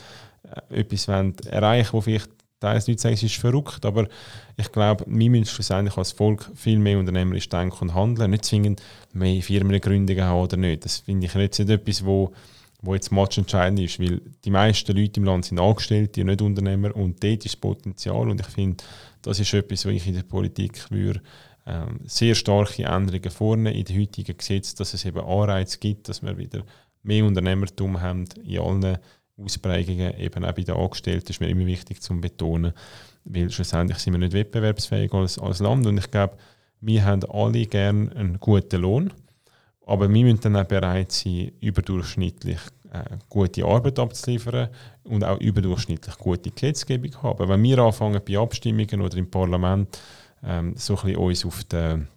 [0.71, 2.31] äh, etwas wollen erreichen, wo vielleicht
[2.61, 4.09] teils Leute sagen, es ist verrückt, aber
[4.57, 8.83] ich glaube, wir müssen schlussendlich als Volk viel mehr unternehmerisch denken und handeln, nicht zwingend
[9.13, 10.85] mehr Firmengründungen haben oder nicht.
[10.85, 12.33] Das finde ich jetzt nicht etwas, wo,
[12.83, 17.23] wo jetzt entscheidend ist, weil die meisten Leute im Land sind Angestellte, nicht Unternehmer und
[17.23, 18.83] dort ist das Potenzial und ich finde,
[19.23, 21.21] das ist etwas, was ich in der Politik würde
[21.69, 26.23] ähm, sehr starke Änderungen vorne in den heutigen Gesetzen, dass es eben Anreize gibt, dass
[26.23, 26.65] wir wieder
[27.03, 28.99] mehr Unternehmertum haben in allen
[29.43, 32.73] Ausprägungen, eben auch bei den Angestellten, ist mir immer wichtig zu betonen,
[33.25, 36.37] weil schlussendlich sind wir nicht wettbewerbsfähig als, als Land und ich glaube,
[36.81, 39.13] wir haben alle gerne einen guten Lohn,
[39.87, 42.61] aber wir müssen dann auch bereit sein, überdurchschnittlich
[42.93, 44.69] äh, gute Arbeit abzuliefern
[45.05, 47.49] und auch überdurchschnittlich gute Gesetzgebung haben.
[47.49, 50.01] Wenn wir anfangen bei Abstimmungen oder im Parlament
[50.43, 52.09] ähm, so ein bisschen uns auf den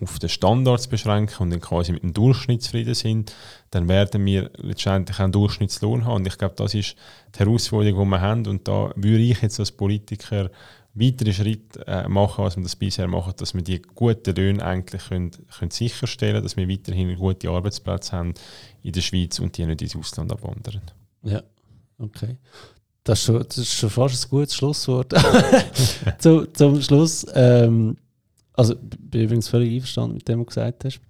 [0.00, 3.34] auf den Standards beschränken und dann quasi mit dem Durchschnitt zufrieden sind,
[3.70, 6.16] dann werden wir letztendlich einen Durchschnittslohn haben.
[6.16, 6.96] Und ich glaube, das ist
[7.34, 8.46] die Herausforderung, die wir haben.
[8.46, 10.50] Und da würde ich jetzt als Politiker
[10.94, 15.08] weitere Schritte äh, machen, als wir das bisher machen, dass wir die guten Löhne eigentlich
[15.08, 18.34] können, können sicherstellen dass wir weiterhin gute Arbeitsplätze haben
[18.82, 20.82] in der Schweiz und die nicht ins Ausland abwandern.
[21.22, 21.42] Ja,
[21.98, 22.36] okay.
[23.04, 25.12] Das ist, schon, das ist schon fast ein gutes Schlusswort.
[26.18, 27.96] Zu, zum Schluss, ähm,
[28.54, 31.00] also ich bin übrigens völlig einverstanden mit dem, was du gesagt hast.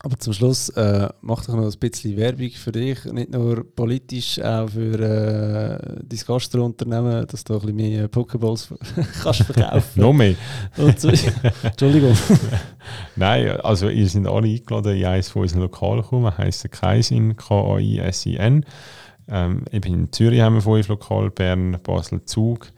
[0.00, 4.40] Aber zum Schluss äh, mach doch noch ein bisschen Werbung für dich, nicht nur politisch,
[4.40, 8.72] auch für äh, dein Gastrounternehmen, dass du ein bisschen mehr Pokeballs
[9.22, 10.00] kannst verkaufen.
[10.00, 10.36] noch mehr?
[10.76, 11.08] So,
[11.62, 12.16] Entschuldigung.
[13.16, 18.64] Nein, also ihr seid alle eingeladen in eines von unseren Lokalen kommen, heisst Kaisin, K-A-I-S-I-N.
[19.30, 22.68] Ähm, in Zürich haben wir fünf Lokal, Bern, Basel, Zug.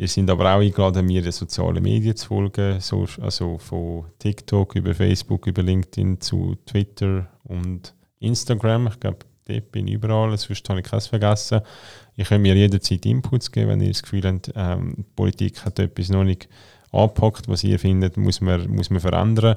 [0.00, 4.76] Ihr seid aber auch eingeladen, mir in sozialen Medien zu folgen, so, also von TikTok
[4.76, 8.86] über Facebook, über LinkedIn zu Twitter und Instagram.
[8.86, 11.62] Ich glaube, dort bin ich überall, sonst habe ich keins vergessen.
[12.14, 16.10] Ihr könnt mir jederzeit Inputs geben, wenn ihr das Gefühl habt, ähm, Politik hat etwas
[16.10, 16.48] noch nicht
[16.92, 19.56] angepackt, was ihr findet, muss man, muss man verändern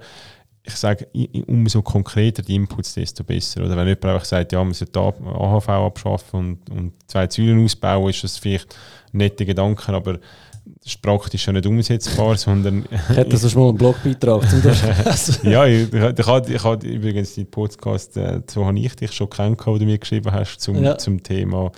[0.64, 1.08] ich sage,
[1.48, 3.62] umso konkreter die Inputs, desto besser.
[3.62, 8.10] Oder wenn jemand einfach sagt, ja, man sollte AHV abschaffen und, und zwei Säulen ausbauen,
[8.10, 8.76] ist das vielleicht
[9.14, 10.20] ein netter Gedanke, aber
[10.64, 12.86] das ist praktisch schon nicht umsetzbar, sondern...
[13.08, 14.62] Hätte das mal einen Blogbeitrag zum
[15.52, 19.30] Ja, ich, ich, ich, ich habe übrigens den Podcast, äh, so habe ich dich schon
[19.30, 20.98] kennengelernt, wo du mir geschrieben hast, zum, ja.
[20.98, 21.72] zum Thema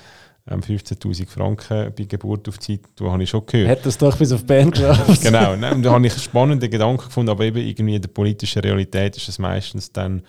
[0.49, 3.69] 15.000 ähm, Franken bei Geburt auf Zeit, da habe ich schon gehört.
[3.69, 5.21] Hat das doch bis auf Bern geschafft.
[5.23, 9.15] genau, ne, da habe ich spannende Gedanken gefunden, aber eben irgendwie in der politischen Realität
[9.15, 10.21] ist es meistens dann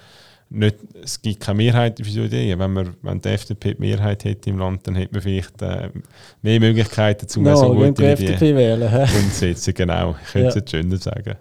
[0.51, 2.59] nicht, es gibt keine Mehrheit für so Ideen.
[2.59, 5.91] Wenn, man, wenn die FDP die Mehrheit hätte im Land, dann hätte man vielleicht äh,
[6.43, 9.75] mehr Möglichkeiten, um no, so gute FDP wählen, umzusetzen.
[9.75, 10.63] Genau, ich könnte ja.
[10.65, 11.35] es schöner sagen.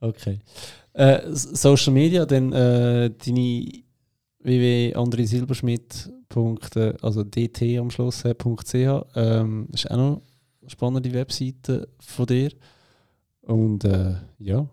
[0.00, 0.38] Okay.
[0.94, 3.82] Äh, Social Media, dann äh, deine
[6.30, 8.74] www.andresilberschmidt also dt am Schluss.ch.
[9.14, 10.22] Ähm, ist auch noch
[10.60, 12.52] eine spannende Webseite von dir.
[13.42, 14.66] Und äh, ja,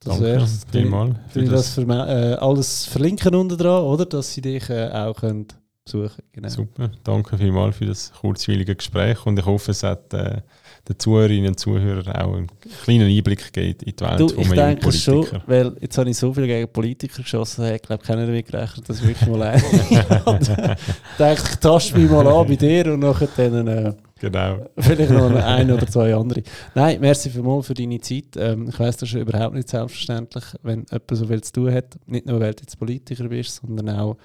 [0.00, 0.66] das wäre es.
[0.66, 4.06] das für, äh, alles verlinken unten dran, oder?
[4.06, 5.48] Dass sie dich äh, auch können
[5.84, 6.48] besuchen genau.
[6.48, 10.42] Super, danke vielmals für das kurzweilige Gespräch und ich hoffe, es hat äh,
[10.88, 12.48] den Zuhörerinnen und Zuhörern auch einen
[12.82, 15.26] kleinen Einblick gegeben in die Welt du, von einem Politiker.
[15.26, 18.88] Schon, weil jetzt habe ich so viel gegen Politiker geschossen, ich glaube, keiner damit gerechnet,
[18.88, 19.62] dass ich wirklich mal ein.
[21.18, 24.66] dachte, ich tasche mich mal an bei dir und nachher dann äh, genau.
[24.78, 26.42] vielleicht noch ein oder zwei andere.
[26.74, 28.36] Nein, merci vielmals für deine Zeit.
[28.36, 31.98] Ähm, ich weiss, das ist überhaupt nicht selbstverständlich, wenn jemand so viel zu tun hat.
[32.06, 34.16] Nicht nur, weil du jetzt Politiker bist, sondern auch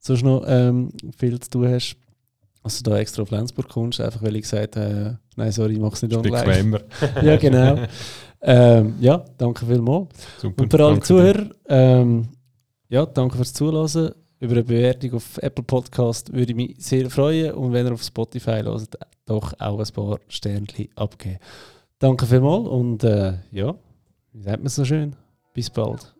[0.00, 1.96] sonst noch ähm, viel zu tun hast.
[2.64, 5.78] Also da extra auf Lenzburg kommst, einfach weil ich gesagt habe, äh, nein, sorry, ich
[5.78, 6.44] mache es nicht online.
[6.44, 6.80] Bequemer.
[7.22, 7.78] ja, genau.
[8.42, 10.08] ähm, ja, danke vielmals.
[10.38, 12.28] Super, Und für alle Zuhörer, ähm,
[12.88, 14.12] ja, danke fürs Zuhören.
[14.40, 17.54] Über eine Bewertung auf Apple Podcast würde ich mich sehr freuen.
[17.54, 18.96] Und wenn ihr auf Spotify hört,
[19.26, 21.38] doch auch ein paar Sternchen abgeben.
[21.98, 23.74] Danke vielmals und äh, ja,
[24.32, 25.16] wie sagt man so schön?
[25.52, 26.14] Bis bald.